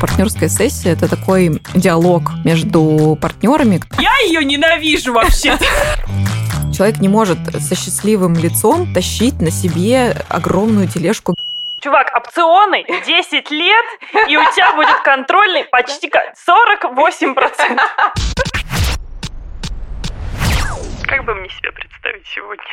Партнерская 0.00 0.48
сессия– 0.48 0.90
это 0.92 1.08
такой 1.08 1.60
диалог 1.74 2.30
между 2.44 3.18
партнерами. 3.20 3.80
Я 3.98 4.16
ее 4.26 4.44
ненавижу 4.44 5.12
вообще. 5.12 5.58
Человек 6.76 6.98
не 6.98 7.08
может 7.08 7.38
со 7.60 7.74
счастливым 7.74 8.34
лицом 8.34 8.92
тащить 8.92 9.40
на 9.40 9.50
себе 9.50 10.14
огромную 10.28 10.88
тележку 10.88 11.34
Чувак, 11.80 12.10
опционы 12.16 12.84
10 13.06 13.50
лет, 13.50 13.84
и 14.28 14.36
у 14.36 14.42
тебя 14.52 14.74
будет 14.74 14.98
контрольный 15.04 15.64
почти 15.64 16.08
48%. 16.08 17.80
Как 21.06 21.24
бы 21.24 21.34
мне 21.34 21.48
себя 21.48 21.70
представить 21.72 22.26
сегодня? 22.26 22.64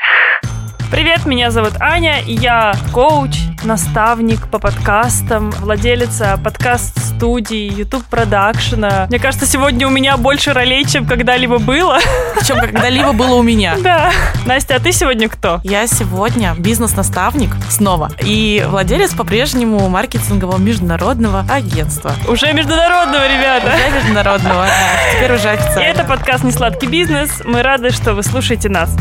Привет, 0.94 1.26
меня 1.26 1.50
зовут 1.50 1.74
Аня, 1.80 2.22
я 2.24 2.76
коуч, 2.92 3.32
наставник 3.64 4.48
по 4.48 4.60
подкастам, 4.60 5.50
владелица 5.50 6.40
подкаст-студии, 6.44 7.80
YouTube 7.80 8.06
продакшена. 8.06 9.08
Мне 9.10 9.18
кажется, 9.18 9.48
сегодня 9.48 9.88
у 9.88 9.90
меня 9.90 10.18
больше 10.18 10.54
ролей, 10.54 10.86
чем 10.86 11.08
когда-либо 11.08 11.58
было. 11.58 11.98
Чем 12.46 12.60
когда-либо 12.60 13.12
было 13.12 13.34
у 13.38 13.42
меня. 13.42 13.76
Да. 13.82 14.12
Настя, 14.46 14.76
а 14.76 14.80
ты 14.80 14.92
сегодня 14.92 15.30
кто? 15.30 15.62
Я 15.64 15.88
сегодня 15.88 16.54
бизнес-наставник 16.60 17.56
снова 17.72 18.12
и 18.20 18.64
владелец 18.70 19.16
по-прежнему 19.16 19.90
маркетингового 19.90 20.60
международного 20.60 21.44
агентства. 21.50 22.14
Уже 22.28 22.54
международного, 22.54 23.28
ребята. 23.28 23.74
Уже 23.76 23.96
международного, 23.96 24.68
да. 24.68 25.16
Теперь 25.16 25.34
уже 25.34 25.50
официально. 25.50 25.88
Это 25.88 26.04
подкаст 26.04 26.44
«Несладкий 26.44 26.88
бизнес». 26.88 27.42
Мы 27.44 27.64
рады, 27.64 27.90
что 27.90 28.14
вы 28.14 28.22
слушаете 28.22 28.70
нас. 28.70 28.96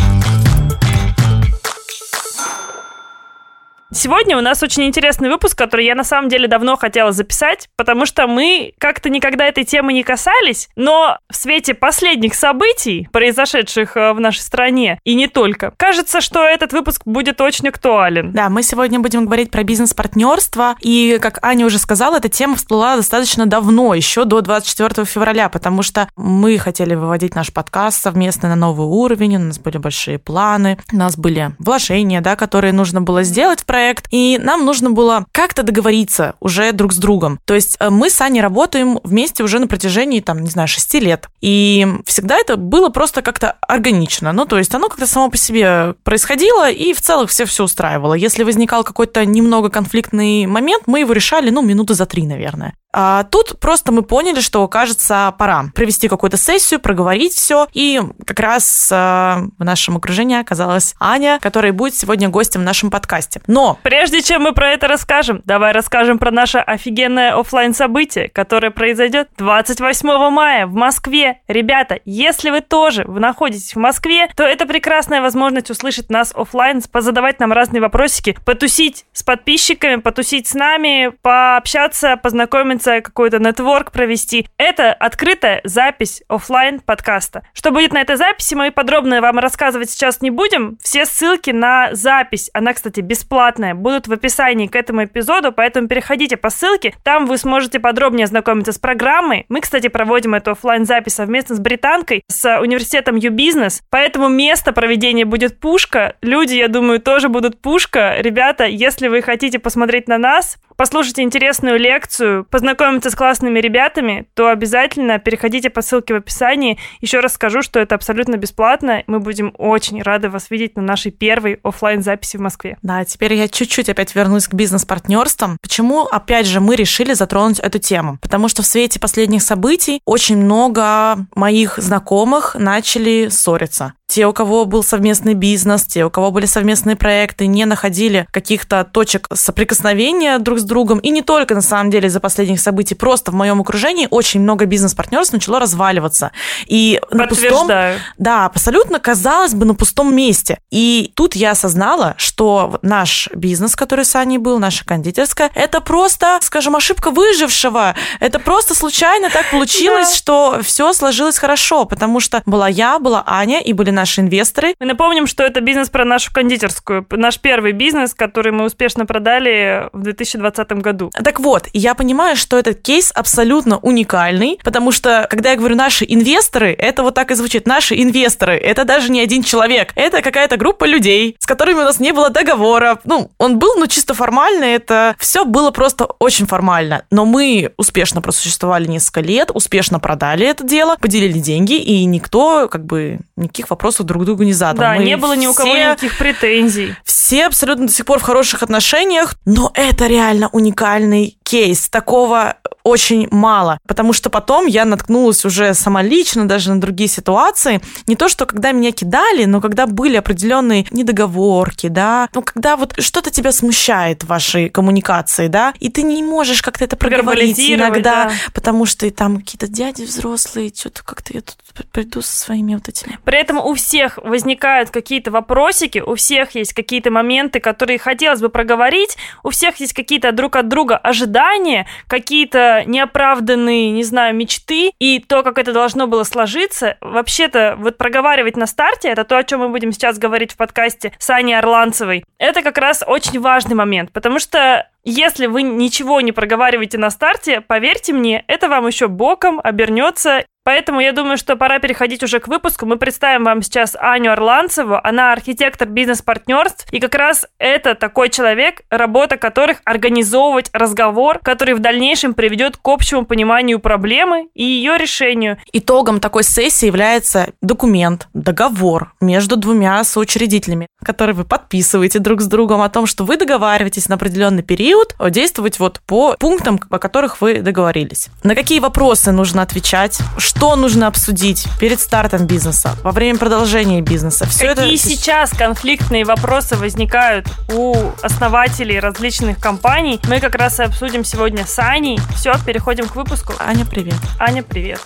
Сегодня 3.94 4.38
у 4.38 4.40
нас 4.40 4.62
очень 4.62 4.84
интересный 4.84 5.28
выпуск, 5.28 5.56
который 5.56 5.84
я 5.84 5.94
на 5.94 6.02
самом 6.02 6.30
деле 6.30 6.48
давно 6.48 6.76
хотела 6.76 7.12
записать, 7.12 7.68
потому 7.76 8.06
что 8.06 8.26
мы 8.26 8.72
как-то 8.78 9.10
никогда 9.10 9.44
этой 9.44 9.64
темы 9.64 9.92
не 9.92 10.02
касались, 10.02 10.70
но 10.76 11.18
в 11.30 11.36
свете 11.36 11.74
последних 11.74 12.34
событий, 12.34 13.06
произошедших 13.12 13.94
э, 13.98 14.14
в 14.14 14.20
нашей 14.20 14.40
стране, 14.40 14.98
и 15.04 15.14
не 15.14 15.28
только, 15.28 15.74
кажется, 15.76 16.22
что 16.22 16.42
этот 16.42 16.72
выпуск 16.72 17.02
будет 17.04 17.42
очень 17.42 17.68
актуален. 17.68 18.32
Да, 18.32 18.48
мы 18.48 18.62
сегодня 18.62 18.98
будем 18.98 19.26
говорить 19.26 19.50
про 19.50 19.62
бизнес-партнерство, 19.62 20.76
и, 20.80 21.18
как 21.20 21.38
Аня 21.44 21.66
уже 21.66 21.78
сказала, 21.78 22.16
эта 22.16 22.30
тема 22.30 22.56
всплыла 22.56 22.96
достаточно 22.96 23.44
давно, 23.44 23.92
еще 23.92 24.24
до 24.24 24.40
24 24.40 25.04
февраля, 25.04 25.50
потому 25.50 25.82
что 25.82 26.08
мы 26.16 26.56
хотели 26.56 26.94
выводить 26.94 27.34
наш 27.34 27.52
подкаст 27.52 28.00
совместно 28.00 28.48
на 28.48 28.56
новый 28.56 28.86
уровень, 28.86 29.36
у 29.36 29.40
нас 29.40 29.58
были 29.58 29.76
большие 29.76 30.18
планы, 30.18 30.78
у 30.90 30.96
нас 30.96 31.18
были 31.18 31.54
вложения, 31.58 32.22
да, 32.22 32.36
которые 32.36 32.72
нужно 32.72 33.02
было 33.02 33.22
сделать 33.22 33.60
в 33.60 33.66
проект, 33.66 33.81
проект, 33.82 34.06
и 34.10 34.38
нам 34.40 34.64
нужно 34.64 34.90
было 34.90 35.26
как-то 35.32 35.64
договориться 35.64 36.34
уже 36.40 36.72
друг 36.72 36.92
с 36.92 36.98
другом. 36.98 37.40
То 37.44 37.54
есть 37.54 37.76
э, 37.80 37.90
мы 37.90 38.10
с 38.10 38.20
Аней 38.20 38.40
работаем 38.40 39.00
вместе 39.02 39.42
уже 39.42 39.58
на 39.58 39.66
протяжении, 39.66 40.20
там, 40.20 40.38
не 40.38 40.50
знаю, 40.50 40.68
шести 40.68 41.00
лет. 41.00 41.28
И 41.40 41.86
всегда 42.06 42.36
это 42.36 42.56
было 42.56 42.90
просто 42.90 43.22
как-то 43.22 43.56
органично. 43.62 44.32
Ну, 44.32 44.46
то 44.46 44.58
есть 44.58 44.72
оно 44.74 44.88
как-то 44.88 45.06
само 45.06 45.30
по 45.30 45.36
себе 45.36 45.94
происходило, 46.04 46.70
и 46.70 46.92
в 46.92 47.00
целом 47.00 47.26
все 47.26 47.44
все 47.44 47.64
устраивало. 47.64 48.14
Если 48.14 48.44
возникал 48.44 48.84
какой-то 48.84 49.24
немного 49.26 49.68
конфликтный 49.68 50.46
момент, 50.46 50.84
мы 50.86 51.00
его 51.00 51.12
решали, 51.12 51.50
ну, 51.50 51.62
минуты 51.62 51.94
за 51.94 52.06
три, 52.06 52.24
наверное. 52.24 52.74
А 52.92 53.24
тут 53.24 53.58
просто 53.58 53.90
мы 53.90 54.02
поняли, 54.02 54.40
что, 54.40 54.66
кажется, 54.68 55.34
пора 55.38 55.66
провести 55.74 56.08
какую-то 56.08 56.36
сессию, 56.36 56.80
проговорить 56.80 57.32
все. 57.32 57.66
И 57.72 58.00
как 58.26 58.38
раз 58.40 58.90
э, 58.92 58.94
в 58.94 59.64
нашем 59.64 59.96
окружении 59.96 60.38
оказалась 60.38 60.94
Аня, 61.00 61.38
которая 61.40 61.72
будет 61.72 61.94
сегодня 61.94 62.28
гостем 62.28 62.60
в 62.60 62.64
нашем 62.64 62.90
подкасте. 62.90 63.40
Но... 63.46 63.78
Прежде 63.82 64.20
чем 64.22 64.42
мы 64.42 64.52
про 64.52 64.70
это 64.72 64.88
расскажем, 64.88 65.42
давай 65.44 65.72
расскажем 65.72 66.18
про 66.18 66.30
наше 66.30 66.58
офигенное 66.58 67.34
офлайн 67.34 67.74
событие, 67.74 68.28
которое 68.28 68.70
произойдет 68.70 69.28
28 69.38 70.30
мая 70.30 70.66
в 70.66 70.74
Москве. 70.74 71.40
Ребята, 71.48 72.00
если 72.04 72.50
вы 72.50 72.60
тоже 72.60 73.04
вы 73.06 73.20
находитесь 73.20 73.74
в 73.74 73.78
Москве, 73.78 74.28
то 74.36 74.42
это 74.44 74.66
прекрасная 74.66 75.22
возможность 75.22 75.70
услышать 75.70 76.10
нас 76.10 76.32
офлайн, 76.34 76.82
позадавать 76.90 77.40
нам 77.40 77.52
разные 77.52 77.80
вопросики, 77.80 78.36
потусить 78.44 79.04
с 79.12 79.22
подписчиками, 79.22 79.96
потусить 79.96 80.46
с 80.46 80.54
нами, 80.54 81.12
пообщаться, 81.22 82.16
познакомиться 82.16 82.81
конференция, 82.82 83.00
какой-то 83.00 83.38
нетворк 83.38 83.92
провести. 83.92 84.46
Это 84.58 84.92
открытая 84.92 85.60
запись 85.64 86.22
офлайн 86.28 86.80
подкаста. 86.80 87.42
Что 87.54 87.70
будет 87.70 87.92
на 87.92 88.00
этой 88.00 88.16
записи, 88.16 88.54
мы 88.54 88.70
подробно 88.70 89.20
вам 89.20 89.38
рассказывать 89.38 89.90
сейчас 89.90 90.20
не 90.20 90.30
будем. 90.30 90.78
Все 90.82 91.06
ссылки 91.06 91.50
на 91.50 91.94
запись, 91.94 92.50
она, 92.52 92.72
кстати, 92.72 93.00
бесплатная, 93.00 93.74
будут 93.74 94.08
в 94.08 94.12
описании 94.12 94.66
к 94.66 94.76
этому 94.76 95.04
эпизоду, 95.04 95.52
поэтому 95.52 95.88
переходите 95.88 96.36
по 96.36 96.50
ссылке, 96.50 96.94
там 97.02 97.26
вы 97.26 97.38
сможете 97.38 97.78
подробнее 97.78 98.24
ознакомиться 98.24 98.72
с 98.72 98.78
программой. 98.78 99.46
Мы, 99.48 99.60
кстати, 99.60 99.88
проводим 99.88 100.34
эту 100.34 100.52
офлайн 100.52 100.84
запись 100.84 101.14
совместно 101.14 101.54
с 101.54 101.60
британкой, 101.60 102.22
с 102.28 102.58
университетом 102.60 103.16
U-Business, 103.16 103.82
поэтому 103.90 104.28
место 104.28 104.72
проведения 104.72 105.24
будет 105.24 105.60
пушка. 105.60 106.16
Люди, 106.22 106.54
я 106.54 106.68
думаю, 106.68 107.00
тоже 107.00 107.28
будут 107.28 107.60
пушка. 107.60 108.16
Ребята, 108.18 108.64
если 108.64 109.08
вы 109.08 109.22
хотите 109.22 109.58
посмотреть 109.58 110.08
на 110.08 110.18
нас, 110.18 110.58
послушать 110.82 111.20
интересную 111.20 111.78
лекцию, 111.78 112.44
познакомиться 112.44 113.08
с 113.08 113.14
классными 113.14 113.60
ребятами, 113.60 114.26
то 114.34 114.48
обязательно 114.48 115.20
переходите 115.20 115.70
по 115.70 115.80
ссылке 115.80 116.12
в 116.12 116.16
описании. 116.16 116.76
Еще 117.00 117.20
раз 117.20 117.34
скажу, 117.34 117.62
что 117.62 117.78
это 117.78 117.94
абсолютно 117.94 118.34
бесплатно. 118.34 119.04
Мы 119.06 119.20
будем 119.20 119.54
очень 119.58 120.02
рады 120.02 120.28
вас 120.28 120.50
видеть 120.50 120.74
на 120.74 120.82
нашей 120.82 121.12
первой 121.12 121.60
офлайн 121.62 122.02
записи 122.02 122.36
в 122.36 122.40
Москве. 122.40 122.78
Да, 122.82 123.04
теперь 123.04 123.34
я 123.34 123.46
чуть-чуть 123.46 123.90
опять 123.90 124.16
вернусь 124.16 124.48
к 124.48 124.54
бизнес-партнерствам. 124.54 125.56
Почему, 125.62 126.02
опять 126.02 126.48
же, 126.48 126.58
мы 126.58 126.74
решили 126.74 127.12
затронуть 127.12 127.60
эту 127.60 127.78
тему? 127.78 128.18
Потому 128.20 128.48
что 128.48 128.62
в 128.62 128.66
свете 128.66 128.98
последних 128.98 129.44
событий 129.44 130.00
очень 130.04 130.36
много 130.36 131.28
моих 131.36 131.78
знакомых 131.78 132.56
начали 132.58 133.28
ссориться 133.28 133.94
те, 134.12 134.26
у 134.26 134.34
кого 134.34 134.66
был 134.66 134.82
совместный 134.82 135.32
бизнес, 135.32 135.84
те, 135.84 136.04
у 136.04 136.10
кого 136.10 136.30
были 136.30 136.44
совместные 136.44 136.96
проекты, 136.96 137.46
не 137.46 137.64
находили 137.64 138.28
каких-то 138.30 138.84
точек 138.84 139.26
соприкосновения 139.32 140.38
друг 140.38 140.58
с 140.58 140.64
другом. 140.64 140.98
И 140.98 141.08
не 141.08 141.22
только, 141.22 141.54
на 141.54 141.62
самом 141.62 141.90
деле, 141.90 142.08
из-за 142.08 142.20
последних 142.20 142.60
событий, 142.60 142.94
просто 142.94 143.30
в 143.30 143.34
моем 143.34 143.62
окружении 143.62 144.08
очень 144.10 144.40
много 144.40 144.66
бизнес-партнерств 144.66 145.32
начало 145.32 145.60
разваливаться. 145.60 146.30
И 146.66 147.00
на 147.10 147.26
пустом... 147.26 147.70
Да, 148.18 148.44
абсолютно, 148.44 148.98
казалось 148.98 149.54
бы, 149.54 149.64
на 149.64 149.74
пустом 149.74 150.14
месте. 150.14 150.58
И 150.70 151.10
тут 151.14 151.34
я 151.34 151.52
осознала, 151.52 152.14
что 152.18 152.80
наш 152.82 153.30
бизнес, 153.34 153.74
который 153.74 154.04
с 154.04 154.14
Аней 154.14 154.36
был, 154.36 154.58
наша 154.58 154.84
кондитерская, 154.84 155.50
это 155.54 155.80
просто, 155.80 156.38
скажем, 156.42 156.76
ошибка 156.76 157.10
выжившего. 157.10 157.94
Это 158.20 158.38
просто 158.38 158.74
случайно 158.74 159.30
так 159.30 159.50
получилось, 159.50 160.14
что 160.14 160.60
все 160.62 160.92
сложилось 160.92 161.38
хорошо, 161.38 161.86
потому 161.86 162.20
что 162.20 162.42
была 162.44 162.68
я, 162.68 162.98
была 162.98 163.24
Аня, 163.26 163.58
и 163.62 163.72
были 163.72 163.88
наши 163.90 164.01
инвесторы. 164.18 164.74
Мы 164.80 164.86
напомним, 164.86 165.26
что 165.26 165.42
это 165.42 165.60
бизнес 165.60 165.88
про 165.88 166.04
нашу 166.04 166.32
кондитерскую. 166.32 167.06
Наш 167.10 167.38
первый 167.38 167.72
бизнес, 167.72 168.14
который 168.14 168.52
мы 168.52 168.64
успешно 168.64 169.06
продали 169.06 169.88
в 169.92 170.02
2020 170.02 170.72
году. 170.72 171.10
Так 171.12 171.40
вот, 171.40 171.68
я 171.72 171.94
понимаю, 171.94 172.36
что 172.36 172.58
этот 172.58 172.82
кейс 172.82 173.12
абсолютно 173.14 173.78
уникальный, 173.78 174.58
потому 174.64 174.92
что, 174.92 175.26
когда 175.30 175.50
я 175.50 175.56
говорю 175.56 175.76
наши 175.76 176.04
инвесторы, 176.08 176.72
это 176.72 177.02
вот 177.02 177.14
так 177.14 177.30
и 177.30 177.34
звучит. 177.34 177.66
Наши 177.66 177.94
инвесторы, 178.00 178.56
это 178.56 178.84
даже 178.84 179.10
не 179.10 179.20
один 179.20 179.42
человек, 179.42 179.92
это 179.94 180.22
какая-то 180.22 180.56
группа 180.56 180.84
людей, 180.84 181.36
с 181.38 181.46
которыми 181.46 181.80
у 181.80 181.84
нас 181.84 182.00
не 182.00 182.12
было 182.12 182.30
договора. 182.30 182.98
Ну, 183.04 183.30
он 183.38 183.58
был, 183.58 183.76
но 183.76 183.86
чисто 183.86 184.14
формально, 184.14 184.64
это 184.64 185.14
все 185.18 185.44
было 185.44 185.70
просто 185.70 186.04
очень 186.04 186.46
формально. 186.46 187.04
Но 187.10 187.24
мы 187.24 187.72
успешно 187.76 188.22
просуществовали 188.22 188.86
несколько 188.86 189.20
лет, 189.20 189.50
успешно 189.52 190.00
продали 190.00 190.46
это 190.46 190.64
дело, 190.64 190.96
поделили 190.96 191.38
деньги, 191.38 191.74
и 191.74 192.04
никто, 192.04 192.68
как 192.68 192.84
бы, 192.84 193.20
никаких 193.36 193.70
вопросов 193.70 193.91
вопросов 193.92 194.06
друг 194.06 194.24
другу 194.24 194.42
не 194.42 194.52
задал. 194.52 194.80
Да, 194.80 194.94
Мы 194.94 195.04
не 195.04 195.16
было 195.16 195.36
ни 195.36 195.46
у 195.46 195.54
кого 195.54 195.74
никаких 195.74 196.16
претензий. 196.18 196.94
Все 197.04 197.46
абсолютно 197.46 197.86
до 197.86 197.92
сих 197.92 198.04
пор 198.04 198.18
в 198.18 198.22
хороших 198.22 198.62
отношениях, 198.62 199.34
но 199.44 199.70
это 199.74 200.06
реально 200.06 200.48
уникальный 200.52 201.36
кейс. 201.52 201.90
Такого 201.90 202.56
очень 202.82 203.28
мало, 203.30 203.78
потому 203.86 204.14
что 204.14 204.30
потом 204.30 204.66
я 204.66 204.86
наткнулась 204.86 205.44
уже 205.44 205.74
сама 205.74 206.02
лично 206.02 206.48
даже 206.48 206.72
на 206.72 206.80
другие 206.80 207.08
ситуации. 207.08 207.80
Не 208.06 208.16
то, 208.16 208.30
что 208.30 208.46
когда 208.46 208.72
меня 208.72 208.90
кидали, 208.90 209.44
но 209.44 209.60
когда 209.60 209.86
были 209.86 210.16
определенные 210.16 210.86
недоговорки, 210.90 211.88
да, 211.88 212.30
ну, 212.34 212.40
когда 212.40 212.76
вот 212.76 212.94
что-то 212.98 213.30
тебя 213.30 213.52
смущает 213.52 214.24
в 214.24 214.28
вашей 214.28 214.70
коммуникации, 214.70 215.48
да, 215.48 215.74
и 215.78 215.90
ты 215.90 216.02
не 216.02 216.22
можешь 216.22 216.62
как-то 216.62 216.84
это 216.84 216.96
проговорить 216.96 217.60
иногда, 217.60 218.24
да. 218.24 218.32
потому 218.54 218.86
что 218.86 219.06
и 219.06 219.10
там 219.10 219.38
какие-то 219.38 219.68
дяди 219.68 220.04
взрослые, 220.04 220.72
что-то 220.74 221.04
как-то 221.04 221.34
я 221.34 221.42
тут 221.42 221.56
приду 221.92 222.22
со 222.22 222.36
своими 222.36 222.74
вот 222.74 222.88
этими. 222.88 223.18
При 223.24 223.38
этом 223.38 223.58
у 223.58 223.74
всех 223.74 224.18
возникают 224.18 224.90
какие-то 224.90 225.30
вопросики, 225.30 225.98
у 225.98 226.14
всех 226.14 226.54
есть 226.54 226.72
какие-то 226.72 227.10
моменты, 227.10 227.60
которые 227.60 227.98
хотелось 227.98 228.40
бы 228.40 228.48
проговорить, 228.48 229.16
у 229.42 229.50
всех 229.50 229.76
есть 229.80 229.92
какие-то 229.92 230.32
друг 230.32 230.56
от 230.56 230.68
друга 230.68 230.96
ожидания, 230.96 231.41
ожидания, 231.42 231.86
какие-то 232.06 232.84
неоправданные, 232.86 233.90
не 233.90 234.04
знаю, 234.04 234.34
мечты 234.34 234.92
и 234.98 235.20
то, 235.20 235.42
как 235.42 235.58
это 235.58 235.72
должно 235.72 236.06
было 236.06 236.24
сложиться. 236.24 236.96
Вообще-то, 237.00 237.76
вот 237.78 237.98
проговаривать 237.98 238.56
на 238.56 238.66
старте, 238.66 239.08
это 239.08 239.24
то, 239.24 239.38
о 239.38 239.44
чем 239.44 239.60
мы 239.60 239.68
будем 239.68 239.92
сейчас 239.92 240.18
говорить 240.18 240.52
в 240.52 240.56
подкасте 240.56 241.12
с 241.18 241.30
Аней 241.30 241.58
Орланцевой, 241.58 242.24
это 242.38 242.62
как 242.62 242.78
раз 242.78 243.04
очень 243.06 243.40
важный 243.40 243.74
момент, 243.74 244.12
потому 244.12 244.38
что 244.38 244.88
если 245.04 245.46
вы 245.46 245.62
ничего 245.62 246.20
не 246.20 246.32
проговариваете 246.32 246.98
на 246.98 247.10
старте, 247.10 247.60
поверьте 247.60 248.12
мне, 248.12 248.44
это 248.46 248.68
вам 248.68 248.86
еще 248.86 249.08
боком 249.08 249.60
обернется 249.62 250.44
Поэтому 250.64 251.00
я 251.00 251.12
думаю, 251.12 251.38
что 251.38 251.56
пора 251.56 251.80
переходить 251.80 252.22
уже 252.22 252.38
к 252.38 252.46
выпуску. 252.46 252.86
Мы 252.86 252.96
представим 252.96 253.44
вам 253.44 253.62
сейчас 253.62 253.96
Аню 253.98 254.30
Орланцеву. 254.30 254.96
Она 255.02 255.32
архитектор 255.32 255.88
бизнес-партнерств. 255.88 256.86
И 256.92 257.00
как 257.00 257.16
раз 257.16 257.46
это 257.58 257.96
такой 257.96 258.30
человек, 258.30 258.82
работа 258.88 259.36
которых 259.36 259.78
организовывать 259.84 260.70
разговор, 260.72 261.40
который 261.42 261.74
в 261.74 261.80
дальнейшем 261.80 262.34
приведет 262.34 262.76
к 262.76 262.88
общему 262.88 263.24
пониманию 263.24 263.80
проблемы 263.80 264.50
и 264.54 264.62
ее 264.62 264.98
решению. 264.98 265.58
Итогом 265.72 266.20
такой 266.20 266.44
сессии 266.44 266.86
является 266.86 267.52
документ, 267.60 268.28
договор 268.32 269.14
между 269.20 269.56
двумя 269.56 270.04
соучредителями, 270.04 270.86
который 271.04 271.34
вы 271.34 271.44
подписываете 271.44 272.20
друг 272.20 272.40
с 272.40 272.46
другом 272.46 272.82
о 272.82 272.88
том, 272.88 273.06
что 273.06 273.24
вы 273.24 273.36
договариваетесь 273.36 274.08
на 274.08 274.14
определенный 274.14 274.62
период 274.62 274.91
действовать 275.30 275.78
вот 275.78 276.00
по 276.06 276.36
пунктам, 276.38 276.80
о 276.90 276.98
которых 276.98 277.40
вы 277.40 277.60
договорились. 277.60 278.28
На 278.42 278.54
какие 278.54 278.80
вопросы 278.80 279.32
нужно 279.32 279.62
отвечать, 279.62 280.18
что 280.38 280.76
нужно 280.76 281.06
обсудить 281.06 281.66
перед 281.80 282.00
стартом 282.00 282.46
бизнеса, 282.46 282.96
во 283.02 283.12
время 283.12 283.38
продолжения 283.38 284.00
бизнеса. 284.00 284.46
Все 284.46 284.74
Какие 284.74 284.94
это... 284.94 285.08
сейчас 285.08 285.50
конфликтные 285.50 286.24
вопросы 286.24 286.76
возникают 286.76 287.46
у 287.72 287.94
основателей 288.22 288.98
различных 288.98 289.58
компаний, 289.58 290.20
мы 290.28 290.40
как 290.40 290.54
раз 290.54 290.80
и 290.80 290.82
обсудим 290.82 291.24
сегодня 291.24 291.66
с 291.66 291.78
Аней. 291.78 292.18
Все, 292.36 292.54
переходим 292.64 293.08
к 293.08 293.16
выпуску. 293.16 293.54
Аня, 293.58 293.84
привет. 293.84 294.14
Аня, 294.38 294.62
привет. 294.62 295.00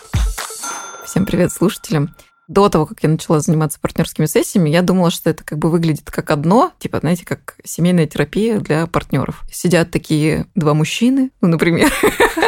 Всем 1.04 1.24
привет 1.24 1.52
слушателям 1.52 2.14
до 2.48 2.69
того, 2.69 2.87
как 2.87 3.02
я 3.02 3.08
начала 3.08 3.40
заниматься 3.40 3.81
партнерскими 3.81 4.26
сессиями, 4.26 4.70
я 4.70 4.82
думала, 4.82 5.10
что 5.10 5.31
это 5.31 5.44
как 5.44 5.58
бы 5.58 5.70
выглядит 5.70 6.10
как 6.10 6.31
одно, 6.31 6.72
типа, 6.78 7.00
знаете, 7.00 7.25
как 7.25 7.56
семейная 7.64 8.06
терапия 8.06 8.60
для 8.60 8.87
партнеров. 8.87 9.43
Сидят 9.50 9.90
такие 9.90 10.46
два 10.54 10.75
мужчины, 10.75 11.31
ну, 11.40 11.48
например, 11.48 11.93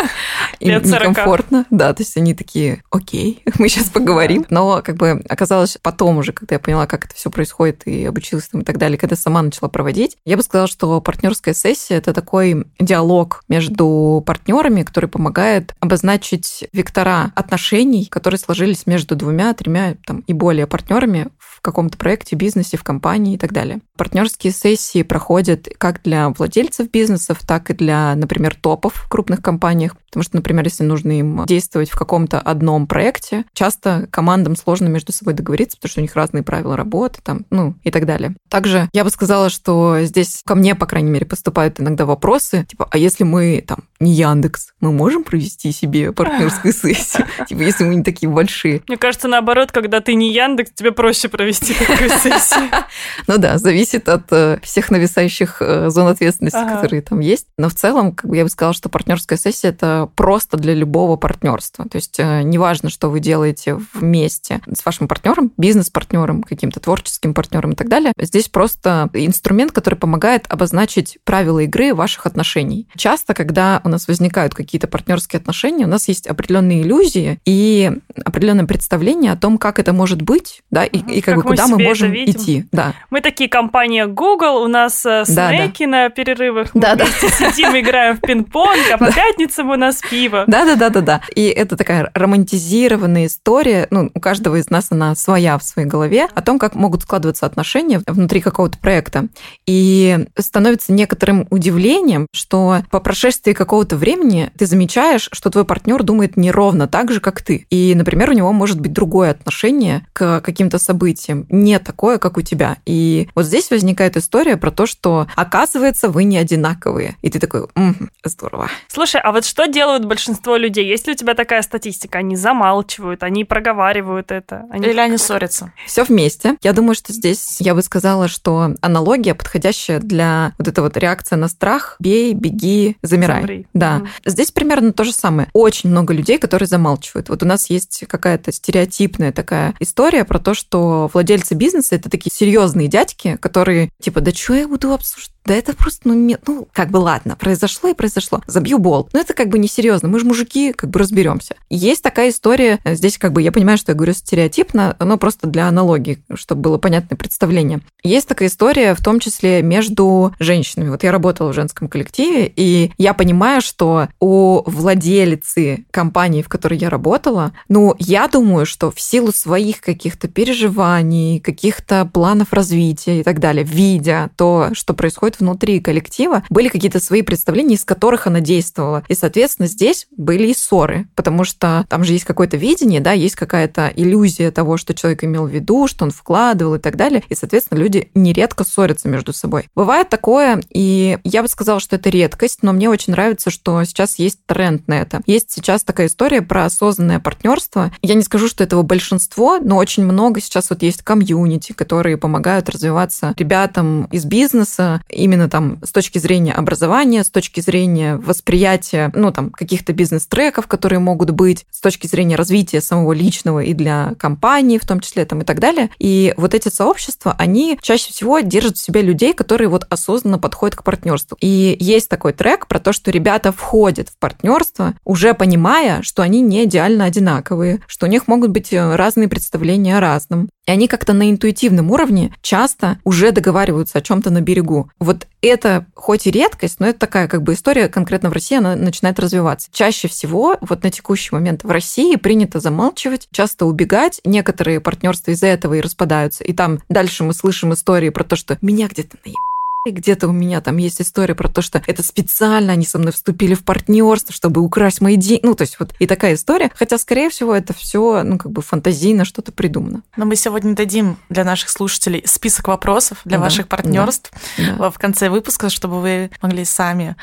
им 0.61 0.83
некомфортно. 0.83 1.67
Да, 1.71 1.93
то 1.93 2.03
есть 2.03 2.17
они 2.17 2.35
такие, 2.35 2.83
окей, 2.91 3.43
мы 3.59 3.69
сейчас 3.69 3.89
поговорим. 3.89 4.47
Но 4.51 4.83
как 4.83 4.97
бы 4.97 5.25
оказалось 5.29 5.79
потом 5.83 6.19
уже, 6.19 6.33
когда 6.33 6.57
я 6.57 6.61
поняла, 6.61 6.87
как 6.87 7.07
это 7.07 7.15
все 7.15 7.31
происходит 7.31 7.87
и 7.87 8.05
обучилась 8.05 8.49
там 8.49 8.61
и 8.63 8.65
так 8.65 8.79
далее, 8.79 8.99
когда 8.99 9.17
сама 9.17 9.43
начала 9.43 9.69
проводить, 9.69 10.17
я 10.25 10.37
бы 10.37 10.43
сказала, 10.43 10.69
что 10.69 11.01
партнерская 11.01 11.55
сессия 11.55 11.97
это 11.97 12.13
такой 12.13 12.67
диалог 12.79 13.43
между 13.49 14.23
партнерами, 14.25 14.83
который 14.83 15.09
помогает 15.09 15.75
обозначить 15.81 16.69
вектора 16.73 17.33
отношений, 17.35 18.07
которые 18.07 18.39
сложились 18.39 18.87
между 18.87 19.17
двумя, 19.17 19.53
тремя 19.55 19.88
там, 20.07 20.21
и 20.21 20.33
более 20.33 20.67
партнерами 20.67 21.29
в 21.59 21.61
каком-то 21.61 21.99
проекте, 21.99 22.37
бизнесе, 22.37 22.77
в 22.77 22.85
компании 22.85 23.35
и 23.35 23.39
так 23.39 23.53
далее. 23.53 23.81
Партнерские 23.97 24.53
сессии 24.53 25.03
проходят 25.03 25.69
как 25.77 26.03
для 26.03 26.29
владельцев 26.31 26.89
бизнесов, 26.91 27.39
так 27.47 27.71
и 27.71 27.75
для, 27.75 28.15
например, 28.15 28.55
топов 28.55 28.95
в 28.95 29.09
крупных 29.09 29.43
компаниях, 29.43 29.97
потому 30.07 30.23
что, 30.23 30.37
например, 30.37 30.65
если 30.65 30.85
нужно 30.85 31.19
им 31.19 31.45
действовать 31.47 31.91
в 31.91 31.99
каком-то 31.99 32.41
одном 32.41 32.87
проекте, 32.87 33.45
часто 33.55 34.07
командам 34.11 34.55
сложно 34.55 34.87
между 34.87 35.13
собой 35.13 35.35
договориться, 35.35 35.77
потому 35.77 35.91
что 35.91 36.01
у 36.01 36.03
них 36.03 36.15
разные 36.15 36.45
правила 36.45 36.77
работы, 36.77 37.21
там, 37.23 37.45
ну, 37.51 37.75
и 37.83 37.91
так 37.91 38.07
далее. 38.07 38.37
Также 38.49 38.89
я 38.93 39.03
бы 39.03 39.11
сказала, 39.11 39.51
что 39.51 39.99
здесь 40.03 40.43
ко 40.45 40.55
мне, 40.55 40.77
по 40.77 40.87
крайней 40.87 41.11
мере, 41.11 41.27
поступают 41.27 41.81
иногда 41.81 42.07
вопросы, 42.07 42.65
типа, 42.69 42.89
а 42.91 42.99
если 42.99 43.25
мы 43.25 43.65
там 43.67 43.79
не 44.01 44.13
Яндекс, 44.13 44.75
мы 44.81 44.93
можем 44.93 45.25
провести 45.25 45.73
себе 45.73 46.13
партнерскую 46.13 46.73
сессию? 46.73 47.27
Типа, 47.49 47.63
если 47.63 47.85
мы 47.85 47.97
не 47.97 48.05
такие 48.05 48.29
большие. 48.29 48.83
Мне 48.87 48.97
кажется, 48.97 49.27
наоборот, 49.27 49.73
когда 49.73 50.01
ты 50.01 50.15
не 50.15 50.33
Яндекс, 50.33 50.71
тебе 50.73 50.93
проще 50.93 51.29
провести 51.29 51.48
такую 51.55 52.11
сессию. 52.11 52.71
Ну 53.27 53.39
да, 53.39 53.59
зависит 53.59 54.09
от 54.09 54.25
э, 54.31 54.59
всех 54.63 54.91
нависающих 54.91 55.61
э, 55.61 55.91
зон 55.91 56.09
ответственности, 56.09 56.59
которые 56.59 57.03
там 57.03 57.21
есть. 57.21 57.47
Но 57.59 57.69
в 57.69 57.75
целом, 57.75 58.13
как 58.13 58.31
бы 58.31 58.37
я 58.37 58.45
бы 58.45 58.51
сказала, 58.51 58.75
что 58.75 58.89
партнерская 58.89 59.39
сессия 59.39 59.69
это 59.69 60.09
просто 60.17 60.57
для 60.57 60.75
любого 60.75 61.17
партнерства. 61.17 61.87
То 61.89 61.97
есть 61.97 62.19
э, 62.19 62.43
неважно, 62.43 62.91
что 62.91 63.11
вы 63.11 63.21
делаете 63.21 63.79
вместе 63.93 64.61
с 64.73 64.85
вашим 64.85 65.09
партнером, 65.09 65.53
бизнес-партнером, 65.57 66.43
каким-то 66.43 66.81
творческим 66.81 67.35
партнером 67.35 67.73
и 67.73 67.75
так 67.75 67.89
далее. 67.89 68.13
Здесь 68.19 68.49
просто 68.49 69.11
инструмент, 69.13 69.73
который 69.73 69.97
помогает 69.97 70.47
обозначить 70.49 71.19
правила 71.25 71.61
игры 71.61 71.95
ваших 71.95 72.27
отношений. 72.27 72.89
Часто, 72.97 73.35
когда 73.35 73.81
у 73.85 73.89
нас 73.89 74.09
возникают 74.09 74.55
какие-то 74.55 74.89
партнерские 74.89 75.39
отношения, 75.39 75.85
у 75.85 75.89
нас 75.89 76.09
есть 76.09 76.27
определенные 76.27 76.83
иллюзии 76.83 77.41
и 77.45 77.93
определенное 78.25 78.67
представление 78.67 79.33
о 79.33 79.37
том, 79.37 79.59
как 79.59 79.79
это 79.79 79.93
может 79.93 80.23
быть, 80.23 80.63
да, 80.71 80.85
и, 80.85 80.99
и 80.99 81.21
как, 81.21 81.38
как 81.41 81.51
куда 81.51 81.67
мы 81.67 81.79
можем 81.79 82.15
идти. 82.15 82.65
Да. 82.73 82.95
Мы 83.11 83.21
такие 83.21 83.49
компания 83.49 84.07
Google, 84.07 84.63
у 84.63 84.69
нас 84.69 85.05
э, 85.07 85.25
снеки 85.25 85.87
да, 85.87 85.91
да. 85.91 86.05
на 86.05 86.09
перерывах, 86.11 86.75
мы 86.75 86.81
да, 86.81 86.95
да. 86.95 87.07
сидим, 87.07 87.79
играем 87.79 88.17
в 88.17 88.21
пинг-понг, 88.21 88.91
а 88.93 88.99
по 88.99 89.13
пятницам 89.15 89.71
у 89.71 89.77
нас 89.77 90.01
пиво. 90.01 90.45
Да, 90.47 90.65
да, 90.65 90.77
да, 90.77 90.91
да, 90.91 91.01
да. 91.01 91.21
И 91.35 91.47
это 91.47 91.77
такая 91.77 92.11
романтизированная 92.15 93.27
история, 93.27 93.87
ну, 93.91 94.11
у 94.15 94.21
каждого 94.21 94.57
из 94.57 94.71
нас 94.71 94.89
она 94.91 95.15
своя 95.15 95.59
в 95.59 95.63
своей 95.63 95.89
голове, 95.89 96.29
о 96.35 96.43
том, 96.43 96.59
как 96.59 96.75
могут 96.75 97.03
складываться 97.03 97.47
отношения 97.47 98.01
внутри 98.07 98.41
какого-то 98.41 98.79
проекта. 98.79 99.29
И 99.67 100.27
становится 100.39 100.93
некоторым 100.93 101.47
удивлением, 101.51 102.27
что 102.33 102.79
по 102.91 103.01
прошествии 103.01 103.53
какого-то 103.53 103.97
времени 103.97 104.51
ты 104.57 104.67
замечаешь, 104.67 105.29
что 105.33 105.51
твой 105.51 105.65
партнер 105.65 106.03
думает 106.03 106.37
не 106.37 106.51
ровно 106.51 106.89
так 106.89 107.13
же, 107.13 107.21
как 107.21 107.43
ты. 107.43 107.67
И, 107.71 107.95
например, 107.95 108.31
у 108.31 108.33
него 108.33 108.53
может 108.53 108.81
быть 108.81 108.93
другое 108.93 109.31
отношение 109.31 110.07
к 110.13 110.41
каким-то 110.41 110.79
событиям, 110.79 111.28
не 111.49 111.79
такое, 111.79 112.19
как 112.19 112.37
у 112.37 112.43
тебя. 112.43 112.79
И 112.87 113.29
вот 113.35 113.45
здесь 113.45 113.71
возникает 113.71 114.17
история 114.17 114.57
про 114.57 114.71
то, 114.71 114.87
что 114.87 115.27
оказывается 115.37 116.09
вы 116.09 116.25
не 116.25 116.39
одинаковые. 116.39 117.17
И 117.23 117.31
ты 117.31 117.39
такой, 117.39 117.67
м-м, 117.75 118.11
здорово. 118.25 118.69
Слушай, 118.89 119.21
а 119.21 119.33
вот 119.33 119.45
что 119.45 119.67
делают 119.67 120.05
большинство 120.05 120.57
людей? 120.57 120.87
Есть 120.87 121.07
ли 121.07 121.13
у 121.13 121.17
тебя 121.17 121.35
такая 121.35 121.63
статистика? 121.63 122.19
Они 122.19 122.37
замалчивают, 122.37 123.23
они 123.23 123.45
проговаривают 123.45 124.31
это? 124.31 124.65
Они... 124.71 124.87
Или 124.87 124.99
они 124.99 125.19
ссорятся? 125.19 125.73
Все 125.87 126.05
вместе. 126.05 126.57
Я 126.63 126.73
думаю, 126.73 126.95
что 126.95 127.13
здесь 127.13 127.61
я 127.61 127.75
бы 127.75 127.83
сказала, 127.83 128.29
что 128.29 128.75
аналогия 128.81 129.35
подходящая 129.35 130.01
для 130.01 130.53
вот 130.59 130.69
этой 130.69 130.81
вот 130.81 130.97
реакции 130.97 131.37
на 131.37 131.49
страх. 131.49 131.97
Бей, 131.99 132.35
беги, 132.35 132.97
замирай. 133.03 133.41
Замри. 133.41 133.67
Да. 133.75 133.97
Угу. 133.97 134.09
Здесь 134.27 134.51
примерно 134.51 134.93
то 134.93 135.05
же 135.05 135.13
самое. 135.13 135.49
Очень 135.53 135.91
много 135.91 136.13
людей, 136.15 136.39
которые 136.39 136.67
замалчивают. 136.67 137.29
Вот 137.29 137.43
у 137.43 137.47
нас 137.47 137.71
есть 137.71 138.05
какая-то 138.07 138.53
стереотипная 138.53 139.33
такая 139.33 139.75
история 139.81 140.25
про 140.25 140.39
то, 140.39 140.55
что 140.55 141.09
владельцы 141.19 141.55
бизнеса 141.55 141.97
это 141.97 142.09
такие 142.09 142.31
серьезные 142.33 142.87
дядьки, 142.87 143.37
которые 143.41 143.91
типа, 144.01 144.21
да 144.21 144.33
что 144.33 144.55
я 144.55 144.69
буду 144.69 144.93
обсуждать? 144.93 145.33
Да 145.49 145.55
это 145.55 145.73
просто, 145.73 146.09
ну, 146.09 146.13
не, 146.13 146.37
ну, 146.47 146.69
как 146.75 146.91
бы 146.91 146.99
ладно, 146.99 147.35
произошло 147.35 147.89
и 147.89 147.95
произошло. 147.95 148.43
Забью 148.47 148.79
болт. 148.79 149.09
Но 149.15 149.21
это 149.21 149.33
как 149.33 149.49
бы 149.49 149.59
несерьезно. 149.59 150.07
Мы 150.07 150.21
же 150.21 150.27
мужики, 150.27 150.75
как 150.75 150.91
бы 150.91 150.99
разберемся. 150.99 151.57
Есть 151.71 152.03
такая 152.03 152.29
история, 152.29 152.81
здесь 152.85 153.17
как 153.17 153.33
бы 153.33 153.41
я 153.41 153.51
понимаю, 153.51 153.79
что 153.79 153.93
я 153.93 153.97
говорю 153.97 154.13
стереотипно, 154.13 154.95
но 155.01 155.17
просто 155.17 155.47
для 155.47 155.67
аналогии, 155.67 156.23
чтобы 156.35 156.61
было 156.61 156.77
понятное 156.77 157.17
представление. 157.17 157.81
Есть 158.03 158.29
такая 158.29 158.49
история, 158.49 158.95
в 158.95 159.03
том 159.03 159.21
числе 159.21 159.63
между 159.63 160.35
женщинами. 160.39 160.91
Вот 160.91 161.03
я 161.03 161.13
работала 161.13 161.51
в 161.51 161.55
женском 161.55 161.89
коллективе, 161.89 162.53
и 162.55 162.93
я 162.99 163.15
понимаю, 163.15 163.63
что 163.63 164.09
у 164.21 164.63
владелицы 164.67 165.87
компании, 165.91 166.43
в 166.43 166.51
которой 166.51 166.79
я 166.79 166.91
работала, 166.91 167.53
ну, 167.71 167.95
я 167.99 168.29
думаю, 168.29 168.67
что 168.67 168.91
в 168.91 169.01
силу 169.01 169.33
своих 169.33 169.81
каких-то 169.81 170.29
переживаний, 170.29 171.08
каких-то 171.43 172.05
планов 172.13 172.53
развития 172.53 173.21
и 173.21 173.23
так 173.23 173.41
далее, 173.41 173.65
видя 173.65 174.31
то, 174.37 174.71
что 174.73 174.95
происходит 174.95 175.41
внутри 175.41 175.81
коллектива, 175.81 176.45
были 176.51 176.69
какие-то 176.69 177.01
свои 177.01 177.23
представления, 177.23 177.75
из 177.75 177.85
которых 177.85 178.27
она 178.27 178.41
действовала. 178.41 179.05
И, 179.09 179.15
соответственно, 179.15 179.69
здесь 179.69 180.07
были 180.17 180.49
и 180.49 180.55
ссоры, 180.55 181.07
потому 181.15 181.45
что 181.45 181.85
там 181.89 182.05
же 182.05 182.13
есть 182.13 182.25
какое-то 182.25 182.57
видение, 182.57 183.01
да, 183.01 183.13
есть 183.13 183.35
какая-то 183.35 183.93
иллюзия 183.95 184.51
того, 184.51 184.77
что 184.77 184.95
человек 184.95 185.25
имел 185.25 185.47
в 185.47 185.51
виду, 185.51 185.87
что 185.87 186.05
он 186.05 186.11
вкладывал 186.11 186.77
и 186.77 186.79
так 186.79 186.97
далее. 186.97 187.23
И, 187.29 187.35
соответственно, 187.35 187.79
люди 187.79 188.11
нередко 188.15 188.65
ссорятся 188.65 189.09
между 189.09 189.33
собой. 189.33 189.69
Бывает 189.75 190.09
такое, 190.09 190.63
и 190.71 191.19
я 191.25 191.43
бы 191.43 191.49
сказала, 191.49 191.81
что 191.81 191.97
это 191.97 192.11
редкость, 192.11 192.63
но 192.63 192.73
мне 192.73 192.89
очень 192.89 193.13
нравится, 193.13 193.51
что 193.51 193.83
сейчас 193.85 194.19
есть 194.19 194.45
тренд 194.47 194.87
на 194.89 195.01
это. 195.01 195.21
Есть 195.27 195.51
сейчас 195.51 195.83
такая 195.83 196.09
история 196.09 196.43
про 196.43 196.65
осознанное 196.65 197.21
партнерство. 197.21 197.93
Я 198.03 198.15
не 198.15 198.23
скажу, 198.23 198.49
что 198.49 198.65
этого 198.65 198.83
большинство, 198.83 199.59
но 199.59 199.77
очень 199.77 200.05
много 200.05 200.41
сейчас 200.41 200.71
вот 200.71 200.83
есть 200.83 200.98
комьюнити, 201.03 201.73
которые 201.73 202.17
помогают 202.17 202.69
развиваться 202.69 203.35
ребятам 203.37 204.05
из 204.07 204.25
бизнеса 204.25 205.03
именно 205.09 205.49
там 205.49 205.79
с 205.85 205.93
точки 205.93 206.19
зрения 206.19 206.53
образования, 206.53 207.25
с 207.25 207.31
точки 207.31 207.61
зрения 207.61 208.17
восприятия, 208.17 209.11
ну, 209.15 209.33
там, 209.33 209.51
каких-то 209.51 209.93
бизнес-треков, 209.93 210.67
которые 210.67 210.99
могут 210.99 211.31
быть, 211.31 211.67
с 211.71 211.81
точки 211.81 212.07
зрения 212.07 212.37
развития 212.37 212.81
самого 212.81 213.13
личного 213.13 213.61
и 213.61 213.75
для 213.75 214.15
компании 214.19 214.79
в 214.79 214.87
том 214.87 215.01
числе, 215.01 215.25
там, 215.25 215.43
и 215.43 215.45
так 215.45 215.61
далее. 215.61 215.91
И 215.99 216.35
вот 216.37 216.55
эти 216.55 216.69
сообщества, 216.69 217.35
они 217.39 217.79
чаще 217.83 218.11
всего 218.13 218.41
держат 218.41 218.77
в 218.77 218.83
себе 218.83 219.03
людей, 219.03 219.33
которые 219.33 219.69
вот 219.69 219.87
осознанно 219.89 220.39
подходят 220.39 220.77
к 220.77 220.83
партнерству. 220.83 221.37
И 221.41 221.77
есть 221.79 222.09
такой 222.09 222.33
трек 222.33 222.67
про 222.67 222.79
то, 222.81 222.93
что 222.93 223.11
ребята 223.11 223.53
входят 223.53 224.09
в 224.09 224.19
партнерство, 224.19 224.95
уже 225.05 225.35
понимая, 225.35 226.03
что 226.03 226.23
они 226.23 226.41
не 226.41 226.65
идеально 226.65 227.05
одинаковые, 227.05 227.81
что 227.87 228.07
у 228.07 228.09
них 228.09 228.27
могут 228.27 228.51
быть 228.51 228.73
э, 228.73 228.97
разные 228.97 229.29
представления 229.29 229.99
о 229.99 230.01
разном. 230.01 230.49
И 230.67 230.71
они 230.71 230.88
как-то 230.89 231.13
на 231.13 231.31
интуитивном 231.31 231.91
уровне 231.91 232.35
часто 232.43 232.99
уже 233.05 233.31
договариваются 233.31 233.99
о 233.99 234.01
чем-то 234.01 234.31
на 234.31 234.41
берегу. 234.41 234.91
Вот 234.99 235.27
это 235.41 235.87
хоть 235.95 236.27
и 236.27 236.31
редкость, 236.31 236.81
но 236.81 236.89
это 236.89 236.99
такая 236.99 237.29
как 237.29 237.43
бы 237.43 237.53
история 237.53 237.89
конкретно 237.89 238.31
в 238.31 238.33
России, 238.33 238.59
она 238.59 238.75
начинает 238.75 239.21
развиваться. 239.21 239.69
Чаще 239.73 240.09
всего 240.09 240.57
вот 240.61 240.83
на 240.83 240.91
текущий 240.91 241.35
момент 241.35 241.63
в 241.63 241.71
России 241.71 242.17
принято 242.17 242.61
замалчивать, 242.61 243.29
часто 243.31 243.67
убегать. 243.67 244.21
Некоторые 244.25 244.81
партнерства 244.81 245.31
из-за 245.31 245.47
этого 245.47 245.75
и 245.75 245.81
распадаются. 245.81 246.45
И 246.45 246.53
там 246.53 246.81
дальше 246.89 247.25
мы 247.25 247.33
слышим 247.35 247.73
истории 247.73 248.11
про 248.11 248.25
то, 248.25 248.37
что 248.37 248.59
меня 248.61 248.89
где-то 248.89 249.17
наебали 249.25 249.58
где-то 249.91 250.29
у 250.29 250.33
меня 250.33 250.61
там 250.61 250.77
есть 250.77 251.01
история 251.01 251.35
про 251.35 251.49
то, 251.49 251.63
что 251.63 251.83
это 251.87 252.03
специально 252.03 252.73
они 252.73 252.85
со 252.85 252.99
мной 252.99 253.13
вступили 253.13 253.55
в 253.55 253.65
партнерство, 253.65 254.35
чтобы 254.35 254.61
украсть 254.61 255.01
мои 255.01 255.17
деньги. 255.17 255.45
Ну, 255.45 255.55
то 255.55 255.63
есть 255.63 255.79
вот 255.79 255.93
и 255.99 256.07
такая 256.07 256.35
история. 256.35 256.71
Хотя, 256.75 256.99
скорее 256.99 257.31
всего, 257.31 257.55
это 257.55 257.73
все, 257.73 258.23
ну, 258.23 258.39
как 258.39 258.53
бы 258.53 258.63
фантазийно 258.63 259.25
что-то 259.25 259.53
придумано. 259.53 260.03
Но 260.17 260.25
мы 260.25 260.37
сегодня 260.37 260.75
дадим 260.75 261.17
для 261.29 261.45
наших 261.45 261.71
слушателей 261.71 262.23
список 262.27 262.69
вопросов 262.69 263.19
для 263.25 263.39
да, 263.39 263.45
ваших 263.45 263.69
партнерств 263.69 264.31
да, 264.57 264.91
в 264.91 264.99
конце 264.99 265.31
выпуска, 265.31 265.71
чтобы 265.71 266.01
вы 266.01 266.31
могли 266.43 266.65
сами 266.65 267.17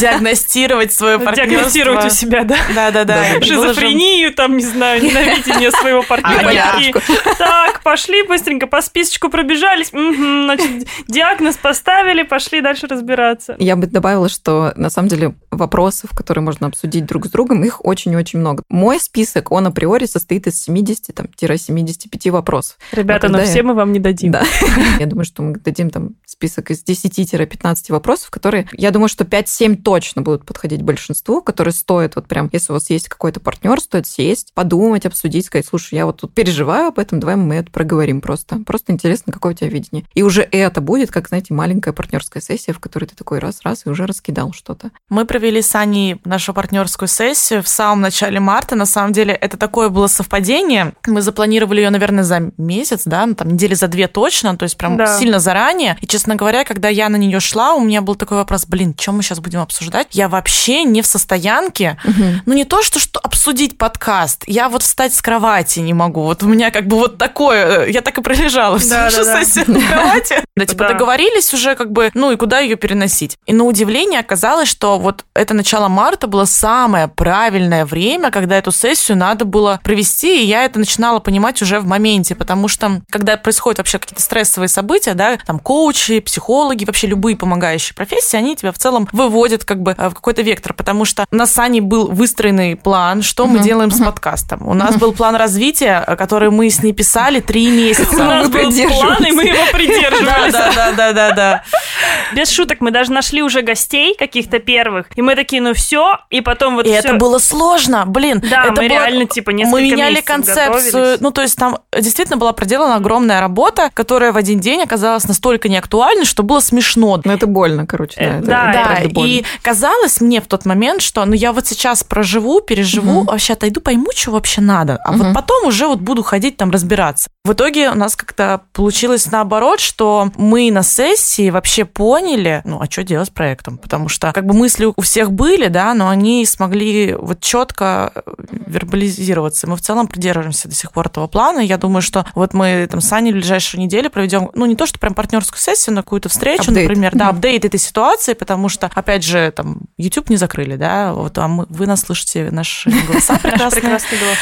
диагностировать 0.00 0.92
свое 0.92 1.18
партнерство. 1.18 1.56
Диагностировать 1.56 2.04
у 2.06 2.10
себя, 2.10 2.44
да? 2.44 2.56
Да, 2.74 2.90
да, 2.90 3.04
да. 3.04 3.40
Шизофрению, 3.42 4.34
там, 4.34 4.56
не 4.56 4.64
знаю, 4.64 5.02
ненавидение 5.02 5.70
своего 5.80 6.02
партнера. 6.02 6.92
Так, 7.38 7.82
пошли 7.82 8.22
быстренько 8.22 8.66
по 8.66 8.82
списочку 8.82 9.28
пробежались. 9.28 9.88
Значит, 9.90 10.88
диагноз 11.08 11.56
поставили 11.56 11.87
оставили, 11.88 12.22
пошли 12.22 12.60
дальше 12.60 12.86
разбираться. 12.86 13.56
Я 13.58 13.76
бы 13.76 13.86
добавила, 13.86 14.28
что 14.28 14.72
на 14.76 14.90
самом 14.90 15.08
деле 15.08 15.34
вопросов, 15.50 16.10
которые 16.14 16.44
можно 16.44 16.66
обсудить 16.66 17.06
друг 17.06 17.26
с 17.26 17.30
другом, 17.30 17.64
их 17.64 17.84
очень-очень 17.84 18.38
много. 18.38 18.62
Мой 18.68 19.00
список, 19.00 19.50
он 19.50 19.66
априори 19.66 20.06
состоит 20.06 20.46
из 20.46 20.68
70-75 20.68 22.30
вопросов. 22.30 22.76
Ребята, 22.92 23.28
но, 23.28 23.38
но 23.38 23.44
все 23.44 23.58
я... 23.58 23.62
мы 23.62 23.74
вам 23.74 23.92
не 23.92 23.98
дадим. 23.98 24.32
Да. 24.32 24.44
Я 24.98 25.06
думаю, 25.06 25.24
что 25.24 25.42
мы 25.42 25.54
дадим 25.54 25.90
там 25.90 26.16
список 26.26 26.70
из 26.70 26.84
10-15 26.84 27.76
вопросов, 27.88 28.30
которые, 28.30 28.68
я 28.72 28.90
думаю, 28.90 29.08
что 29.08 29.24
5-7 29.24 29.76
точно 29.76 30.22
будут 30.22 30.44
подходить 30.44 30.82
большинству, 30.82 31.40
которые 31.40 31.72
стоят 31.72 32.16
вот 32.16 32.28
прям, 32.28 32.48
если 32.52 32.72
у 32.72 32.74
вас 32.74 32.90
есть 32.90 33.08
какой-то 33.08 33.40
партнер, 33.40 33.80
стоит 33.80 34.06
сесть, 34.06 34.52
подумать, 34.54 35.06
обсудить, 35.06 35.46
сказать, 35.46 35.66
слушай, 35.66 35.94
я 35.94 36.06
вот 36.06 36.20
тут 36.20 36.34
переживаю 36.34 36.88
об 36.88 36.98
этом, 36.98 37.18
давай 37.18 37.36
мы 37.36 37.56
это 37.56 37.70
проговорим 37.70 38.20
просто. 38.20 38.60
Просто 38.66 38.92
интересно, 38.92 39.32
какое 39.32 39.52
у 39.52 39.56
тебя 39.56 39.68
видение. 39.68 40.04
И 40.14 40.22
уже 40.22 40.42
это 40.42 40.80
будет, 40.80 41.10
как, 41.10 41.28
знаете, 41.28 41.54
маленькая 41.68 41.92
партнерская 41.92 42.42
сессия, 42.42 42.72
в 42.72 42.80
которой 42.80 43.04
ты 43.04 43.14
такой 43.14 43.40
раз-раз 43.40 43.84
и 43.84 43.90
уже 43.90 44.06
раскидал 44.06 44.54
что-то. 44.54 44.90
Мы 45.10 45.26
провели 45.26 45.60
с 45.60 45.74
Аней 45.74 46.18
нашу 46.24 46.54
партнерскую 46.54 47.08
сессию 47.08 47.62
в 47.62 47.68
самом 47.68 48.00
начале 48.00 48.40
марта. 48.40 48.74
На 48.74 48.86
самом 48.86 49.12
деле 49.12 49.34
это 49.34 49.58
такое 49.58 49.90
было 49.90 50.06
совпадение. 50.06 50.94
Мы 51.06 51.20
запланировали 51.20 51.82
ее, 51.82 51.90
наверное, 51.90 52.24
за 52.24 52.50
месяц, 52.56 53.02
да, 53.04 53.26
ну, 53.26 53.34
там 53.34 53.48
недели 53.52 53.74
за 53.74 53.86
две 53.86 54.08
точно, 54.08 54.56
то 54.56 54.62
есть 54.62 54.78
прям 54.78 54.96
да. 54.96 55.18
сильно 55.18 55.40
заранее. 55.40 55.98
И, 56.00 56.06
честно 56.06 56.36
говоря, 56.36 56.64
когда 56.64 56.88
я 56.88 57.10
на 57.10 57.16
нее 57.16 57.38
шла, 57.38 57.74
у 57.74 57.84
меня 57.84 58.00
был 58.00 58.14
такой 58.14 58.38
вопрос, 58.38 58.64
блин, 58.64 58.94
чем 58.94 59.18
мы 59.18 59.22
сейчас 59.22 59.40
будем 59.40 59.60
обсуждать? 59.60 60.08
Я 60.12 60.30
вообще 60.30 60.84
не 60.84 61.02
в 61.02 61.06
состоянке, 61.06 61.98
угу. 62.02 62.24
ну 62.46 62.54
не 62.54 62.64
то, 62.64 62.82
что, 62.82 62.98
что 62.98 63.20
обсудить 63.20 63.76
подкаст, 63.76 64.44
я 64.46 64.70
вот 64.70 64.82
встать 64.82 65.12
с 65.12 65.20
кровати 65.20 65.80
не 65.80 65.92
могу. 65.92 66.22
Вот 66.22 66.42
у 66.42 66.48
меня 66.48 66.70
как 66.70 66.86
бы 66.86 66.96
вот 66.96 67.18
такое, 67.18 67.84
э, 67.84 67.90
я 67.90 68.00
так 68.00 68.16
и 68.16 68.22
пролежала 68.22 68.78
всю 68.78 68.88
да, 68.88 69.10
да, 69.10 69.44
сессию 69.44 69.66
да. 69.66 69.74
на 69.74 69.86
кровати. 69.86 70.34
Да, 70.56 70.64
типа 70.64 70.88
договорились 70.88 71.52
уже 71.52 71.57
как 71.76 71.92
бы, 71.92 72.10
ну 72.14 72.32
и 72.32 72.36
куда 72.36 72.60
ее 72.60 72.76
переносить? 72.76 73.36
И 73.46 73.52
на 73.52 73.64
удивление 73.64 74.20
оказалось, 74.20 74.68
что 74.68 74.98
вот 74.98 75.24
это 75.34 75.54
начало 75.54 75.88
марта 75.88 76.26
было 76.26 76.44
самое 76.44 77.08
правильное 77.08 77.84
время, 77.84 78.30
когда 78.30 78.56
эту 78.56 78.72
сессию 78.72 79.16
надо 79.16 79.44
было 79.44 79.80
провести, 79.82 80.42
и 80.42 80.46
я 80.46 80.64
это 80.64 80.78
начинала 80.78 81.18
понимать 81.18 81.60
уже 81.62 81.80
в 81.80 81.86
моменте, 81.86 82.34
потому 82.34 82.68
что 82.68 83.00
когда 83.10 83.36
происходят 83.36 83.78
вообще 83.78 83.98
какие-то 83.98 84.22
стрессовые 84.22 84.68
события, 84.68 85.14
да, 85.14 85.38
там 85.46 85.58
коучи, 85.58 86.20
психологи, 86.20 86.84
вообще 86.84 87.06
любые 87.06 87.36
помогающие 87.36 87.94
профессии, 87.94 88.36
они 88.36 88.56
тебя 88.56 88.72
в 88.72 88.78
целом 88.78 89.08
выводят 89.12 89.64
как 89.64 89.82
бы 89.82 89.94
в 89.94 90.14
какой-то 90.14 90.42
вектор, 90.42 90.74
потому 90.74 91.04
что 91.04 91.26
на 91.30 91.46
Сане 91.46 91.80
был 91.80 92.08
выстроенный 92.08 92.76
план, 92.76 93.22
что 93.22 93.46
мы 93.46 93.60
делаем 93.60 93.90
с 93.90 94.00
подкастом. 94.00 94.66
У 94.66 94.74
нас 94.74 94.96
был 94.96 95.12
план 95.12 95.34
развития, 95.36 96.04
который 96.18 96.50
мы 96.50 96.70
с 96.70 96.82
ней 96.82 96.92
писали 96.92 97.40
три 97.40 97.70
месяца. 97.70 98.14
У 98.14 98.18
нас 98.18 98.48
был 98.48 98.70
план, 98.70 99.24
и 99.24 99.32
мы 99.32 99.44
его 99.44 99.64
придерживались. 99.72 100.52
Да, 100.52 100.72
да, 100.74 100.92
да, 100.92 101.12
да, 101.12 101.30
да. 101.32 101.47
Без 102.34 102.50
шуток, 102.50 102.80
мы 102.80 102.90
даже 102.90 103.12
нашли 103.12 103.42
уже 103.42 103.62
гостей 103.62 104.14
каких-то 104.16 104.58
первых, 104.58 105.06
и 105.16 105.22
мы 105.22 105.34
такие, 105.34 105.62
ну 105.62 105.74
все, 105.74 106.18
и 106.30 106.40
потом 106.40 106.76
вот 106.76 106.86
И 106.86 106.90
это 106.90 107.14
было 107.14 107.38
сложно, 107.38 108.04
блин. 108.06 108.42
Да, 108.48 108.64
это 108.64 108.82
мы 108.82 108.88
реально 108.88 109.26
типа 109.26 109.50
несколько 109.50 109.76
Мы 109.76 109.82
меняли 109.82 110.20
концепцию, 110.20 111.18
ну 111.20 111.30
то 111.30 111.42
есть 111.42 111.56
там 111.56 111.78
действительно 111.96 112.36
была 112.36 112.52
проделана 112.52 112.96
огромная 112.96 113.40
работа, 113.40 113.90
которая 113.92 114.32
в 114.32 114.36
один 114.36 114.60
день 114.60 114.82
оказалась 114.82 115.26
настолько 115.26 115.68
неактуальной, 115.68 116.24
что 116.24 116.42
было 116.42 116.60
смешно. 116.60 117.20
Ну 117.24 117.32
это 117.32 117.46
больно, 117.46 117.86
короче, 117.86 118.16
да. 118.18 118.38
Это, 118.38 118.46
да, 118.46 118.72
да. 119.02 119.22
и 119.24 119.44
казалось 119.62 120.20
мне 120.20 120.40
в 120.40 120.46
тот 120.46 120.64
момент, 120.64 121.02
что 121.02 121.24
ну 121.24 121.34
я 121.34 121.52
вот 121.52 121.66
сейчас 121.66 122.04
проживу, 122.04 122.60
переживу, 122.60 123.20
угу. 123.20 123.30
вообще 123.30 123.54
отойду, 123.54 123.80
пойму, 123.80 124.08
что 124.14 124.32
вообще 124.32 124.60
надо, 124.60 124.98
а 125.04 125.10
угу. 125.10 125.24
вот 125.24 125.34
потом 125.34 125.66
уже 125.66 125.86
вот 125.86 126.00
буду 126.00 126.22
ходить 126.22 126.56
там 126.56 126.70
разбираться. 126.70 127.28
В 127.44 127.52
итоге 127.52 127.90
у 127.90 127.94
нас 127.94 128.16
как-то 128.16 128.62
получилось 128.72 129.30
наоборот, 129.30 129.80
что 129.80 130.30
мы 130.36 130.70
на 130.70 130.82
сессии 130.82 131.37
вообще 131.50 131.84
поняли, 131.84 132.62
ну, 132.64 132.80
а 132.80 132.90
что 132.90 133.02
делать 133.02 133.28
с 133.28 133.30
проектом, 133.30 133.78
потому 133.78 134.08
что 134.08 134.32
как 134.32 134.46
бы 134.46 134.54
мысли 134.54 134.86
у 134.86 135.00
всех 135.00 135.32
были, 135.32 135.68
да, 135.68 135.94
но 135.94 136.08
они 136.08 136.44
смогли 136.46 137.14
вот 137.14 137.40
четко 137.40 138.12
э, 138.14 138.20
вербализироваться. 138.66 139.66
Мы 139.66 139.76
в 139.76 139.80
целом 139.80 140.06
придерживаемся 140.06 140.68
до 140.68 140.74
сих 140.74 140.92
пор 140.92 141.06
этого 141.06 141.26
плана. 141.26 141.60
Я 141.60 141.78
думаю, 141.78 142.02
что 142.02 142.26
вот 142.34 142.54
мы 142.54 142.86
там 142.90 143.00
с 143.00 143.12
Аней 143.12 143.32
в 143.32 143.36
ближайшие 143.36 143.82
недели 143.82 144.08
проведем, 144.08 144.50
ну, 144.54 144.66
не 144.66 144.76
то, 144.76 144.86
что 144.86 144.98
прям 144.98 145.14
партнерскую 145.14 145.58
сессию, 145.58 145.94
но 145.94 146.02
какую-то 146.02 146.28
встречу, 146.28 146.70
апдейт. 146.70 146.88
например, 146.88 147.12
да, 147.14 147.28
апдейт 147.28 147.64
этой 147.64 147.80
ситуации, 147.80 148.34
потому 148.34 148.68
что, 148.68 148.90
опять 148.94 149.24
же, 149.24 149.50
там, 149.52 149.82
YouTube 149.96 150.30
не 150.30 150.36
закрыли, 150.36 150.76
да, 150.76 151.12
вот, 151.12 151.38
а 151.38 151.48
мы, 151.48 151.66
вы 151.68 151.86
нас 151.86 152.00
слышите, 152.00 152.50
наши 152.50 152.90
голоса 153.08 153.38
прекрасные. 153.38 153.98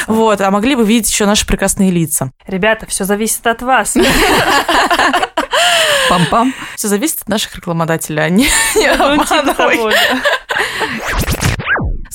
Вот, 0.07 0.41
а 0.41 0.51
могли 0.51 0.75
бы 0.75 0.85
видеть 0.85 1.11
еще 1.11 1.27
наши 1.27 1.47
прекрасные 1.47 1.91
лица. 1.91 2.31
Ребята, 2.47 2.87
все 2.87 3.05
зависит 3.05 3.47
от 3.47 3.63
вас. 3.63 3.97
Пам-пам. 6.11 6.53
Все 6.77 6.89
зависит 6.89 7.23
от 7.23 7.29
наших 7.29 7.55
рекламодателей, 7.57 8.25
а 8.25 8.29
не, 8.29 8.49
ну, 8.75 9.25
типа 9.25 9.55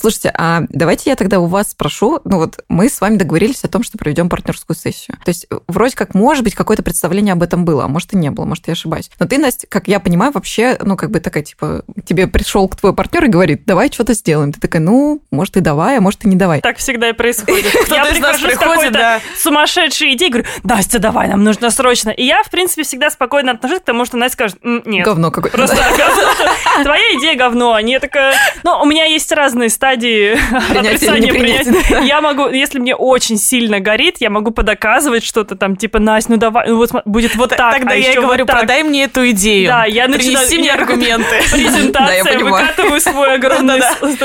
Слушайте, 0.02 0.34
а 0.36 0.64
давайте 0.70 1.12
я 1.12 1.16
тогда 1.16 1.40
у 1.40 1.46
вас 1.46 1.70
спрошу, 1.70 2.22
ну 2.24 2.38
вот 2.38 2.64
мы 2.70 2.90
с 2.90 3.00
вами 3.02 3.18
договорились 3.18 3.64
о 3.64 3.68
том, 3.68 3.84
что 3.84 4.00
проведем 4.00 4.30
партнерскую 4.30 4.76
сессию. 4.76 5.16
То 5.24 5.30
есть 5.30 5.46
вроде 5.68 5.96
как, 5.96 6.16
может 6.16 6.44
быть, 6.44 6.56
какое-то 6.56 6.82
представление 6.82 7.34
об 7.34 7.44
этом 7.44 7.66
было, 7.66 7.84
а 7.84 7.88
может 7.88 8.12
и 8.14 8.18
не 8.18 8.32
было, 8.32 8.46
может 8.46 8.66
я 8.66 8.74
ошибаюсь. 8.74 9.12
Но 9.20 9.28
ты, 9.28 9.38
Настя, 9.38 9.68
как 9.68 9.88
я 9.88 10.00
понимаю, 10.00 10.32
вообще, 10.32 10.76
ну 10.82 10.98
как 10.98 11.12
бы 11.12 11.20
такая, 11.20 11.44
типа, 11.44 11.86
тебе 12.04 12.26
пришел 12.26 12.68
к 12.68 12.78
твой 12.78 12.96
партнер 12.96 13.26
и 13.26 13.28
говорит, 13.28 13.66
давай 13.66 13.92
что-то 13.92 14.16
сделаем. 14.16 14.52
Ты 14.52 14.60
такая, 14.60 14.82
ну, 14.82 15.22
может 15.30 15.56
и 15.58 15.60
давай, 15.60 16.00
а 16.00 16.02
может 16.02 16.26
и 16.26 16.28
не 16.28 16.36
давай. 16.36 16.62
Так 16.62 16.78
всегда 16.78 17.10
и 17.10 17.14
происходит. 17.14 17.72
Я 17.90 18.06
прихожу 18.06 18.50
с 18.50 18.58
какой-то 18.58 19.22
сумасшедшей 19.38 20.16
идеей, 20.16 20.32
говорю, 20.32 20.48
Настя, 20.64 20.98
давай, 20.98 21.28
нам 21.28 21.44
нужно 21.44 21.70
срочно. 21.70 22.10
И 22.10 22.24
я, 22.24 22.42
в 22.42 22.50
принципе, 22.50 22.82
всегда 22.84 23.12
спокойно 23.12 23.52
отношусь 23.52 23.82
к 23.82 23.84
тому, 23.84 24.06
что 24.06 24.18
Настя 24.18 24.34
скажет, 24.34 24.58
нет. 24.64 25.06
Говно 25.06 25.30
какое-то. 25.30 25.58
Просто 25.58 25.76
твоя 26.84 27.04
идея 27.20 27.36
говно. 27.38 27.74
Они 27.74 28.00
такая, 28.00 28.34
ну, 28.64 28.82
у 28.82 28.86
меня 28.86 29.06
есть 29.06 29.32
разные 29.32 29.70
стадии 29.70 29.91
стадии 29.92 30.38
отрицания 30.78 31.32
принятия. 31.32 32.04
Я 32.04 32.22
могу, 32.22 32.48
если 32.50 32.80
мне 32.80 32.96
очень 32.96 33.38
сильно 33.38 33.80
горит, 33.80 34.18
я 34.20 34.30
могу 34.30 34.52
подоказывать 34.52 35.24
что-то 35.24 35.56
там, 35.56 35.76
типа, 35.76 36.00
Настя, 36.00 36.32
ну 36.32 36.38
давай, 36.38 36.68
ну 36.68 36.78
вот 36.78 36.92
будет 37.06 37.36
вот 37.36 37.50
так. 37.50 37.76
Тогда 37.76 37.92
а 37.92 37.96
я 37.96 38.20
говорю, 38.20 38.46
вот 38.46 38.52
продай 38.52 38.84
мне 38.84 39.04
эту 39.04 39.30
идею. 39.32 39.68
Да, 39.68 39.86
я 39.86 40.08
начинаю... 40.08 40.48
Принеси 40.48 40.60
мне 40.60 40.74
аргументы. 40.74 41.36
Презентация, 41.52 42.40
выкатываю 42.40 43.02
свой 43.02 43.36
огромный 43.36 43.82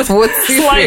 вот. 0.08 0.30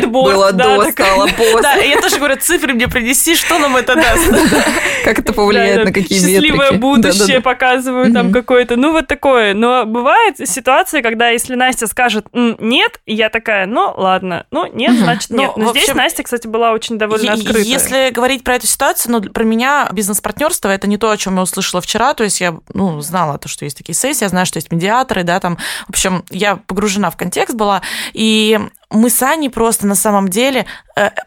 Было 0.07 0.51
до, 0.51 0.91
стало 0.91 1.27
после. 1.27 1.61
Да, 1.61 1.75
я 1.75 2.01
тоже 2.01 2.17
говорю, 2.17 2.37
цифры 2.37 2.73
мне 2.73 2.87
принеси, 2.87 3.35
что 3.35 3.59
нам 3.59 3.75
это 3.75 3.95
даст? 3.95 4.31
Как 5.03 5.19
это 5.19 5.33
повлияет 5.33 5.85
на 5.85 5.91
какие 5.91 6.19
метрики? 6.19 6.47
Счастливое 6.47 6.71
будущее 6.73 7.41
показываю 7.41 8.11
там 8.13 8.31
какое-то. 8.31 8.75
Ну, 8.75 8.91
вот 8.91 9.07
такое. 9.07 9.53
Но 9.53 9.85
бывает 9.85 10.35
ситуация, 10.47 11.01
когда 11.01 11.29
если 11.29 11.55
Настя 11.55 11.87
скажет 11.87 12.27
«нет», 12.33 12.99
я 13.05 13.29
такая, 13.29 13.65
ну, 13.65 13.93
ладно, 13.95 14.45
ну, 14.51 14.68
нет, 14.73 14.97
значит 14.97 15.29
нет. 15.29 15.51
Но, 15.55 15.65
Но 15.65 15.71
здесь 15.71 15.93
Настя, 15.93 16.23
кстати, 16.23 16.47
была 16.47 16.71
очень 16.71 16.97
довольно 16.97 17.33
открытая. 17.33 17.63
Если 17.63 18.09
говорить 18.11 18.43
про 18.43 18.55
эту 18.55 18.67
ситуацию, 18.67 19.11
ну, 19.11 19.21
про 19.21 19.43
меня 19.43 19.89
бизнес-партнерство 19.91 20.69
это 20.69 20.87
не 20.87 20.97
то, 20.97 21.09
о 21.09 21.17
чем 21.17 21.35
я 21.35 21.43
услышала 21.43 21.81
вчера. 21.81 22.13
То 22.13 22.23
есть 22.23 22.41
я 22.41 22.57
ну, 22.73 22.99
знала 23.01 23.37
то, 23.37 23.47
что 23.47 23.65
есть 23.65 23.77
такие 23.77 23.95
сессии, 23.95 24.23
я 24.23 24.29
знаю, 24.29 24.45
что 24.45 24.57
есть 24.57 24.71
медиаторы, 24.71 25.23
да, 25.23 25.39
там. 25.39 25.57
В 25.87 25.89
общем, 25.89 26.23
я 26.29 26.57
погружена 26.57 27.09
в 27.09 27.17
контекст 27.17 27.55
была. 27.55 27.81
И 28.13 28.59
мы 28.89 29.09
с 29.09 29.21
Аней 29.21 29.49
просто 29.49 29.85
на 29.85 29.95
самом 29.95 30.29
деле, 30.29 30.65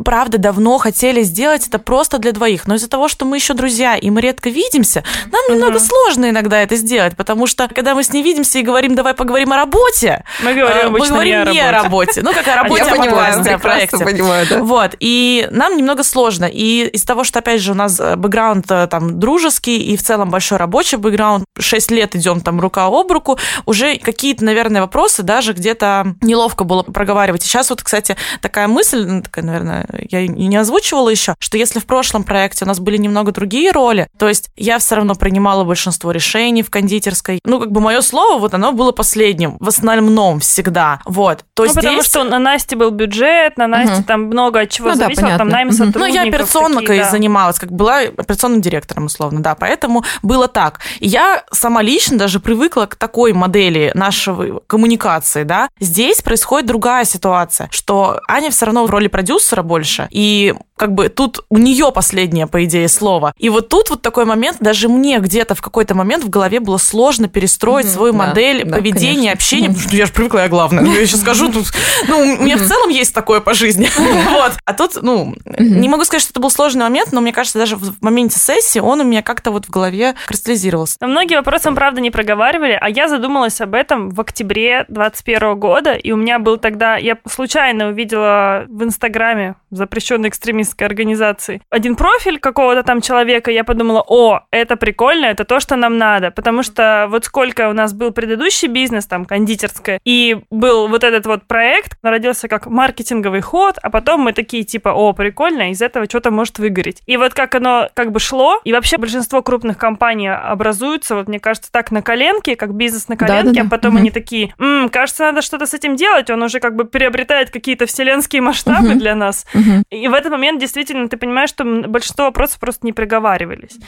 правда, 0.05 0.38
давно 0.38 0.79
хотели 0.79 1.23
сделать 1.23 1.67
это 1.67 1.79
просто 1.79 2.19
для 2.19 2.33
двоих. 2.33 2.67
Но 2.67 2.75
из-за 2.75 2.88
того, 2.88 3.09
что 3.09 3.25
мы 3.25 3.37
еще 3.37 3.55
друзья, 3.55 3.97
и 3.97 4.11
мы 4.11 4.21
редко 4.21 4.50
видимся, 4.50 5.05
нам 5.31 5.41
uh-huh. 5.47 5.55
немного 5.55 5.79
сложно 5.79 6.31
иногда 6.31 6.62
это 6.62 6.76
сделать, 6.76 7.17
потому 7.17 7.47
что 7.47 7.69
когда 7.69 7.95
мы 7.95 8.02
с 8.02 8.12
ней 8.12 8.23
видимся 8.23 8.59
и 8.59 8.62
говорим, 8.62 8.95
давай 8.95 9.14
поговорим 9.14 9.52
о 9.52 9.57
работе, 9.57 10.25
мы 10.43 10.55
говорим, 10.55 10.87
э, 10.87 10.88
мы 10.88 11.07
говорим 11.07 11.52
не, 11.52 11.61
о 11.61 11.73
работе. 11.73 12.23
Ну, 12.23 12.33
как 12.33 12.47
о 12.49 12.57
работе, 12.62 12.83
о 12.83 12.97
подкасте, 12.97 13.55
о 13.55 13.59
проекте. 13.59 14.05
Понимаю, 14.05 14.47
да. 14.49 14.62
Вот, 14.62 14.97
и 15.00 15.49
нам 15.50 15.76
немного 15.76 16.02
сложно. 16.02 16.45
И 16.45 16.88
из-за 16.93 17.07
того, 17.07 17.25
что, 17.25 17.38
опять 17.38 17.61
же, 17.61 17.73
у 17.73 17.75
нас 17.75 17.99
э, 18.00 18.17
бэкграунд 18.17 18.67
там 18.67 19.19
дружеский 19.19 19.79
и 19.79 19.97
в 19.97 20.02
целом 20.02 20.31
большой 20.31 20.59
рабочий 20.59 20.97
бэкграунд, 20.97 21.45
6 21.59 21.91
лет 21.91 22.17
идем 22.17 22.41
там 22.41 22.61
рука 22.61 22.87
об 22.87 23.11
руку, 23.11 23.38
уже 23.67 23.99
какие-то, 23.99 24.45
наверное, 24.45 24.81
вопросы 24.81 25.23
даже 25.23 25.52
где-то 25.52 26.14
неловко 26.21 26.64
было 26.64 26.83
проговаривать 26.83 27.43
сейчас 27.43 27.71
вот, 27.71 27.83
кстати, 27.83 28.17
такая 28.41 28.69
мысль, 28.69 29.05
ну, 29.05 29.23
такая, 29.23 29.45
наверное, 29.45 29.62
я 30.11 30.21
и 30.21 30.28
не 30.28 30.57
озвучивала 30.57 31.09
еще, 31.09 31.35
что 31.38 31.57
если 31.57 31.78
в 31.78 31.87
прошлом 31.87 32.25
проекте 32.25 32.64
у 32.64 32.69
нас 32.69 32.81
были 32.81 32.97
немного 32.97 33.33
другие 33.33 33.71
роли, 33.73 34.09
то 34.19 34.28
есть 34.28 34.50
я 34.57 34.78
все 34.78 34.97
равно 34.97 35.14
принимала 35.14 35.64
большинство 35.64 36.11
решений 36.11 36.62
в 36.62 36.71
кондитерской. 36.71 37.40
Ну, 37.45 37.61
как 37.61 37.71
бы 37.71 37.81
мое 37.81 38.00
слово, 38.00 38.38
вот 38.38 38.54
оно 38.54 38.73
было 38.73 38.92
последним, 38.92 39.57
в 39.61 39.69
основном 39.69 40.40
всегда. 40.40 41.00
Вот. 41.04 41.45
То 41.54 41.64
ну, 41.64 41.69
здесь... 41.71 41.83
потому 41.83 42.02
что 42.02 42.25
на 42.25 42.38
Насте 42.38 42.76
был 42.76 42.90
бюджет, 42.90 43.57
на 43.57 43.66
Насте 43.66 43.97
угу. 43.97 44.04
там 44.04 44.23
много 44.23 44.61
от 44.61 44.71
чего 44.71 44.90
ну, 44.90 44.95
зависело, 44.95 45.28
да, 45.28 45.38
там 45.38 45.49
найм 45.49 45.69
угу. 45.69 45.76
сотрудников. 45.76 46.09
Ну, 46.09 46.14
я 46.14 46.23
операционкой 46.23 46.87
такие, 46.87 47.04
да. 47.04 47.11
занималась, 47.11 47.59
как 47.59 47.71
была 47.71 47.99
операционным 47.99 48.61
директором, 48.61 49.07
условно, 49.07 49.40
да, 49.40 49.54
поэтому 49.54 50.04
было 50.23 50.49
так. 50.49 50.81
И 51.00 51.09
я 51.09 51.45
сама 51.52 51.83
лично 51.83 52.16
даже 52.16 52.40
привыкла 52.40 52.87
к 52.87 52.97
такой 52.97 53.33
модели 53.33 53.92
нашего 53.95 54.61
коммуникации, 54.66 55.45
да. 55.45 55.69
Здесь 55.78 56.23
происходит 56.23 56.66
другая 56.66 57.04
ситуация, 57.04 57.69
что 57.71 58.21
Аня 58.28 58.50
все 58.50 58.66
равно 58.66 58.87
в 58.87 58.90
роли 58.90 59.09
продюсера 59.09 59.51
больше, 59.61 60.09
и 60.11 60.54
как 60.82 60.94
бы 60.94 61.09
тут 61.09 61.44
у 61.49 61.59
нее 61.59 61.92
последнее, 61.94 62.49
по 62.49 62.64
идее, 62.64 62.88
слово. 62.88 63.35
И 63.38 63.50
вот 63.50 63.68
тут 63.68 63.90
вот 63.90 64.02
такой 64.02 64.25
момент, 64.25 64.56
даже 64.59 64.88
мне 64.88 65.21
где-то 65.21 65.54
в 65.54 65.62
какой-то 65.62 65.94
момент 65.94 66.25
в 66.25 66.28
голове 66.28 66.59
было 66.59 66.78
сложно 66.78 67.28
перестроить 67.28 67.87
mm-hmm, 67.87 67.94
свою 67.94 68.12
да, 68.12 68.18
модель 68.18 68.64
да, 68.64 68.76
поведения, 68.76 69.14
конечно. 69.14 69.32
общения, 69.32 69.68
потому 69.68 69.82
что 69.87 69.97
я 69.97 70.06
же 70.06 70.12
привыкла, 70.12 70.38
я 70.38 70.49
главное. 70.49 70.85
Я 70.85 71.06
сейчас 71.06 71.21
скажу, 71.21 71.52
тут, 71.52 71.66
ну, 72.09 72.18
у 72.18 72.42
меня 72.42 72.56
в 72.56 72.66
целом 72.66 72.90
есть 72.90 73.14
такое 73.14 73.40
по 73.40 73.54
жизни. 73.54 73.88
Вот. 74.32 74.52
А 74.64 74.73
тут, 74.73 75.02
ну, 75.02 75.35
не 75.44 75.88
могу 75.88 76.04
сказать, 76.04 76.23
что 76.23 76.32
это 76.32 76.40
был 76.40 76.50
сложный 76.50 76.82
момент, 76.82 77.12
но 77.12 77.21
мне 77.21 77.32
кажется, 77.32 77.59
даже 77.59 77.76
в 77.76 78.00
моменте 78.00 78.38
сессии 78.38 78.78
он 78.78 79.00
у 79.00 79.04
меня 79.04 79.23
как-то 79.23 79.50
вот 79.50 79.66
в 79.66 79.71
голове 79.71 80.14
кристаллизировался. 80.26 80.97
Но 81.00 81.06
многие 81.06 81.37
вопросы 81.37 81.71
мы, 81.71 81.76
правда, 81.76 82.00
не 82.00 82.11
проговаривали, 82.11 82.78
а 82.80 82.88
я 82.88 83.09
задумалась 83.09 83.61
об 83.61 83.75
этом 83.75 84.11
в 84.11 84.21
октябре 84.21 84.85
2021 84.88 85.59
года, 85.59 85.92
и 85.92 86.12
у 86.12 86.16
меня 86.16 86.38
был 86.38 86.56
тогда, 86.56 86.97
я 86.97 87.18
случайно 87.28 87.88
увидела 87.88 88.64
в 88.68 88.82
Инстаграме 88.82 89.32
запрещенный 89.71 90.29
экстремист 90.29 90.62
экстремистской 90.62 90.87
организации. 90.87 91.62
Один 91.71 91.97
профиль 91.97 92.39
какого-то 92.39 92.83
там 92.83 93.01
человека, 93.01 93.51
я 93.51 93.65
подумала, 93.65 94.05
о, 94.07 94.41
это 94.51 94.77
прикольно, 94.77 95.27
это 95.27 95.45
то, 95.45 95.61
что 95.61 95.77
нам 95.77 95.99
надо, 95.99 96.31
потому 96.31 96.62
что 96.62 97.07
вот 97.09 97.25
сколько 97.25 97.69
у 97.69 97.73
нас 97.73 97.93
был 97.93 98.12
предыдущий 98.12 98.69
бизнес, 98.69 99.07
там, 99.07 99.25
кондитерская, 99.25 100.01
и 100.05 100.39
был 100.51 100.89
вот 100.89 101.05
этот 101.05 101.27
вот 101.27 101.45
проект, 101.47 101.97
родился 102.03 102.49
как 102.49 102.67
маркетинговый 102.67 103.41
ход, 103.41 103.79
а 103.83 103.91
потом 103.91 104.21
мы 104.21 104.33
такие, 104.33 104.65
типа, 104.65 104.91
о, 104.91 105.12
прикольно, 105.12 105.71
из 105.71 105.83
этого 105.83 106.07
что-то 106.07 106.31
может 106.31 106.59
выгореть. 106.59 107.03
И 107.07 107.17
вот 107.17 107.35
как 107.35 107.55
оно 107.55 107.89
как 107.95 108.12
бы 108.12 108.21
шло, 108.21 108.61
и 108.65 108.73
вообще 108.73 108.99
большинство 108.99 109.43
крупных 109.43 109.79
компаний 109.79 110.29
образуются, 110.29 111.15
вот 111.15 111.29
мне 111.29 111.41
кажется, 111.41 111.71
так 111.73 111.91
на 111.91 112.03
коленке, 112.03 112.57
как 112.57 112.75
бизнес 112.75 113.09
на 113.09 113.17
коленке, 113.17 113.43
да, 113.45 113.51
да, 113.51 113.61
да. 113.62 113.67
а 113.67 113.71
потом 113.71 113.95
угу. 113.95 114.01
они 114.01 114.11
такие, 114.11 114.55
М, 114.59 114.89
кажется, 114.89 115.25
надо 115.25 115.43
что-то 115.43 115.67
с 115.67 115.75
этим 115.75 115.97
делать, 115.97 116.31
он 116.31 116.43
уже 116.43 116.61
как 116.61 116.77
бы 116.77 116.85
приобретает 116.85 117.51
какие-то 117.51 117.87
вселенские 117.87 118.43
масштабы 118.43 118.91
угу. 118.91 118.99
для 118.99 119.15
нас. 119.23 119.47
Угу. 119.55 119.85
И 119.91 120.09
в 120.09 120.14
этот 120.14 120.33
момент 120.33 120.61
действительно 120.61 121.09
ты 121.09 121.17
понимаешь, 121.17 121.50
что 121.50 121.64
большинство 121.64 122.26
вопросов 122.26 122.59
просто 122.59 122.87
не 122.87 122.93
приговаривались. 122.93 123.79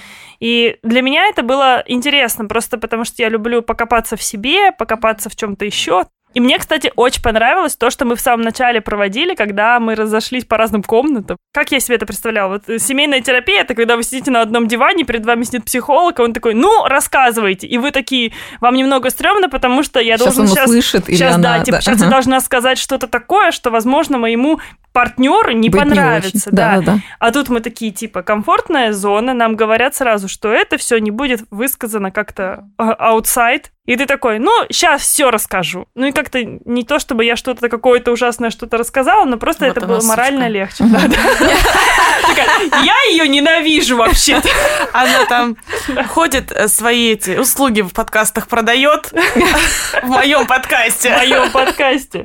И 0.41 0.77
для 0.83 1.03
меня 1.03 1.27
это 1.27 1.43
было 1.43 1.83
интересно, 1.87 2.47
просто 2.47 2.79
потому 2.79 3.05
что 3.05 3.23
я 3.23 3.29
люблю 3.29 3.63
покопаться 3.63 4.17
в 4.17 4.23
себе, 4.23 4.73
покопаться 4.73 5.29
в 5.29 5.37
чем-то 5.37 5.65
еще. 5.65 6.05
И 6.35 6.41
мне, 6.41 6.59
кстати, 6.59 6.93
очень 6.97 7.23
понравилось 7.23 7.77
то, 7.77 7.91
что 7.91 8.05
мы 8.05 8.17
в 8.17 8.21
самом 8.21 8.43
начале 8.43 8.81
проводили, 8.81 9.35
когда 9.35 9.79
мы 9.79 9.95
разошлись 9.95 10.45
по 10.45 10.57
разным 10.57 10.83
комнатам. 10.83 11.37
Как 11.53 11.71
я 11.71 11.81
себе 11.81 11.97
это 11.97 12.07
представляла? 12.07 12.55
Вот 12.55 12.69
э, 12.69 12.79
семейная 12.79 13.21
терапия— 13.21 13.61
это 13.63 13.75
когда 13.75 13.97
вы 13.97 14.03
сидите 14.03 14.31
на 14.31 14.43
одном 14.43 14.67
диване, 14.67 15.05
перед 15.05 15.25
вами 15.25 15.45
сидит 15.45 15.65
психолог, 15.65 16.19
и 16.19 16.23
он 16.23 16.33
такой, 16.33 16.55
ну, 16.55 16.87
рассказывайте. 16.87 17.69
И 17.69 17.79
вы 17.79 17.93
такие, 17.93 18.33
вам 18.61 18.75
немного 18.75 19.11
стрёмно, 19.11 19.49
потому 19.49 19.85
что 19.85 20.01
я 20.01 20.19
сейчас 20.19 20.35
должен 20.35 20.49
сейчас... 20.49 20.69
Услышит, 20.69 21.07
сейчас, 21.07 21.39
да, 21.39 21.61
типа, 21.61 21.79
да. 21.79 21.81
сейчас 21.81 22.01
я 22.01 22.09
должна 22.09 22.41
сказать 22.41 22.79
что-то 22.79 23.07
такое, 23.07 23.53
что, 23.53 23.71
возможно, 23.71 24.19
моему 24.19 24.61
партнеру 24.93 25.53
не 25.53 25.69
Быть 25.69 25.81
понравится. 25.81 26.51
Не 26.51 26.57
да. 26.57 26.77
Да, 26.77 26.83
да. 26.83 26.99
А 27.19 27.31
тут 27.33 27.49
мы 27.49 27.61
такие, 27.61 27.91
типа, 27.91 28.23
комфортная 28.23 28.93
зона, 28.93 29.35
нам 29.35 29.57
говорят 29.57 29.95
сразу, 29.95 30.29
что 30.29 30.53
это 30.53 30.79
все 30.79 30.99
не 30.99 31.11
будет 31.11 31.43
высказано 31.51 32.11
как-то 32.11 32.65
аутсайд. 32.77 33.73
И 33.87 33.97
ты 33.97 34.07
такой, 34.07 34.39
ну, 34.39 34.51
сейчас 34.71 35.03
все 35.03 35.31
расскажу. 35.31 35.87
Ну 35.95 36.07
и 36.07 36.13
как-то 36.13 36.43
не 36.43 36.85
то, 36.85 36.99
чтобы 36.99 37.27
я 37.27 37.37
что-то 37.37 37.69
какое-то 37.69 38.13
ужасное 38.13 38.49
что-то 38.49 38.79
рассказала, 38.79 39.27
но 39.27 39.37
просто 39.37 39.67
это 39.67 39.87
было 39.87 40.01
морально 40.03 40.49
легче. 40.49 40.85
Я 42.83 42.97
ее 43.11 43.29
ненавижу 43.29 43.97
вообще. 43.97 44.41
Она 44.93 45.27
там 45.27 45.57
ходит 46.09 46.51
э, 46.51 46.69
свои 46.69 47.13
эти 47.13 47.37
услуги 47.37 47.83
в 47.83 47.91
подкастах 47.91 48.49
продает 48.49 49.13
в 50.03 50.07
моем 50.07 50.47
подкасте. 50.47 51.11
В 51.11 51.19
моем 51.19 51.51
подкасте. 51.51 52.25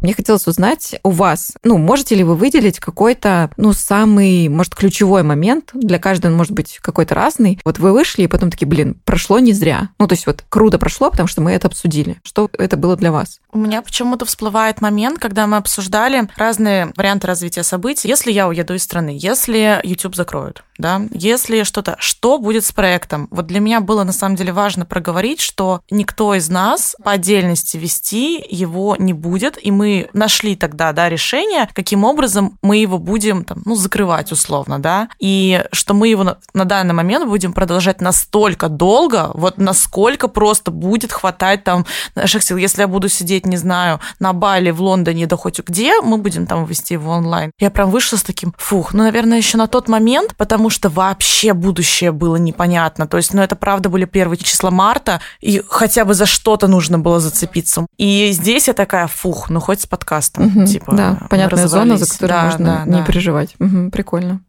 Мне 0.00 0.14
хотелось 0.14 0.46
узнать 0.46 0.96
у 1.02 1.10
вас, 1.10 1.52
ну, 1.62 1.78
можете 1.78 2.14
ли 2.14 2.24
вы 2.24 2.34
выделить 2.34 2.80
какой-то, 2.80 3.50
ну, 3.56 3.72
самый, 3.72 4.48
может, 4.48 4.74
ключевой 4.74 5.22
момент, 5.22 5.70
для 5.74 5.98
каждого 5.98 6.30
он 6.32 6.36
может 6.36 6.52
быть 6.52 6.78
какой-то 6.80 7.14
разный. 7.14 7.60
Вот 7.64 7.78
вы 7.78 7.92
вышли, 7.92 8.22
и 8.22 8.26
потом 8.26 8.50
такие, 8.50 8.66
блин, 8.66 8.96
прошло 9.04 9.38
не 9.38 9.52
зря. 9.52 9.90
Ну, 9.98 10.06
то 10.06 10.14
есть 10.14 10.26
вот 10.26 10.44
круто 10.48 10.78
прошло, 10.78 11.10
потому 11.10 11.28
что 11.28 11.40
мы 11.40 11.52
это 11.52 11.68
обсудили. 11.68 12.18
Что 12.24 12.50
это 12.58 12.76
было 12.76 12.96
для 12.96 13.12
вас? 13.12 13.40
У 13.52 13.58
меня 13.58 13.82
почему-то 13.82 14.24
всплывает 14.24 14.80
момент, 14.80 15.18
когда 15.18 15.46
мы 15.46 15.56
обсуждали 15.56 16.28
разные 16.36 16.92
варианты 16.96 17.26
развития 17.26 17.62
событий. 17.62 18.08
Если 18.08 18.32
я 18.32 18.48
уеду 18.48 18.74
из 18.74 18.82
страны, 18.82 19.16
если 19.18 19.80
YouTube 19.82 20.14
закроют, 20.14 20.64
да, 20.80 21.02
если 21.12 21.62
что-то, 21.62 21.96
что 21.98 22.38
будет 22.38 22.64
с 22.64 22.72
проектом? 22.72 23.28
Вот 23.30 23.46
для 23.46 23.60
меня 23.60 23.80
было 23.80 24.04
на 24.04 24.12
самом 24.12 24.36
деле 24.36 24.52
важно 24.52 24.84
проговорить, 24.84 25.40
что 25.40 25.80
никто 25.90 26.34
из 26.34 26.48
нас 26.48 26.96
по 27.02 27.12
отдельности 27.12 27.76
вести 27.76 28.44
его 28.48 28.96
не 28.98 29.12
будет, 29.12 29.58
и 29.62 29.70
мы 29.70 30.08
нашли 30.12 30.56
тогда, 30.56 30.92
да, 30.92 31.08
решение, 31.08 31.68
каким 31.72 32.04
образом 32.04 32.58
мы 32.62 32.78
его 32.78 32.98
будем, 32.98 33.44
там, 33.44 33.62
ну, 33.64 33.74
закрывать 33.74 34.32
условно, 34.32 34.78
да, 34.78 35.08
и 35.18 35.64
что 35.72 35.94
мы 35.94 36.08
его 36.08 36.24
на, 36.24 36.38
на 36.54 36.64
данный 36.64 36.94
момент 36.94 37.28
будем 37.28 37.52
продолжать 37.52 38.00
настолько 38.00 38.68
долго, 38.68 39.30
вот 39.34 39.58
насколько 39.58 40.28
просто 40.28 40.70
будет 40.70 41.12
хватать 41.12 41.64
там 41.64 41.86
наших 42.14 42.42
сил. 42.42 42.56
Если 42.56 42.80
я 42.82 42.88
буду 42.88 43.08
сидеть, 43.08 43.46
не 43.46 43.56
знаю, 43.56 44.00
на 44.18 44.32
Бали, 44.32 44.70
в 44.70 44.80
Лондоне, 44.80 45.26
да 45.26 45.36
хоть 45.36 45.60
где, 45.60 46.00
мы 46.00 46.18
будем 46.18 46.46
там 46.46 46.64
вести 46.64 46.94
его 46.94 47.12
онлайн. 47.12 47.52
Я 47.58 47.70
прям 47.70 47.90
вышла 47.90 48.16
с 48.16 48.22
таким, 48.22 48.54
фух, 48.56 48.92
ну, 48.92 49.02
наверное, 49.02 49.38
еще 49.38 49.58
на 49.58 49.66
тот 49.66 49.88
момент, 49.88 50.34
потому 50.36 50.69
что 50.70 50.88
вообще 50.88 51.52
будущее 51.52 52.12
было 52.12 52.36
непонятно. 52.36 53.06
То 53.06 53.16
есть, 53.16 53.34
ну, 53.34 53.42
это 53.42 53.56
правда 53.56 53.88
были 53.88 54.04
первые 54.04 54.38
числа 54.38 54.70
марта, 54.70 55.20
и 55.40 55.62
хотя 55.68 56.04
бы 56.04 56.14
за 56.14 56.26
что-то 56.26 56.66
нужно 56.66 56.98
было 56.98 57.20
зацепиться. 57.20 57.86
И 57.96 58.30
здесь 58.32 58.68
я 58.68 58.74
такая, 58.74 59.06
фух, 59.06 59.50
ну, 59.50 59.60
хоть 59.60 59.82
с 59.82 59.86
подкастом. 59.86 60.46
Угу, 60.46 60.66
типа, 60.66 60.94
да, 60.94 61.26
понятная 61.28 61.68
зона, 61.68 61.96
за 61.96 62.06
которую 62.06 62.28
да, 62.28 62.44
можно 62.44 62.64
да, 62.64 62.84
не 62.84 62.98
да. 62.98 63.04
переживать. 63.04 63.54
Угу, 63.58 63.90
прикольно. 63.90 64.40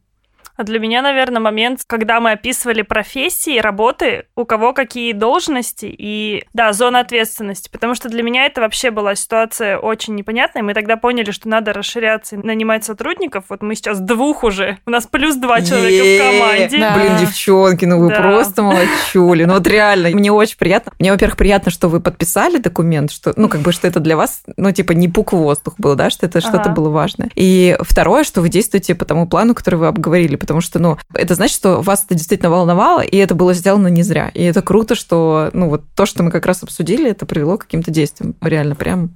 А 0.56 0.64
для 0.64 0.78
меня, 0.78 1.02
наверное, 1.02 1.40
момент, 1.40 1.80
когда 1.86 2.20
мы 2.20 2.32
описывали 2.32 2.82
профессии, 2.82 3.58
работы, 3.58 4.26
у 4.36 4.44
кого 4.44 4.72
какие 4.72 5.12
должности 5.12 5.86
и, 5.86 6.44
да, 6.52 6.72
зона 6.72 7.00
ответственности. 7.00 7.68
Потому 7.70 7.94
что 7.94 8.08
для 8.08 8.22
меня 8.22 8.46
это 8.46 8.60
вообще 8.60 8.90
была 8.90 9.14
ситуация 9.14 9.78
очень 9.78 10.14
непонятная. 10.14 10.62
Мы 10.62 10.74
тогда 10.74 10.96
поняли, 10.96 11.30
что 11.30 11.48
надо 11.48 11.72
расширяться 11.72 12.36
и 12.36 12.38
нанимать 12.38 12.84
сотрудников. 12.84 13.44
Вот 13.48 13.62
мы 13.62 13.74
сейчас 13.74 14.00
двух 14.00 14.44
уже. 14.44 14.78
У 14.86 14.90
нас 14.90 15.06
плюс 15.06 15.36
два 15.36 15.60
человека 15.62 16.04
в 16.04 16.32
команде. 16.32 16.78
Да. 16.78 16.94
Блин, 16.94 17.16
девчонки, 17.20 17.84
ну 17.84 17.98
вы 17.98 18.08
да. 18.10 18.20
просто 18.20 18.62
молодчули. 18.62 19.44
Ну 19.44 19.54
вот 19.54 19.66
реально, 19.66 20.10
мне 20.10 20.30
очень 20.30 20.58
приятно. 20.58 20.92
Мне, 20.98 21.12
во-первых, 21.12 21.36
приятно, 21.36 21.70
что 21.70 21.88
вы 21.88 22.00
подписали 22.00 22.58
документ, 22.58 23.10
что, 23.10 23.32
ну, 23.36 23.48
как 23.48 23.60
бы, 23.62 23.72
что 23.72 23.88
это 23.88 24.00
для 24.00 24.16
вас, 24.16 24.42
ну, 24.56 24.70
типа, 24.72 24.92
не 24.92 25.08
пук 25.08 25.32
в 25.32 25.36
воздух 25.36 25.74
был, 25.78 25.94
да, 25.94 26.10
что 26.10 26.26
это 26.26 26.38
ага. 26.38 26.48
что-то 26.48 26.70
было 26.70 26.90
важное. 26.90 27.30
И 27.34 27.76
второе, 27.80 28.24
что 28.24 28.40
вы 28.40 28.48
действуете 28.48 28.94
по 28.94 29.04
тому 29.04 29.26
плану, 29.26 29.54
который 29.54 29.76
вы 29.76 29.86
обговорили, 29.86 30.36
потому 30.42 30.60
что, 30.60 30.80
ну, 30.80 30.98
это 31.14 31.34
значит, 31.36 31.56
что 31.56 31.80
вас 31.80 32.04
это 32.04 32.14
действительно 32.14 32.50
волновало, 32.50 33.00
и 33.00 33.16
это 33.16 33.34
было 33.36 33.54
сделано 33.54 33.86
не 33.86 34.02
зря. 34.02 34.30
И 34.34 34.42
это 34.42 34.60
круто, 34.60 34.96
что, 34.96 35.50
ну, 35.52 35.68
вот 35.68 35.84
то, 35.94 36.04
что 36.04 36.24
мы 36.24 36.32
как 36.32 36.46
раз 36.46 36.64
обсудили, 36.64 37.10
это 37.10 37.26
привело 37.26 37.56
к 37.56 37.62
каким-то 37.62 37.92
действиям. 37.92 38.34
Реально, 38.40 38.74
прям 38.74 39.12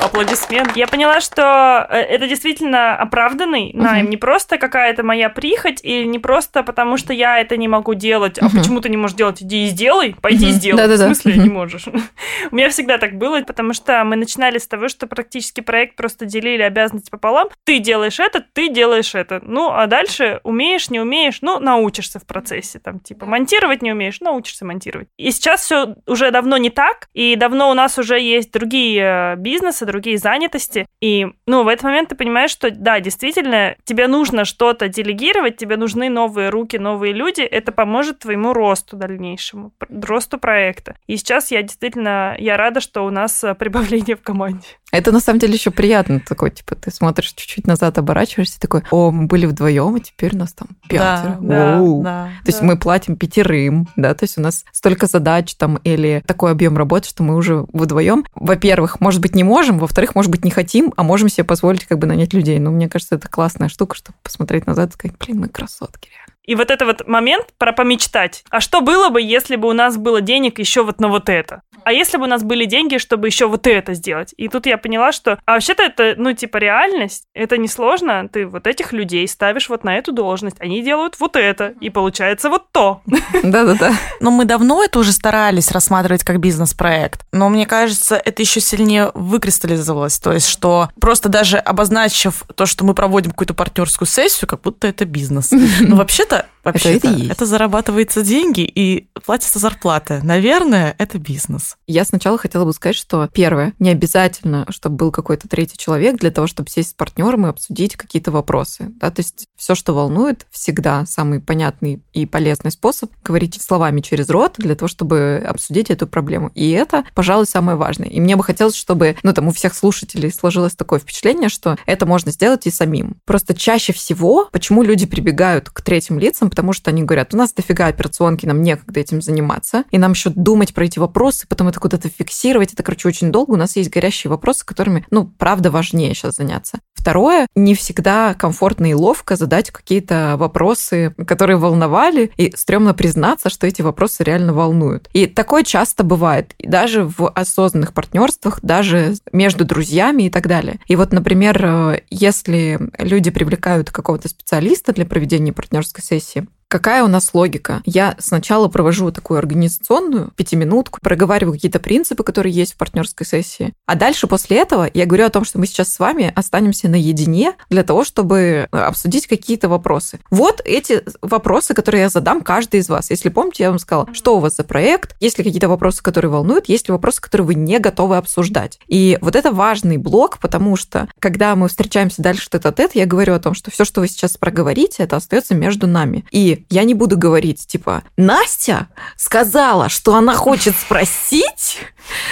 Аплодисмент. 0.00 0.76
Я 0.76 0.86
поняла, 0.86 1.20
что 1.20 1.86
э, 1.90 1.96
это 1.96 2.28
действительно 2.28 2.96
оправданный 2.96 3.70
найм. 3.74 4.10
Не 4.10 4.16
просто 4.16 4.58
какая-то 4.58 5.02
моя 5.02 5.28
прихоть, 5.28 5.80
или 5.82 6.04
не 6.04 6.18
просто 6.18 6.62
потому, 6.62 6.96
что 6.96 7.12
я 7.12 7.38
это 7.38 7.56
не 7.56 7.68
могу 7.68 7.94
делать, 7.94 8.38
а 8.38 8.48
почему 8.48 8.80
ты 8.80 8.88
не 8.88 8.96
можешь 8.96 9.16
делать, 9.16 9.42
иди 9.42 9.64
и 9.64 9.68
сделай, 9.68 10.14
пойди 10.20 10.48
и 10.48 10.52
сделай. 10.52 10.86
В 10.86 10.96
смысле 10.96 11.42
не 11.42 11.48
можешь? 11.48 11.86
У 12.50 12.54
меня 12.54 12.70
всегда 12.70 12.98
так 12.98 13.16
было, 13.16 13.40
потому 13.40 13.72
что 13.72 14.04
мы 14.04 14.16
начинали 14.16 14.58
с 14.58 14.66
того, 14.66 14.88
что 14.88 15.06
практически 15.06 15.60
проект 15.60 15.96
просто 15.96 16.24
делили 16.26 16.62
обязанности 16.62 17.10
пополам. 17.10 17.48
Ты 17.64 17.78
делаешь 17.78 18.20
это, 18.20 18.44
ты 18.52 18.68
делаешь 18.68 19.14
это. 19.14 19.40
Ну, 19.42 19.70
а 19.70 19.86
дальше 19.86 20.40
умеешь, 20.44 20.90
не 20.90 21.00
умеешь, 21.00 21.38
ну, 21.42 21.58
научишься 21.58 22.18
в 22.18 22.26
процессе. 22.26 22.78
Там, 22.78 23.00
типа, 23.00 23.26
монтировать 23.26 23.82
не 23.82 23.92
умеешь, 23.92 24.20
научишься 24.20 24.64
монтировать. 24.64 25.08
И 25.16 25.30
сейчас 25.30 25.62
все 25.62 25.96
уже 26.06 26.30
давно 26.30 26.56
не 26.56 26.70
так, 26.70 27.08
и 27.14 27.36
давно 27.36 27.70
у 27.70 27.74
нас 27.74 27.98
уже 27.98 28.20
есть 28.30 28.52
другие 28.52 29.02
э, 29.02 29.36
бизнесы, 29.36 29.86
другие 29.86 30.18
занятости. 30.18 30.86
И, 31.00 31.26
ну, 31.46 31.64
в 31.64 31.68
этот 31.68 31.84
момент 31.84 32.08
ты 32.10 32.14
понимаешь, 32.14 32.50
что, 32.50 32.70
да, 32.70 33.00
действительно, 33.00 33.76
тебе 33.84 34.06
нужно 34.06 34.44
что-то 34.44 34.88
делегировать, 34.88 35.56
тебе 35.56 35.76
нужны 35.76 36.08
новые 36.08 36.50
руки, 36.50 36.76
новые 36.78 37.12
люди. 37.12 37.40
Это 37.40 37.72
поможет 37.72 38.20
твоему 38.20 38.52
росту 38.52 38.96
дальнейшему, 38.96 39.72
росту 39.88 40.38
проекта. 40.38 40.96
И 41.06 41.16
сейчас 41.16 41.50
я 41.50 41.62
действительно, 41.62 42.36
я 42.38 42.56
рада, 42.56 42.80
что 42.80 43.04
у 43.04 43.10
нас 43.10 43.42
э, 43.44 43.54
прибавление 43.54 44.16
в 44.16 44.22
команде. 44.22 44.66
Это 44.92 45.12
на 45.12 45.20
самом 45.20 45.40
деле 45.40 45.54
еще 45.54 45.70
приятно. 45.70 46.20
Такой, 46.20 46.50
типа, 46.50 46.76
ты 46.76 46.90
смотришь 46.90 47.32
чуть-чуть 47.32 47.66
назад, 47.66 47.98
оборачиваешься, 47.98 48.60
такой, 48.60 48.82
о, 48.90 49.10
мы 49.10 49.26
были 49.26 49.46
вдвоем, 49.46 49.96
а 49.96 50.00
теперь 50.00 50.34
у 50.34 50.38
нас 50.38 50.52
там 50.52 50.68
пятеро. 50.88 51.38
Да, 51.40 51.78
да, 51.78 51.80
да, 52.02 52.30
то 52.44 52.48
есть 52.48 52.62
мы 52.62 52.78
платим 52.78 53.16
пятерым, 53.16 53.88
да, 53.96 54.14
то 54.14 54.24
есть 54.24 54.38
у 54.38 54.40
нас 54.40 54.64
столько 54.72 55.06
задач 55.06 55.54
там 55.56 55.76
или 55.78 56.22
такой 56.26 56.52
объем 56.52 56.76
работы, 56.76 57.08
что 57.08 57.22
мы 57.22 57.34
уже 57.34 57.66
вдвоем. 57.72 58.24
Во-первых, 58.34 59.00
может 59.00 59.20
быть, 59.20 59.34
не 59.34 59.44
можем, 59.44 59.78
во-вторых, 59.78 60.14
может 60.14 60.30
быть, 60.30 60.44
не 60.44 60.50
хотим, 60.50 60.92
а 60.96 61.02
можем 61.02 61.28
себе 61.28 61.44
позволить 61.44 61.84
как 61.84 61.98
бы 61.98 62.06
нанять 62.06 62.32
людей. 62.32 62.58
Ну, 62.58 62.70
мне 62.70 62.88
кажется, 62.88 63.16
это 63.16 63.28
классная 63.28 63.68
штука, 63.68 63.96
чтобы 63.96 64.16
посмотреть 64.22 64.66
назад 64.66 64.90
и 64.90 64.92
сказать, 64.94 65.16
блин, 65.18 65.40
мы 65.40 65.48
красотки, 65.48 66.08
реально. 66.08 66.25
И 66.46 66.54
вот 66.54 66.70
это 66.70 66.86
вот 66.86 67.06
момент 67.06 67.46
про 67.58 67.72
помечтать. 67.72 68.44
А 68.50 68.60
что 68.60 68.80
было 68.80 69.08
бы, 69.08 69.20
если 69.20 69.56
бы 69.56 69.68
у 69.68 69.72
нас 69.72 69.96
было 69.96 70.20
денег 70.20 70.58
еще 70.58 70.84
вот 70.84 71.00
на 71.00 71.08
вот 71.08 71.28
это? 71.28 71.62
А 71.84 71.92
если 71.92 72.18
бы 72.18 72.24
у 72.24 72.28
нас 72.28 72.42
были 72.42 72.64
деньги, 72.64 72.98
чтобы 72.98 73.28
еще 73.28 73.46
вот 73.46 73.66
это 73.66 73.94
сделать? 73.94 74.34
И 74.36 74.48
тут 74.48 74.66
я 74.66 74.78
поняла, 74.78 75.12
что 75.12 75.38
а 75.44 75.52
вообще-то 75.52 75.82
это, 75.84 76.14
ну, 76.16 76.32
типа, 76.32 76.56
реальность. 76.56 77.26
Это 77.34 77.58
несложно. 77.58 78.28
Ты 78.28 78.46
вот 78.46 78.66
этих 78.66 78.92
людей 78.92 79.26
ставишь 79.28 79.68
вот 79.68 79.84
на 79.84 79.96
эту 79.96 80.12
должность. 80.12 80.56
Они 80.60 80.82
делают 80.82 81.16
вот 81.20 81.36
это. 81.36 81.74
И 81.80 81.90
получается 81.90 82.48
вот 82.48 82.72
то. 82.72 83.02
Да-да-да. 83.42 83.92
Но 84.20 84.30
мы 84.30 84.44
давно 84.44 84.82
это 84.82 84.98
уже 84.98 85.12
старались 85.12 85.70
рассматривать 85.70 86.24
как 86.24 86.40
бизнес-проект. 86.40 87.24
Но 87.32 87.48
мне 87.48 87.66
кажется, 87.66 88.16
это 88.16 88.42
еще 88.42 88.60
сильнее 88.60 89.10
выкристаллизовалось. 89.14 90.18
То 90.18 90.32
есть, 90.32 90.48
что 90.48 90.90
просто 91.00 91.28
даже 91.28 91.58
обозначив 91.58 92.44
то, 92.54 92.66
что 92.66 92.84
мы 92.84 92.94
проводим 92.94 93.30
какую-то 93.30 93.54
партнерскую 93.54 94.08
сессию, 94.08 94.48
как 94.48 94.62
будто 94.62 94.88
это 94.88 95.04
бизнес. 95.04 95.50
Но 95.80 95.96
вообще-то 95.96 96.35
look 96.36 96.55
вообще 96.66 96.96
это, 96.96 97.08
это, 97.08 97.32
это 97.32 97.46
зарабатывается 97.46 98.22
деньги 98.22 98.60
и 98.60 99.08
платится 99.24 99.58
зарплата. 99.58 100.20
Наверное, 100.22 100.94
это 100.98 101.18
бизнес. 101.18 101.76
Я 101.86 102.04
сначала 102.04 102.38
хотела 102.38 102.64
бы 102.64 102.72
сказать, 102.72 102.96
что 102.96 103.28
первое, 103.32 103.72
не 103.78 103.90
обязательно, 103.90 104.66
чтобы 104.70 104.96
был 104.96 105.10
какой-то 105.10 105.48
третий 105.48 105.78
человек 105.78 106.16
для 106.16 106.30
того, 106.30 106.46
чтобы 106.46 106.68
сесть 106.68 106.90
с 106.90 106.94
партнером 106.94 107.46
и 107.46 107.50
обсудить 107.50 107.96
какие-то 107.96 108.30
вопросы. 108.30 108.90
Да? 108.96 109.10
То 109.10 109.20
есть 109.20 109.46
все, 109.56 109.74
что 109.74 109.94
волнует, 109.94 110.46
всегда 110.50 111.06
самый 111.06 111.40
понятный 111.40 112.02
и 112.12 112.26
полезный 112.26 112.70
способ 112.70 113.10
говорить 113.24 113.60
словами 113.60 114.00
через 114.00 114.28
рот 114.28 114.54
для 114.58 114.74
того, 114.74 114.88
чтобы 114.88 115.44
обсудить 115.46 115.90
эту 115.90 116.06
проблему. 116.06 116.50
И 116.54 116.70
это, 116.70 117.04
пожалуй, 117.14 117.46
самое 117.46 117.76
важное. 117.76 118.08
И 118.08 118.20
мне 118.20 118.36
бы 118.36 118.44
хотелось, 118.44 118.76
чтобы, 118.76 119.16
ну, 119.22 119.32
там, 119.32 119.48
у 119.48 119.52
всех 119.52 119.74
слушателей 119.74 120.32
сложилось 120.32 120.74
такое 120.74 120.98
впечатление, 120.98 121.48
что 121.48 121.76
это 121.86 122.06
можно 122.06 122.30
сделать 122.32 122.66
и 122.66 122.70
самим. 122.70 123.16
Просто 123.24 123.54
чаще 123.54 123.92
всего, 123.92 124.48
почему 124.52 124.82
люди 124.82 125.06
прибегают 125.06 125.70
к 125.70 125.80
третьим 125.82 126.18
лицам, 126.18 126.50
потому 126.56 126.72
что 126.72 126.90
они 126.90 127.02
говорят, 127.02 127.34
у 127.34 127.36
нас 127.36 127.52
дофига 127.52 127.86
операционки, 127.86 128.46
нам 128.46 128.62
некогда 128.62 128.98
этим 128.98 129.20
заниматься, 129.20 129.84
и 129.90 129.98
нам 129.98 130.12
еще 130.12 130.30
думать 130.30 130.72
про 130.72 130.86
эти 130.86 130.98
вопросы, 130.98 131.46
потом 131.46 131.68
это 131.68 131.78
куда-то 131.78 132.08
фиксировать, 132.08 132.72
это, 132.72 132.82
короче, 132.82 133.08
очень 133.08 133.30
долго. 133.30 133.50
У 133.50 133.56
нас 133.56 133.76
есть 133.76 133.90
горящие 133.90 134.30
вопросы, 134.30 134.64
которыми, 134.64 135.04
ну, 135.10 135.26
правда, 135.26 135.70
важнее 135.70 136.14
сейчас 136.14 136.36
заняться. 136.36 136.78
Второе, 136.94 137.46
не 137.54 137.74
всегда 137.74 138.32
комфортно 138.32 138.90
и 138.90 138.94
ловко 138.94 139.36
задать 139.36 139.70
какие-то 139.70 140.36
вопросы, 140.38 141.14
которые 141.26 141.58
волновали, 141.58 142.32
и 142.38 142.50
стрёмно 142.56 142.94
признаться, 142.94 143.50
что 143.50 143.66
эти 143.66 143.82
вопросы 143.82 144.24
реально 144.24 144.54
волнуют. 144.54 145.10
И 145.12 145.26
такое 145.26 145.62
часто 145.62 146.04
бывает, 146.04 146.54
даже 146.58 147.04
в 147.04 147.28
осознанных 147.28 147.92
партнерствах, 147.92 148.60
даже 148.62 149.14
между 149.30 149.66
друзьями 149.66 150.24
и 150.24 150.30
так 150.30 150.46
далее. 150.46 150.80
И 150.86 150.96
вот, 150.96 151.12
например, 151.12 151.60
э, 151.62 152.00
если 152.08 152.80
люди 152.98 153.30
привлекают 153.30 153.90
какого-то 153.90 154.28
специалиста 154.28 154.94
для 154.94 155.04
проведения 155.04 155.52
партнерской 155.52 156.02
сессии, 156.02 156.45
Какая 156.68 157.04
у 157.04 157.08
нас 157.08 157.32
логика? 157.32 157.80
Я 157.84 158.16
сначала 158.18 158.66
провожу 158.66 159.12
такую 159.12 159.38
организационную 159.38 160.32
пятиминутку, 160.34 160.98
проговариваю 161.00 161.54
какие-то 161.54 161.78
принципы, 161.78 162.24
которые 162.24 162.52
есть 162.52 162.74
в 162.74 162.76
партнерской 162.76 163.24
сессии. 163.24 163.72
А 163.86 163.94
дальше 163.94 164.26
после 164.26 164.56
этого 164.58 164.90
я 164.92 165.06
говорю 165.06 165.26
о 165.26 165.30
том, 165.30 165.44
что 165.44 165.60
мы 165.60 165.66
сейчас 165.66 165.92
с 165.92 166.00
вами 166.00 166.32
останемся 166.34 166.88
наедине 166.88 167.54
для 167.70 167.84
того, 167.84 168.02
чтобы 168.02 168.66
обсудить 168.72 169.28
какие-то 169.28 169.68
вопросы. 169.68 170.18
Вот 170.30 170.60
эти 170.64 171.04
вопросы, 171.22 171.72
которые 171.72 172.02
я 172.02 172.08
задам 172.08 172.40
каждый 172.40 172.80
из 172.80 172.88
вас. 172.88 173.10
Если 173.10 173.28
помните, 173.28 173.62
я 173.62 173.70
вам 173.70 173.78
сказала, 173.78 174.08
что 174.12 174.36
у 174.36 174.40
вас 174.40 174.56
за 174.56 174.64
проект, 174.64 175.14
есть 175.20 175.38
ли 175.38 175.44
какие-то 175.44 175.68
вопросы, 175.68 176.02
которые 176.02 176.32
волнуют, 176.32 176.68
есть 176.68 176.88
ли 176.88 176.92
вопросы, 176.92 177.20
которые 177.20 177.46
вы 177.46 177.54
не 177.54 177.78
готовы 177.78 178.16
обсуждать. 178.16 178.80
И 178.88 179.18
вот 179.20 179.36
это 179.36 179.52
важный 179.52 179.98
блок, 179.98 180.38
потому 180.38 180.74
что 180.74 181.06
когда 181.20 181.54
мы 181.54 181.68
встречаемся 181.68 182.22
дальше 182.22 182.50
тет-а-тет, 182.50 182.96
я 182.96 183.06
говорю 183.06 183.34
о 183.34 183.38
том, 183.38 183.54
что 183.54 183.70
все, 183.70 183.84
что 183.84 184.00
вы 184.00 184.08
сейчас 184.08 184.36
проговорите, 184.36 185.04
это 185.04 185.14
остается 185.14 185.54
между 185.54 185.86
нами. 185.86 186.24
И 186.32 186.56
я 186.70 186.84
не 186.84 186.94
буду 186.94 187.16
говорить, 187.16 187.66
типа, 187.66 188.02
Настя 188.16 188.88
сказала, 189.16 189.88
что 189.88 190.14
она 190.14 190.34
хочет 190.34 190.76
спросить. 190.76 191.78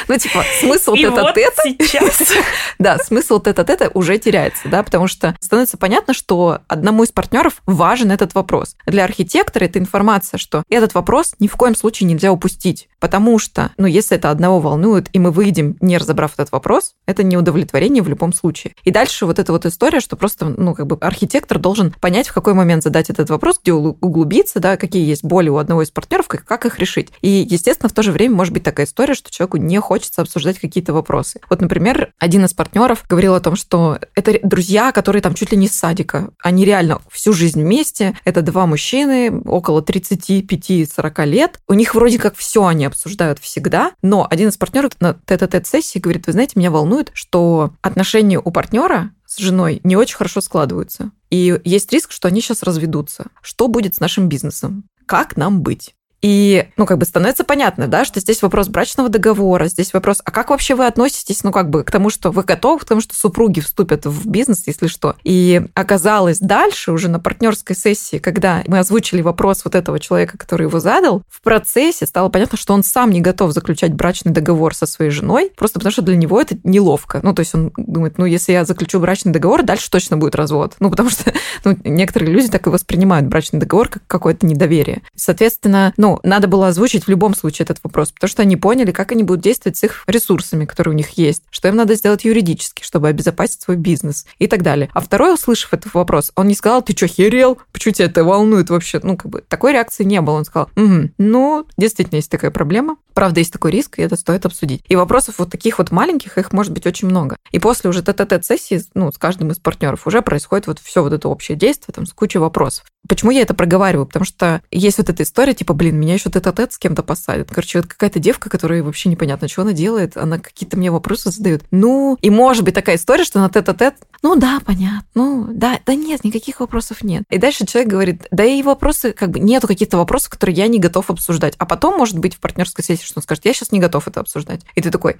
Ну, 0.08 0.16
типа, 0.16 0.44
смысл 0.60 0.94
тета-тета... 0.94 1.62
Вот 1.64 1.86
сейчас. 1.86 2.22
Да, 2.78 2.98
смысл 2.98 3.40
тета-тета 3.40 3.90
уже 3.94 4.18
теряется, 4.18 4.68
да, 4.68 4.82
потому 4.82 5.06
что 5.08 5.36
становится 5.40 5.76
понятно, 5.76 6.14
что 6.14 6.60
одному 6.68 7.04
из 7.04 7.12
партнеров 7.12 7.62
важен 7.66 8.10
этот 8.10 8.34
вопрос. 8.34 8.76
Для 8.86 9.04
архитектора 9.04 9.64
это 9.64 9.78
информация, 9.78 10.38
что 10.38 10.62
этот 10.68 10.94
вопрос 10.94 11.34
ни 11.38 11.46
в 11.46 11.56
коем 11.56 11.74
случае 11.74 12.08
нельзя 12.08 12.32
упустить, 12.32 12.88
потому 13.00 13.38
что, 13.38 13.70
ну, 13.76 13.86
если 13.86 14.16
это 14.16 14.30
одного 14.30 14.60
волнует, 14.60 15.08
и 15.12 15.18
мы 15.18 15.30
выйдем, 15.30 15.76
не 15.80 15.98
разобрав 15.98 16.32
этот 16.34 16.52
вопрос, 16.52 16.94
это 17.06 17.22
неудовлетворение 17.22 18.02
в 18.02 18.08
любом 18.08 18.32
случае. 18.32 18.74
И 18.84 18.90
дальше 18.90 19.26
вот 19.26 19.38
эта 19.38 19.52
вот 19.52 19.66
история, 19.66 20.00
что 20.00 20.16
просто, 20.16 20.46
ну, 20.46 20.74
как 20.74 20.86
бы 20.86 20.96
архитектор 21.00 21.58
должен 21.58 21.92
понять, 22.00 22.28
в 22.28 22.32
какой 22.32 22.54
момент 22.54 22.82
задать 22.82 23.10
этот 23.10 23.30
вопрос, 23.30 23.60
где 23.62 23.72
углубиться, 24.14 24.60
да, 24.60 24.76
какие 24.76 25.04
есть 25.04 25.24
боли 25.24 25.48
у 25.48 25.56
одного 25.56 25.82
из 25.82 25.90
партнеров, 25.90 26.28
как, 26.28 26.44
как 26.44 26.64
их 26.64 26.78
решить. 26.78 27.08
И, 27.20 27.28
естественно, 27.28 27.88
в 27.88 27.92
то 27.92 28.02
же 28.02 28.12
время 28.12 28.36
может 28.36 28.54
быть 28.54 28.62
такая 28.62 28.86
история, 28.86 29.14
что 29.14 29.30
человеку 29.30 29.56
не 29.56 29.80
хочется 29.80 30.22
обсуждать 30.22 30.60
какие-то 30.60 30.92
вопросы. 30.92 31.40
Вот, 31.50 31.60
например, 31.60 32.12
один 32.18 32.44
из 32.44 32.54
партнеров 32.54 33.02
говорил 33.08 33.34
о 33.34 33.40
том, 33.40 33.56
что 33.56 33.98
это 34.14 34.38
друзья, 34.42 34.92
которые 34.92 35.20
там 35.20 35.34
чуть 35.34 35.50
ли 35.50 35.56
не 35.56 35.68
с 35.68 35.72
садика. 35.72 36.30
Они 36.42 36.64
реально 36.64 37.00
всю 37.10 37.32
жизнь 37.32 37.60
вместе. 37.60 38.16
Это 38.24 38.42
два 38.42 38.66
мужчины, 38.66 39.42
около 39.44 39.80
35-40 39.80 41.26
лет. 41.26 41.58
У 41.66 41.74
них 41.74 41.94
вроде 41.94 42.18
как 42.18 42.36
все 42.36 42.66
они 42.66 42.84
обсуждают 42.84 43.40
всегда, 43.40 43.92
но 44.02 44.26
один 44.30 44.48
из 44.48 44.56
партнеров 44.56 44.92
на 45.00 45.16
тет-а-тет 45.26 45.66
сессии 45.66 45.98
говорит, 45.98 46.26
вы 46.26 46.32
знаете, 46.32 46.52
меня 46.56 46.70
волнует, 46.70 47.10
что 47.14 47.72
отношения 47.82 48.38
у 48.38 48.50
партнера 48.50 49.10
с 49.26 49.38
женой 49.38 49.80
не 49.82 49.96
очень 49.96 50.16
хорошо 50.16 50.40
складываются. 50.40 51.10
И 51.34 51.60
есть 51.64 51.92
риск, 51.92 52.12
что 52.12 52.28
они 52.28 52.40
сейчас 52.40 52.62
разведутся. 52.62 53.26
Что 53.42 53.66
будет 53.66 53.96
с 53.96 53.98
нашим 53.98 54.28
бизнесом? 54.28 54.84
Как 55.04 55.36
нам 55.36 55.62
быть? 55.62 55.96
И, 56.24 56.68
ну, 56.78 56.86
как 56.86 56.96
бы 56.96 57.04
становится 57.04 57.44
понятно, 57.44 57.86
да, 57.86 58.06
что 58.06 58.18
здесь 58.18 58.40
вопрос 58.40 58.68
брачного 58.68 59.10
договора, 59.10 59.66
здесь 59.66 59.92
вопрос, 59.92 60.22
а 60.24 60.30
как 60.30 60.48
вообще 60.48 60.74
вы 60.74 60.86
относитесь, 60.86 61.44
ну, 61.44 61.52
как 61.52 61.68
бы 61.68 61.84
к 61.84 61.90
тому, 61.90 62.08
что 62.08 62.30
вы 62.30 62.44
готовы 62.44 62.78
к 62.78 62.86
тому, 62.86 63.02
что 63.02 63.14
супруги 63.14 63.60
вступят 63.60 64.06
в 64.06 64.26
бизнес, 64.26 64.66
если 64.66 64.86
что. 64.86 65.16
И 65.22 65.66
оказалось 65.74 66.38
дальше, 66.38 66.92
уже 66.92 67.08
на 67.10 67.20
партнерской 67.20 67.76
сессии, 67.76 68.16
когда 68.16 68.62
мы 68.66 68.78
озвучили 68.78 69.20
вопрос 69.20 69.66
вот 69.66 69.74
этого 69.74 70.00
человека, 70.00 70.38
который 70.38 70.62
его 70.62 70.80
задал, 70.80 71.20
в 71.28 71.42
процессе 71.42 72.06
стало 72.06 72.30
понятно, 72.30 72.56
что 72.56 72.72
он 72.72 72.82
сам 72.84 73.10
не 73.10 73.20
готов 73.20 73.52
заключать 73.52 73.92
брачный 73.92 74.32
договор 74.32 74.74
со 74.74 74.86
своей 74.86 75.10
женой, 75.10 75.52
просто 75.54 75.78
потому 75.78 75.92
что 75.92 76.00
для 76.00 76.16
него 76.16 76.40
это 76.40 76.56
неловко. 76.64 77.20
Ну, 77.22 77.34
то 77.34 77.40
есть 77.40 77.54
он 77.54 77.70
думает, 77.76 78.16
ну, 78.16 78.24
если 78.24 78.52
я 78.52 78.64
заключу 78.64 78.98
брачный 78.98 79.32
договор, 79.32 79.62
дальше 79.62 79.90
точно 79.90 80.16
будет 80.16 80.36
развод. 80.36 80.76
Ну, 80.80 80.90
потому 80.90 81.10
что 81.10 81.34
ну, 81.64 81.76
некоторые 81.84 82.32
люди 82.32 82.48
так 82.48 82.66
и 82.66 82.70
воспринимают 82.70 83.26
брачный 83.26 83.60
договор 83.60 83.90
как 83.90 84.06
какое-то 84.06 84.46
недоверие. 84.46 85.02
Соответственно, 85.14 85.92
ну, 85.98 86.13
надо 86.22 86.48
было 86.48 86.68
озвучить 86.68 87.04
в 87.04 87.08
любом 87.08 87.34
случае 87.34 87.64
этот 87.64 87.80
вопрос, 87.82 88.12
потому 88.12 88.28
что 88.28 88.42
они 88.42 88.56
поняли, 88.56 88.92
как 88.92 89.12
они 89.12 89.22
будут 89.22 89.42
действовать 89.42 89.76
с 89.76 89.84
их 89.84 90.04
ресурсами, 90.06 90.64
которые 90.64 90.94
у 90.94 90.96
них 90.96 91.10
есть, 91.10 91.42
что 91.50 91.68
им 91.68 91.76
надо 91.76 91.94
сделать 91.94 92.24
юридически, 92.24 92.82
чтобы 92.82 93.08
обезопасить 93.08 93.62
свой 93.62 93.76
бизнес 93.76 94.26
и 94.38 94.46
так 94.46 94.62
далее. 94.62 94.90
А 94.92 95.00
второй, 95.00 95.34
услышав 95.34 95.72
этот 95.72 95.94
вопрос, 95.94 96.32
он 96.36 96.48
не 96.48 96.54
сказал, 96.54 96.82
ты 96.82 96.96
что, 96.96 97.06
херел? 97.06 97.58
Почему 97.72 97.94
тебя 97.94 98.06
это 98.06 98.24
волнует 98.24 98.70
вообще? 98.70 99.00
Ну, 99.02 99.16
как 99.16 99.30
бы 99.30 99.42
такой 99.46 99.72
реакции 99.72 100.04
не 100.04 100.20
было. 100.20 100.36
Он 100.36 100.44
сказал, 100.44 100.70
угу, 100.76 101.10
ну, 101.18 101.66
действительно 101.76 102.16
есть 102.16 102.30
такая 102.30 102.50
проблема. 102.50 102.96
Правда, 103.14 103.40
есть 103.40 103.52
такой 103.52 103.70
риск, 103.70 103.98
и 103.98 104.02
это 104.02 104.16
стоит 104.16 104.44
обсудить. 104.44 104.82
И 104.88 104.96
вопросов 104.96 105.36
вот 105.38 105.50
таких 105.50 105.78
вот 105.78 105.92
маленьких, 105.92 106.36
их 106.36 106.52
может 106.52 106.72
быть 106.72 106.86
очень 106.86 107.08
много. 107.08 107.36
И 107.52 107.60
после 107.60 107.88
уже 107.88 108.02
тет-тет 108.02 108.44
сессии, 108.44 108.82
ну, 108.94 109.12
с 109.12 109.18
каждым 109.18 109.52
из 109.52 109.58
партнеров 109.58 110.06
уже 110.06 110.20
происходит 110.20 110.66
вот 110.66 110.80
все 110.80 111.02
вот 111.02 111.12
это 111.12 111.28
общее 111.28 111.56
действие, 111.56 111.94
там, 111.94 112.06
с 112.06 112.12
кучей 112.12 112.38
вопросов. 112.38 112.84
Почему 113.08 113.30
я 113.30 113.42
это 113.42 113.54
проговариваю? 113.54 114.06
Потому 114.06 114.24
что 114.24 114.62
есть 114.70 114.98
вот 114.98 115.10
эта 115.10 115.22
история, 115.22 115.54
типа, 115.54 115.74
блин, 115.74 115.93
меня 115.94 116.14
еще 116.14 116.30
тет-тет 116.30 116.72
с 116.72 116.78
кем-то 116.78 117.02
посадят. 117.02 117.48
Короче, 117.50 117.80
вот 117.80 117.88
какая-то 117.88 118.18
девка, 118.18 118.50
которая 118.50 118.82
вообще 118.82 119.08
непонятно, 119.08 119.48
что 119.48 119.62
она 119.62 119.72
делает, 119.72 120.16
она 120.16 120.38
какие-то 120.38 120.76
мне 120.76 120.90
вопросы 120.90 121.30
задает. 121.30 121.64
Ну, 121.70 122.18
и 122.20 122.30
может 122.30 122.64
быть 122.64 122.74
такая 122.74 122.96
история, 122.96 123.24
что 123.24 123.40
на 123.40 123.48
тет-тет, 123.48 123.94
ну 124.22 124.36
да, 124.36 124.58
понятно, 124.64 125.04
ну 125.14 125.46
да, 125.50 125.78
да 125.84 125.94
нет, 125.94 126.24
никаких 126.24 126.60
вопросов 126.60 127.02
нет. 127.02 127.24
И 127.30 127.38
дальше 127.38 127.66
человек 127.66 127.90
говорит, 127.90 128.26
да 128.30 128.44
и 128.44 128.62
вопросы, 128.62 129.12
как 129.12 129.30
бы 129.30 129.38
нету 129.38 129.66
каких-то 129.66 129.96
вопросов, 129.96 130.30
которые 130.30 130.56
я 130.56 130.66
не 130.66 130.78
готов 130.78 131.10
обсуждать. 131.10 131.54
А 131.58 131.66
потом, 131.66 131.98
может 131.98 132.18
быть, 132.18 132.34
в 132.34 132.40
партнерской 132.40 132.84
сессии, 132.84 133.04
что 133.04 133.18
он 133.18 133.22
скажет, 133.22 133.44
я 133.44 133.52
сейчас 133.52 133.72
не 133.72 133.80
готов 133.80 134.08
это 134.08 134.20
обсуждать. 134.20 134.62
И 134.74 134.80
ты 134.80 134.90
такой, 134.90 135.16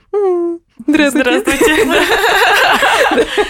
Здравствуйте. 0.86 1.40
Здравствуйте. 1.40 1.86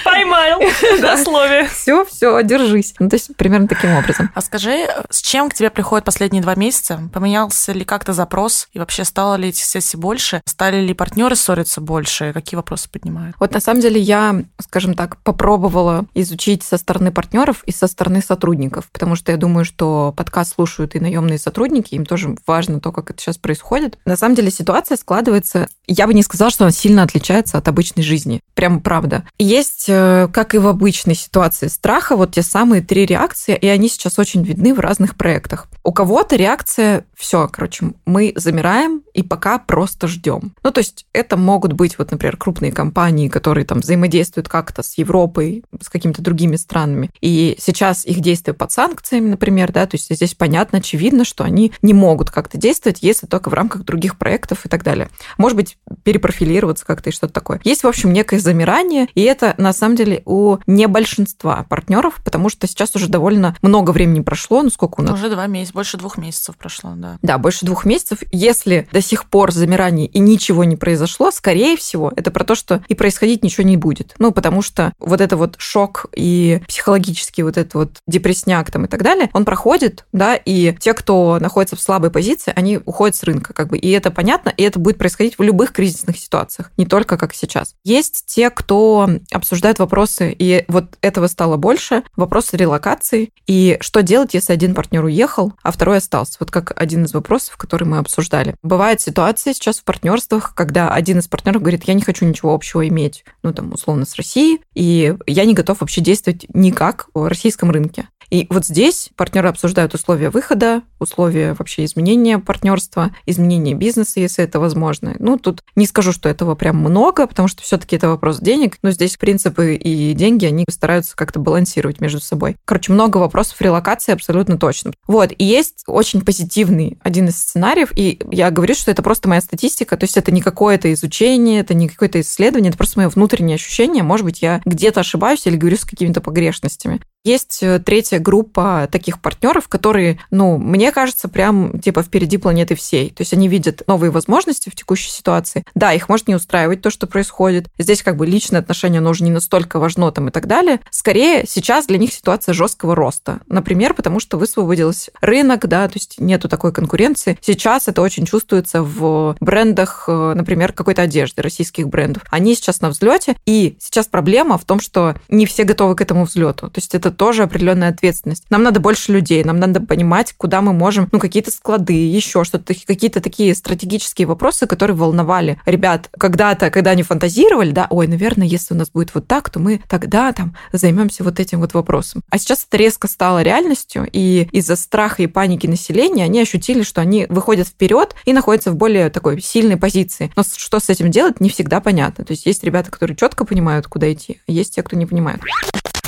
Поймал 0.05 0.61
на 1.01 1.17
слове. 1.17 1.69
Все, 1.69 2.05
все, 2.05 2.43
держись. 2.43 2.95
Ну, 2.99 3.09
то 3.09 3.17
есть 3.17 3.37
примерно 3.37 3.69
таким 3.69 3.95
образом. 3.95 4.31
А 4.35 4.41
скажи, 4.41 4.87
с 5.11 5.21
чем 5.23 5.51
к 5.51 5.55
тебе 5.55 5.71
приходят 5.71 6.05
последние 6.05 6.43
два 6.43 6.55
месяца? 6.55 7.09
Поменялся 7.13 7.73
ли 7.73 7.85
как-то 7.85 8.13
запрос? 8.13 8.69
И 8.73 8.79
вообще 8.79 9.05
стало 9.05 9.37
ли 9.37 9.49
этих 9.49 9.65
сессий 9.65 9.97
больше? 9.97 10.41
Стали 10.47 10.81
ли 10.81 10.95
партнеры 10.95 11.37
ссориться 11.37 11.81
больше? 11.81 12.33
Какие 12.33 12.57
вопросы 12.57 12.89
поднимают? 12.89 13.37
Вот 13.39 13.53
на 13.53 13.61
самом 13.61 13.81
деле 13.81 14.01
я, 14.01 14.43
скажем 14.61 14.95
так, 14.95 15.17
попробовала 15.23 16.07
изучить 16.15 16.63
со 16.63 16.77
стороны 16.77 17.11
партнеров 17.11 17.63
и 17.65 17.73
со 17.73 17.87
стороны 17.87 18.23
сотрудников, 18.23 18.89
потому 18.93 19.17
что 19.17 19.33
я 19.33 19.39
думаю, 19.39 19.65
что 19.65 20.15
подкаст 20.17 20.55
слушают 20.55 20.95
и 20.95 21.01
наемные 21.01 21.39
сотрудники, 21.39 21.95
им 21.95 22.07
тоже 22.07 22.37
важно 22.47 22.81
то, 22.81 22.93
как 22.93 23.11
это 23.11 23.21
сейчас 23.21 23.39
происходит. 23.39 23.99
На 24.05 24.17
самом 24.17 24.35
деле 24.35 24.51
ситуация 24.51 24.97
складывается, 24.97 25.69
я 25.87 26.07
бы 26.07 26.15
не 26.15 26.23
сказала, 26.23 26.51
что 26.51 26.65
она 26.65 26.73
сильно 26.73 27.03
отличается 27.03 27.59
от 27.59 27.69
обычной 27.69 28.03
жизни. 28.03 28.41
Прямо 28.55 28.81
правда. 28.81 29.25
Есть, 29.39 29.87
э, 29.89 30.29
как 30.33 30.55
и 30.55 30.59
в 30.59 30.69
обычной 30.69 31.17
ситуации 31.17 31.67
страха, 31.67 32.15
вот 32.15 32.33
те 32.33 32.43
самые 32.43 32.83
три 32.83 33.05
реакции, 33.05 33.57
и 33.57 33.67
они 33.67 33.89
сейчас 33.89 34.19
очень 34.19 34.45
видны 34.45 34.73
в 34.73 34.79
разных 34.79 35.17
проектах. 35.17 35.67
У 35.83 35.93
кого-то 35.93 36.37
реакция 36.37 37.05
все, 37.17 37.49
короче, 37.49 37.93
мы 38.07 38.33
замираем 38.37 39.03
и 39.13 39.23
пока 39.23 39.59
просто 39.59 40.07
ждем. 40.07 40.55
Ну, 40.63 40.71
то 40.71 40.79
есть 40.79 41.07
это 41.13 41.37
могут 41.37 41.73
быть, 41.73 41.99
вот, 41.99 42.13
например, 42.13 42.37
крупные 42.37 42.71
компании, 42.71 43.29
которые 43.29 43.65
там 43.65 43.81
взаимодействуют 43.81 44.49
как-то 44.49 44.83
с 44.83 44.99
Европой, 44.99 45.65
с 45.81 45.89
какими-то 45.89 46.23
другими 46.23 46.57
странами. 46.57 47.11
И 47.21 47.57
сейчас 47.59 48.07
их 48.07 48.21
действия 48.21 48.55
под 48.55 48.71
санкциями, 48.71 49.31
например, 49.31 49.73
да, 49.73 49.87
то 49.87 49.97
есть 49.97 50.15
здесь 50.15 50.35
понятно, 50.35 50.79
очевидно, 50.79 51.25
что 51.25 51.43
они 51.43 51.73
не 51.83 51.93
могут 51.93 52.31
как-то 52.31 52.57
действовать, 52.57 52.99
если 53.03 53.27
только 53.27 53.51
в 53.51 53.55
рамках 53.55 53.85
других 53.85 54.17
проектов 54.17 54.65
и 54.65 54.69
так 54.69 54.85
далее. 54.85 55.09
Может 55.39 55.57
быть, 55.57 55.77
перепрофилироваться 56.05 56.87
как-то 56.87 57.11
и 57.11 57.13
что-то 57.13 57.33
такое. 57.33 57.61
Есть, 57.65 57.83
в 57.83 57.89
общем, 57.89 58.13
некое 58.13 58.39
замирание, 58.39 59.09
и 59.15 59.24
это 59.25 59.55
на 59.59 59.73
самом 59.73 59.97
деле 59.97 60.23
у 60.25 60.59
не 60.67 60.87
большинства 60.87 61.65
партнеров, 61.69 62.21
потому 62.25 62.49
что 62.49 62.67
сейчас 62.67 62.95
уже 62.95 63.09
довольно 63.09 63.57
много 63.63 63.91
времени 63.91 64.21
прошло, 64.21 64.63
ну 64.63 64.71
сколько 64.71 65.01
у 65.01 65.03
нас? 65.03 65.15
Уже 65.15 65.31
два 65.31 65.47
месяца, 65.47 65.75
больше 65.75 65.97
двух 65.97 66.19
месяцев 66.19 66.57
прошло, 66.57 66.93
да. 66.97 67.19
Да, 67.23 67.39
больше 67.39 67.67
двух 67.67 67.85
месяцев. 67.85 68.19
Если 68.33 68.89
до 68.93 69.01
сих 69.01 69.27
пор 69.27 69.53
замирание 69.53 70.07
и 70.07 70.19
ничего 70.19 70.65
не 70.65 70.77
произошло, 70.77 71.31
скорее 71.31 71.77
всего, 71.77 72.13
это 72.15 72.31
про 72.31 72.45
то, 72.45 72.55
что 72.55 72.83
и 72.89 72.95
происходить 72.95 73.43
ничего 73.43 73.67
не 73.67 73.77
будет. 73.77 74.15
Ну, 74.19 74.33
потому 74.33 74.63
что 74.63 74.93
вот 74.99 75.21
это 75.21 75.37
вот 75.37 75.57
шок 75.59 76.07
и 76.15 76.63
психологический 76.69 77.43
вот 77.43 77.57
этот 77.57 77.75
вот 77.75 77.91
депресняк 78.07 78.71
там 78.71 78.85
и 78.85 78.89
так 78.89 79.03
далее, 79.03 79.31
он 79.33 79.45
проходит, 79.45 80.07
да, 80.13 80.37
и 80.37 80.75
те, 80.79 80.95
кто 80.95 81.39
находится 81.41 81.77
в 81.77 81.81
слабой 81.81 82.11
позиции, 82.11 82.53
они 82.55 82.79
уходят 82.85 83.17
с 83.17 83.23
рынка, 83.23 83.53
как 83.53 83.69
бы, 83.69 83.79
и 83.79 83.91
это 83.91 84.11
понятно, 84.11 84.53
и 84.57 84.63
это 84.63 84.79
будет 84.79 84.99
происходить 84.99 85.39
в 85.39 85.43
любых 85.43 85.73
кризисных 85.73 86.19
ситуациях, 86.19 86.71
не 86.77 86.87
только 86.87 87.17
как 87.17 87.35
сейчас. 87.35 87.75
Есть 87.85 88.25
те, 88.27 88.51
кто 88.51 89.09
обсуждает 89.31 89.79
вопросы, 89.79 90.35
и 90.37 90.65
вот 90.69 90.97
этого 91.01 91.27
стало 91.27 91.57
больше, 91.57 92.03
вопросы 92.17 92.57
релокации, 92.57 93.31
и 93.47 93.77
что 93.81 94.03
делать, 94.03 94.35
если 94.35 94.53
один 94.53 94.75
партнер 94.75 95.05
уехал, 95.05 95.53
а 95.63 95.71
второй 95.71 95.99
остался. 95.99 96.37
Вот 96.41 96.51
как 96.51 96.73
один 96.81 97.05
из 97.05 97.15
вопросов, 97.15 97.57
который 97.57 97.85
мы 97.85 97.99
обсуждали. 97.99 98.57
Бывает 98.63 99.01
ситуация 99.01 99.55
сейчас 99.55 99.79
в 99.79 99.85
партнерствах, 99.85 100.55
когда 100.55 100.91
один 100.91 101.19
из 101.19 101.29
партнеров 101.29 101.63
говорит, 101.63 101.85
я 101.85 101.95
не 101.95 102.03
хочу 102.03 102.25
ничего 102.25 102.55
общего 102.55 102.87
иметь, 102.89 103.25
ну 103.43 103.53
там 103.53 103.73
условно 103.73 104.07
с 104.07 104.15
Россией, 104.17 104.61
и 104.75 105.15
я 105.27 105.45
не 105.45 105.55
готов 105.55 105.81
вообще 105.81 106.01
действовать 106.01 106.47
никак 106.53 107.09
в 107.15 107.29
российском 107.29 107.71
рынке. 107.71 108.09
И 108.31 108.47
вот 108.51 108.65
здесь 108.65 109.11
партнеры 109.17 109.49
обсуждают 109.49 109.95
условия 109.95 110.31
выхода, 110.31 110.83
условия 110.99 111.55
вообще 111.55 111.85
изменения 111.85 112.39
партнерства, 112.39 113.15
изменения 113.27 113.75
бизнеса, 113.75 114.21
если 114.21 114.45
это 114.45 114.61
возможно. 114.61 115.15
Ну, 115.19 115.39
тут 115.39 115.63
не 115.77 115.87
скажу, 115.87 116.13
что 116.13 116.29
этого 116.29 116.55
прям 116.55 116.77
много, 116.77 117.27
потому 117.27 117.49
что 117.49 117.63
все-таки 117.63 117.97
это 117.97 118.09
вопрос 118.09 118.39
денег, 118.39 118.79
но 118.83 118.91
здесь 118.91 119.17
принципы 119.17 119.75
и 119.75 120.13
деньги, 120.15 120.47
они 120.47 120.65
стараются 120.69 121.17
как-то 121.17 121.39
балансировать 121.39 122.01
между 122.01 122.21
собой. 122.21 122.57
Короче, 122.65 122.93
много 122.93 123.19
вопросов 123.19 123.61
релокации 123.61 124.13
абсолютно 124.13 124.59
точно. 124.59 124.93
Вот, 125.07 125.33
и 125.37 125.45
есть 125.45 125.85
очень 125.87 126.23
позитивный 126.23 126.99
один 127.03 127.29
из 127.29 127.39
сценариев, 127.39 127.93
и 127.97 128.21
я 128.31 128.51
говорю, 128.51 128.75
что 128.75 128.91
это 128.91 129.03
просто 129.03 129.29
моя 129.29 129.41
статистика, 129.41 129.97
то 129.97 130.05
есть 130.05 130.17
это 130.17 130.33
не 130.33 130.41
какое-то 130.41 130.93
изучение, 130.93 131.61
это 131.61 131.75
не 131.75 131.89
какое-то 131.89 132.21
исследование, 132.21 132.71
это 132.71 132.79
просто 132.79 132.99
мое 132.99 133.09
внутреннее 133.09 133.57
ощущение. 133.57 134.03
Может 134.03 134.25
быть, 134.25 134.43
я 134.43 134.61
где-то 134.65 135.01
ошибаюсь 135.01 135.47
или 135.47 135.57
говорю 135.57 135.77
с 135.77 135.85
какими-то 135.85 136.21
погрешностями. 136.21 137.01
Есть 137.25 137.63
э, 137.63 137.79
третья 137.79 138.19
группа 138.19 138.87
таких 138.93 139.21
партнеров, 139.21 139.67
которые, 139.69 140.21
ну, 140.31 140.59
мне 140.59 140.93
кажется, 140.93 141.29
прям 141.29 141.81
типа 141.81 142.03
впереди 142.03 142.37
планеты 142.37 142.75
всей. 142.75 143.09
То 143.11 143.23
есть 143.23 143.33
они 143.33 143.49
видят 143.49 143.83
новые 143.87 144.11
возможности 144.11 144.69
в 144.69 144.77
текущей 144.77 145.09
ситуации. 145.09 145.65
Да, 145.75 145.95
их 145.95 146.11
может 146.11 146.29
не 146.29 146.35
устраивать 146.35 146.83
то, 146.83 146.91
что 146.91 147.07
происходит. 147.07 147.69
Здесь 147.79 148.03
как 148.03 148.17
бы 148.17 148.27
личные 148.27 148.61
отношения, 148.61 148.99
оно 148.99 149.11
уже 149.11 149.25
не 149.25 149.31
настолько 149.31 149.79
важно 149.79 150.13
там 150.13 150.29
и 150.29 150.31
так 150.31 150.47
далее. 150.47 150.81
Скорее, 150.91 151.47
сейчас 151.49 151.87
для 151.87 151.97
них 151.97 152.13
ситуация 152.13 152.53
жесткого 152.53 152.95
роста. 152.95 153.41
Например, 153.47 153.95
потому 153.95 154.21
что 154.21 154.37
высвободился 154.37 155.11
рынок, 155.23 155.67
да, 155.67 155.89
то 155.89 155.95
есть 155.95 156.21
нету 156.21 156.51
такой 156.51 156.75
конкуренции. 156.75 157.39
Сейчас 157.41 157.89
это 157.89 158.03
очень 158.03 158.27
чувствуется 158.27 158.83
в 158.83 159.35
брендах, 159.41 160.05
э, 160.09 160.35
например, 160.37 160.75
какой-то 160.75 161.01
одежды, 161.01 161.41
российских 161.41 161.89
брендов. 161.89 162.23
Они 162.31 162.55
сейчас 162.55 162.83
на 162.83 162.91
взлете, 162.91 163.37
и 163.47 163.79
сейчас 163.81 164.09
проблема 164.09 164.59
в 164.59 164.65
том, 164.67 164.79
что 164.79 165.15
не 165.31 165.47
все 165.47 165.65
готовы 165.65 165.97
к 165.97 166.03
этому 166.03 166.27
взлету. 166.27 166.69
То 166.69 166.79
есть 166.79 166.95
это 166.95 167.14
тоже 167.15 167.43
определенная 167.43 167.91
ответственность. 167.91 168.45
Нам 168.51 168.63
надо 168.63 168.81
больше 168.81 169.13
людей, 169.13 169.43
нам 169.45 169.59
надо 169.59 169.81
понимать, 169.81 170.35
куда 170.37 170.61
мы 170.61 170.73
можем, 170.73 171.09
ну, 171.13 171.19
какие-то 171.19 171.51
склады, 171.51 171.93
еще 171.93 172.45
что-то, 172.45 172.75
какие-то 172.75 173.21
такие 173.21 173.55
стратегические 173.55 174.27
вопросы, 174.27 174.67
которые 174.67 174.97
волновали 174.97 175.61
ребят 175.67 176.11
когда-то, 176.19 176.71
когда 176.71 176.91
они 176.91 177.03
фантазировали, 177.03 177.71
да, 177.71 177.87
ой, 177.91 178.07
наверное, 178.07 178.47
если 178.47 178.75
у 178.75 178.77
нас 178.77 178.91
будет 178.91 179.15
вот 179.15 179.27
так, 179.27 179.51
то 179.51 179.59
мы 179.59 179.81
тогда 179.89 180.33
там 180.33 180.57
займемся 180.73 181.25
вот 181.25 181.41
этим 181.41 181.61
вот 181.61 181.75
вопросом. 181.75 182.23
А 182.31 182.39
сейчас 182.39 182.67
это 182.67 182.77
резко 182.77 183.09
стало 183.09 183.43
реальностью, 183.43 184.09
и 184.13 184.49
из-за 184.53 184.77
страха 184.77 185.23
и 185.23 185.27
паники 185.27 185.67
населения 185.67 186.25
они 186.25 186.41
ощутили, 186.41 186.83
что 186.83 187.01
они 187.01 187.27
выходят 187.29 187.69
вперед 187.69 188.15
и 188.25 188.33
находятся 188.33 188.71
в 188.71 188.77
более 188.77 189.11
такой 189.11 189.41
сильной 189.41 189.77
позиции. 189.77 190.33
Но 190.37 190.43
что 190.43 190.81
с 190.81 190.89
этим 190.89 191.11
делать, 191.11 191.41
не 191.41 191.49
всегда 191.49 191.81
понятно. 191.81 192.25
То 192.25 192.33
есть 192.33 192.47
есть 192.47 192.65
ребята, 192.65 192.91
которые 192.91 193.17
четко 193.17 193.45
понимают, 193.45 193.87
куда 193.87 194.13
идти, 194.13 194.41
а 194.47 194.53
есть 194.53 194.75
те, 194.75 194.83
кто 194.83 194.97
не 194.97 195.07
понимает. 195.07 195.41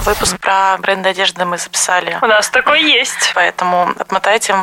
Выпуск 0.05 0.39
про 0.41 0.77
бренды 0.79 1.09
одежды 1.09 1.45
мы 1.45 1.59
записали. 1.59 2.19
У 2.23 2.27
нас 2.27 2.49
такой 2.51 2.83
есть. 2.83 3.33
Поэтому 3.35 3.93
отмотайте 3.99 4.55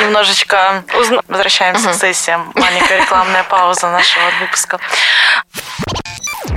немножечко. 0.00 0.84
Возвращаемся 1.28 1.90
к 1.90 1.94
сессиям. 1.94 2.52
Маленькая 2.54 3.00
рекламная 3.00 3.44
пауза 3.44 3.90
нашего 3.90 4.24
выпуска. 4.40 4.78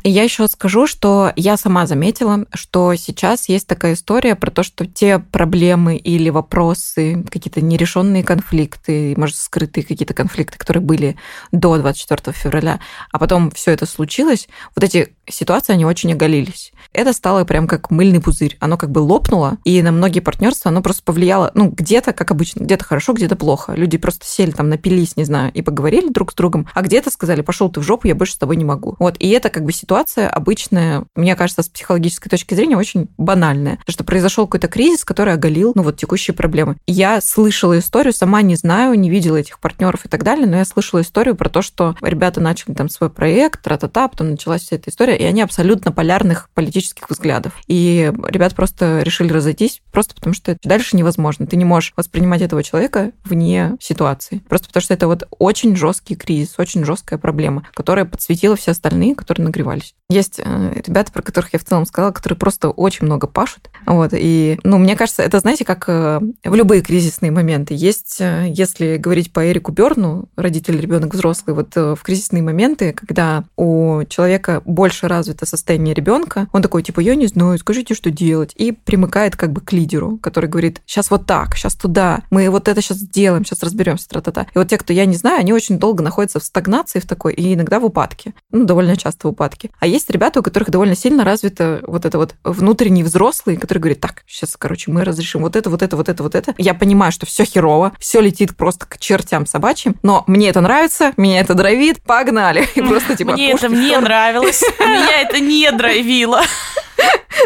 И 0.03 0.09
я 0.09 0.23
еще 0.23 0.47
скажу, 0.49 0.85
что 0.85 1.31
я 1.37 1.55
сама 1.55 1.87
заметила, 1.87 2.45
что 2.53 2.93
сейчас 2.95 3.47
есть 3.47 3.67
такая 3.67 3.93
история 3.93 4.35
про 4.35 4.51
то, 4.51 4.61
что 4.61 4.85
те 4.85 5.19
проблемы 5.19 5.95
или 5.95 6.29
вопросы, 6.29 7.23
какие-то 7.31 7.61
нерешенные 7.61 8.21
конфликты, 8.21 9.13
может, 9.15 9.37
скрытые 9.37 9.85
какие-то 9.85 10.13
конфликты, 10.13 10.57
которые 10.57 10.83
были 10.83 11.15
до 11.53 11.77
24 11.77 12.35
февраля, 12.35 12.81
а 13.11 13.19
потом 13.19 13.49
все 13.51 13.71
это 13.71 13.85
случилось, 13.85 14.49
вот 14.75 14.83
эти 14.83 15.15
ситуации, 15.29 15.71
они 15.71 15.85
очень 15.85 16.11
оголились. 16.11 16.73
это 16.91 17.13
стало 17.13 17.45
прям 17.45 17.65
как 17.67 17.89
мыльный 17.89 18.19
пузырь. 18.19 18.57
Оно 18.59 18.77
как 18.77 18.91
бы 18.91 18.99
лопнуло, 18.99 19.57
и 19.63 19.81
на 19.81 19.93
многие 19.93 20.19
партнерства 20.19 20.69
оно 20.69 20.81
просто 20.81 21.01
повлияло, 21.03 21.49
ну, 21.53 21.69
где-то, 21.69 22.11
как 22.11 22.31
обычно, 22.31 22.65
где-то 22.65 22.83
хорошо, 22.83 23.13
где-то 23.13 23.37
плохо. 23.37 23.73
Люди 23.73 23.97
просто 23.97 24.25
сели 24.25 24.51
там, 24.51 24.67
напились, 24.67 25.15
не 25.15 25.23
знаю, 25.23 25.51
и 25.53 25.61
поговорили 25.61 26.09
друг 26.09 26.33
с 26.33 26.35
другом, 26.35 26.67
а 26.73 26.81
где-то 26.81 27.09
сказали, 27.09 27.39
пошел 27.39 27.69
ты 27.69 27.79
в 27.79 27.83
жопу, 27.83 28.07
я 28.07 28.15
больше 28.15 28.33
с 28.33 28.37
тобой 28.37 28.57
не 28.57 28.65
могу. 28.65 28.97
Вот, 28.99 29.15
и 29.19 29.29
это 29.29 29.49
как 29.49 29.63
бы 29.63 29.71
ситуация 29.71 29.92
обычная, 29.95 31.05
мне 31.15 31.35
кажется, 31.35 31.63
с 31.63 31.69
психологической 31.69 32.29
точки 32.29 32.53
зрения 32.53 32.77
очень 32.77 33.09
банальная. 33.17 33.79
Что 33.87 34.03
произошел 34.03 34.47
какой-то 34.47 34.67
кризис, 34.67 35.03
который 35.03 35.33
оголил, 35.33 35.73
ну, 35.75 35.83
вот 35.83 35.97
текущие 35.97 36.33
проблемы. 36.33 36.77
Я 36.87 37.21
слышала 37.21 37.77
историю, 37.79 38.13
сама 38.13 38.41
не 38.41 38.55
знаю, 38.55 38.93
не 38.99 39.09
видела 39.09 39.37
этих 39.37 39.59
партнеров 39.59 40.05
и 40.05 40.09
так 40.09 40.23
далее, 40.23 40.45
но 40.45 40.57
я 40.57 40.65
слышала 40.65 41.01
историю 41.01 41.35
про 41.35 41.49
то, 41.49 41.61
что 41.61 41.95
ребята 42.01 42.41
начали 42.41 42.73
там 42.73 42.89
свой 42.89 43.09
проект, 43.09 43.61
тра-та-та, 43.61 44.07
потом 44.07 44.31
началась 44.31 44.63
вся 44.63 44.75
эта 44.75 44.89
история, 44.89 45.17
и 45.17 45.23
они 45.23 45.41
абсолютно 45.41 45.91
полярных 45.91 46.49
политических 46.53 47.09
взглядов. 47.09 47.53
И 47.67 48.11
ребят 48.27 48.55
просто 48.55 49.01
решили 49.01 49.31
разойтись, 49.31 49.81
просто 49.91 50.15
потому 50.15 50.33
что 50.33 50.57
дальше 50.63 50.95
невозможно. 50.97 51.47
Ты 51.47 51.55
не 51.55 51.65
можешь 51.65 51.93
воспринимать 51.95 52.41
этого 52.41 52.63
человека 52.63 53.11
вне 53.23 53.75
ситуации. 53.79 54.43
Просто 54.49 54.67
потому 54.67 54.81
что 54.81 54.93
это 54.93 55.07
вот 55.07 55.23
очень 55.39 55.75
жесткий 55.75 56.15
кризис, 56.15 56.55
очень 56.57 56.85
жесткая 56.85 57.19
проблема, 57.19 57.67
которая 57.73 58.05
подсветила 58.05 58.55
все 58.55 58.71
остальные, 58.71 59.15
которые 59.15 59.45
нагревались. 59.45 59.82
Есть 60.13 60.39
э, 60.39 60.81
ребята, 60.85 61.11
про 61.11 61.23
которых 61.23 61.53
я 61.53 61.59
в 61.59 61.63
целом 61.63 61.85
сказала, 61.85 62.11
которые 62.11 62.37
просто 62.37 62.69
очень 62.69 63.05
много 63.05 63.25
пашут. 63.25 63.71
Вот, 63.85 64.11
и, 64.13 64.59
ну, 64.63 64.77
мне 64.77 64.95
кажется, 64.95 65.23
это, 65.23 65.39
знаете, 65.39 65.65
как 65.65 65.85
э, 65.87 66.21
в 66.43 66.53
любые 66.53 66.81
кризисные 66.81 67.31
моменты. 67.31 67.73
Есть, 67.73 68.17
э, 68.19 68.45
если 68.47 68.97
говорить 68.97 69.33
по 69.33 69.49
Эрику 69.49 69.71
Берну, 69.71 70.25
родитель, 70.35 70.79
ребенок, 70.79 71.13
взрослый, 71.13 71.55
вот 71.55 71.75
в 71.75 71.97
кризисные 72.03 72.43
моменты, 72.43 72.93
когда 72.93 73.45
у 73.57 74.03
человека 74.07 74.61
больше 74.65 75.07
развито 75.07 75.47
состояние 75.47 75.95
ребенка, 75.95 76.47
он 76.51 76.61
такой, 76.61 76.83
типа, 76.83 76.99
я 76.99 77.15
не 77.15 77.27
знаю, 77.27 77.57
скажите, 77.57 77.95
что 77.95 78.11
делать, 78.11 78.53
и 78.55 78.71
примыкает 78.71 79.35
как 79.35 79.51
бы 79.51 79.61
к 79.61 79.71
лидеру, 79.71 80.17
который 80.17 80.49
говорит, 80.49 80.81
сейчас 80.85 81.09
вот 81.09 81.25
так, 81.25 81.55
сейчас 81.55 81.75
туда, 81.75 82.21
мы 82.29 82.49
вот 82.49 82.67
это 82.67 82.81
сейчас 82.81 82.97
сделаем, 82.97 83.45
сейчас 83.45 83.63
разберемся, 83.63 84.07
тра-та-та. 84.09 84.43
И 84.53 84.57
вот 84.57 84.67
те, 84.67 84.77
кто 84.77 84.93
я 84.93 85.05
не 85.05 85.15
знаю, 85.15 85.39
они 85.39 85.53
очень 85.53 85.79
долго 85.79 86.03
находятся 86.03 86.39
в 86.39 86.43
стагнации 86.43 86.99
в 86.99 87.07
такой, 87.07 87.33
и 87.33 87.55
иногда 87.55 87.79
в 87.79 87.85
упадке, 87.85 88.33
ну, 88.51 88.65
довольно 88.65 88.95
часто 88.95 89.27
в 89.27 89.31
упадке. 89.31 89.71
А 89.79 89.87
есть 89.87 90.09
ребята, 90.09 90.39
у 90.39 90.43
которых 90.43 90.69
довольно 90.69 90.95
сильно 90.95 91.23
развито 91.23 91.81
вот 91.85 92.05
это 92.05 92.17
вот 92.17 92.35
внутренний 92.43 93.03
взрослый, 93.03 93.57
который 93.57 93.79
говорит, 93.79 93.99
так, 93.99 94.23
сейчас, 94.27 94.55
короче, 94.57 94.91
мы 94.91 95.03
разрешим 95.03 95.41
вот 95.41 95.55
это, 95.55 95.69
вот 95.69 95.81
это, 95.81 95.97
вот 95.97 96.09
это, 96.09 96.23
вот 96.23 96.35
это. 96.35 96.53
Я 96.57 96.73
понимаю, 96.73 97.11
что 97.11 97.25
все 97.25 97.43
херово, 97.43 97.93
все 97.99 98.21
летит 98.21 98.55
просто 98.55 98.85
к 98.85 98.97
чертям 98.97 99.45
собачьим, 99.45 99.95
но 100.01 100.23
мне 100.27 100.49
это 100.49 100.61
нравится, 100.61 101.13
меня 101.17 101.41
это 101.41 101.53
драйвит, 101.53 102.01
погнали. 102.01 102.67
И 102.75 102.81
просто 102.81 103.15
типа 103.15 103.33
Мне 103.33 103.51
это 103.51 103.69
мне 103.69 103.99
нравилось, 103.99 104.63
меня 104.79 105.21
это 105.21 105.39
не 105.39 105.71
драйвило. 105.71 106.41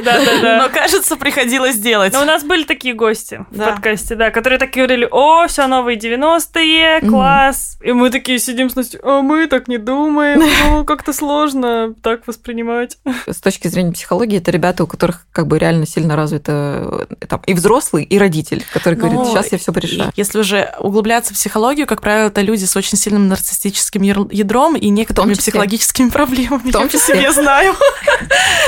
Да, 0.04 0.24
да, 0.24 0.42
да. 0.42 0.58
Но, 0.62 0.70
кажется, 0.70 1.16
приходилось 1.16 1.78
делать. 1.78 2.14
Но 2.14 2.22
у 2.22 2.26
нас 2.26 2.44
были 2.44 2.64
такие 2.64 2.94
гости 2.94 3.46
в 3.50 3.58
подкасте, 3.58 4.16
да, 4.16 4.32
которые 4.32 4.60
такие 4.60 4.86
говорили, 4.86 5.08
о, 5.10 5.48
все 5.48 5.68
новые 5.68 5.98
90-е, 5.98 7.02
класс. 7.02 7.78
И 7.82 7.92
мы 7.92 8.10
такие 8.10 8.40
сидим 8.40 8.70
с 8.70 8.76
Настей, 8.76 9.00
а 9.04 9.22
мы 9.22 9.48
так 9.48 9.68
не 9.68 9.78
думаем, 9.78 10.44
ну, 10.70 10.86
как-то 10.86 11.14
сложно 11.14 11.94
так 12.02 12.28
воспринимать. 12.28 12.98
С 13.26 13.42
точки 13.42 13.68
зрения 13.68 13.92
психологии, 13.92 14.38
это 14.38 14.52
ребята, 14.52 14.84
у 14.84 14.88
которых 14.88 15.26
как 15.32 15.48
бы 15.48 15.58
реально 15.58 15.88
сильно 15.88 16.16
развито 16.16 17.08
э, 17.10 17.26
там, 17.26 17.42
и 17.46 17.54
взрослый, 17.54 18.04
и 18.04 18.18
родитель, 18.18 18.66
который 18.74 18.96
говорит, 18.96 19.26
сейчас 19.28 19.52
я 19.52 19.58
все 19.58 19.72
порешаю. 19.74 20.12
Если 20.16 20.40
уже 20.40 20.74
углубляться 20.80 21.34
в 21.34 21.38
психологию, 21.38 21.88
как 21.88 22.02
правило, 22.02 22.28
это 22.28 22.42
люди 22.42 22.66
с 22.66 22.76
очень 22.76 22.98
сильным 22.98 23.28
нарциссическим 23.28 24.02
ядром 24.02 24.76
и 24.76 24.90
некоторыми 24.90 25.34
психологическими 25.34 26.10
проблемами. 26.18 26.70
В 26.70 26.72
том 26.72 26.90
числе. 26.90 27.22
Я 27.22 27.32
знаю. 27.32 27.74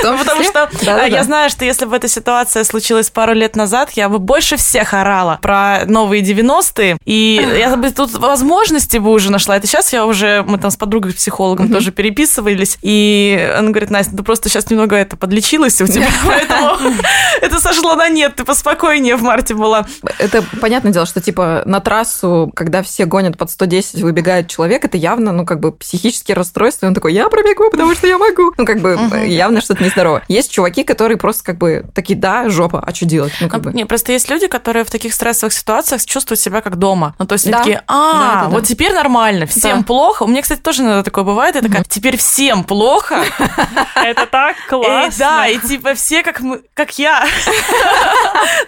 Потому 0.02 0.42
что 0.42 0.70
я 0.82 1.24
знаю, 1.24 1.50
что 1.50 1.64
если 1.64 1.84
бы 1.84 1.96
эта 1.96 2.08
ситуация 2.08 2.64
случилась 2.64 3.10
пару 3.10 3.32
лет 3.32 3.56
назад, 3.56 3.90
я 3.92 4.08
бы 4.08 4.18
больше 4.18 4.56
всех 4.56 4.94
орала 4.94 5.38
про 5.42 5.84
новые 5.86 6.22
90-е, 6.22 6.98
и 7.04 7.48
я 7.58 7.76
бы 7.76 7.90
тут 7.90 8.12
возможности 8.12 8.98
бы 8.98 9.10
уже 9.10 9.30
нашла. 9.30 9.56
Это 9.56 9.66
сейчас 9.66 9.92
я 9.92 10.06
уже, 10.06 10.44
мы 10.46 10.58
там 10.58 10.70
с 10.70 10.76
подругой-психологом 10.76 11.72
тоже 11.72 11.92
переписывались, 11.92 12.78
и 12.82 13.52
она 13.56 13.70
говорит, 13.70 13.90
Настя, 13.90 14.16
ты 14.16 14.22
просто 14.22 14.48
сейчас 14.48 14.70
немного 14.70 14.96
это 14.96 15.16
подлечилась 15.16 15.80
у 15.80 15.86
тебя, 15.86 16.08
поэтому 16.26 16.94
это 17.40 17.60
сошло 17.60 17.94
на 17.94 18.08
нет, 18.08 18.36
ты 18.36 18.44
поспокойнее 18.44 19.16
в 19.16 19.22
марте 19.22 19.54
была. 19.54 19.86
Это 20.18 20.44
понятное 20.60 20.92
дело, 20.92 21.06
что 21.06 21.20
типа 21.20 21.62
на 21.64 21.80
трассу, 21.80 22.50
когда 22.54 22.82
все 22.82 23.04
гонят 23.04 23.36
под 23.36 23.50
110, 23.50 24.02
выбегает 24.02 24.48
человек, 24.48 24.84
это 24.84 24.96
явно, 24.96 25.32
ну, 25.32 25.44
как 25.46 25.60
бы 25.60 25.72
психические 25.72 26.34
расстройства, 26.34 26.86
и 26.86 26.88
он 26.88 26.94
такой, 26.94 27.12
я 27.14 27.28
пробегу, 27.28 27.70
потому 27.70 27.94
что 27.94 28.06
я 28.06 28.18
могу. 28.18 28.52
Ну, 28.56 28.64
как 28.64 28.80
бы 28.80 28.98
явно 29.26 29.60
что-то 29.60 29.82
нездорово. 29.82 30.22
Есть 30.28 30.50
чуваки, 30.50 30.69
которые 30.70 31.18
просто 31.18 31.44
как 31.44 31.58
бы 31.58 31.84
такие, 31.94 32.18
да, 32.18 32.48
жопа, 32.48 32.82
а 32.84 32.94
что 32.94 33.06
делать? 33.06 33.32
Ну, 33.40 33.48
как 33.48 33.60
а, 33.60 33.62
бы. 33.62 33.72
Не, 33.72 33.84
просто 33.86 34.12
есть 34.12 34.28
люди, 34.30 34.46
которые 34.46 34.84
в 34.84 34.90
таких 34.90 35.14
стрессовых 35.14 35.52
ситуациях 35.52 36.04
чувствуют 36.04 36.40
себя 36.40 36.60
как 36.60 36.76
дома. 36.76 37.14
Ну, 37.18 37.26
то 37.26 37.34
есть 37.34 37.46
они 37.46 37.52
да. 37.52 37.58
такие, 37.58 37.82
а, 37.86 38.12
да, 38.12 38.40
да, 38.42 38.48
вот 38.48 38.62
да. 38.62 38.66
теперь 38.66 38.92
нормально, 38.92 39.46
всем 39.46 39.78
да. 39.78 39.84
плохо. 39.84 40.24
У 40.24 40.26
меня, 40.26 40.42
кстати, 40.42 40.60
тоже 40.60 40.82
иногда 40.82 41.02
такое 41.02 41.24
бывает. 41.24 41.54
Я 41.54 41.62
такая, 41.62 41.84
теперь 41.88 42.16
всем 42.16 42.64
плохо. 42.64 43.22
Это 43.94 44.26
так 44.26 44.56
классно. 44.68 45.18
Да, 45.18 45.46
и 45.46 45.58
типа 45.58 45.94
все 45.94 46.22
как 46.22 46.40
мы, 46.40 46.62
как 46.74 46.98
я. 46.98 47.26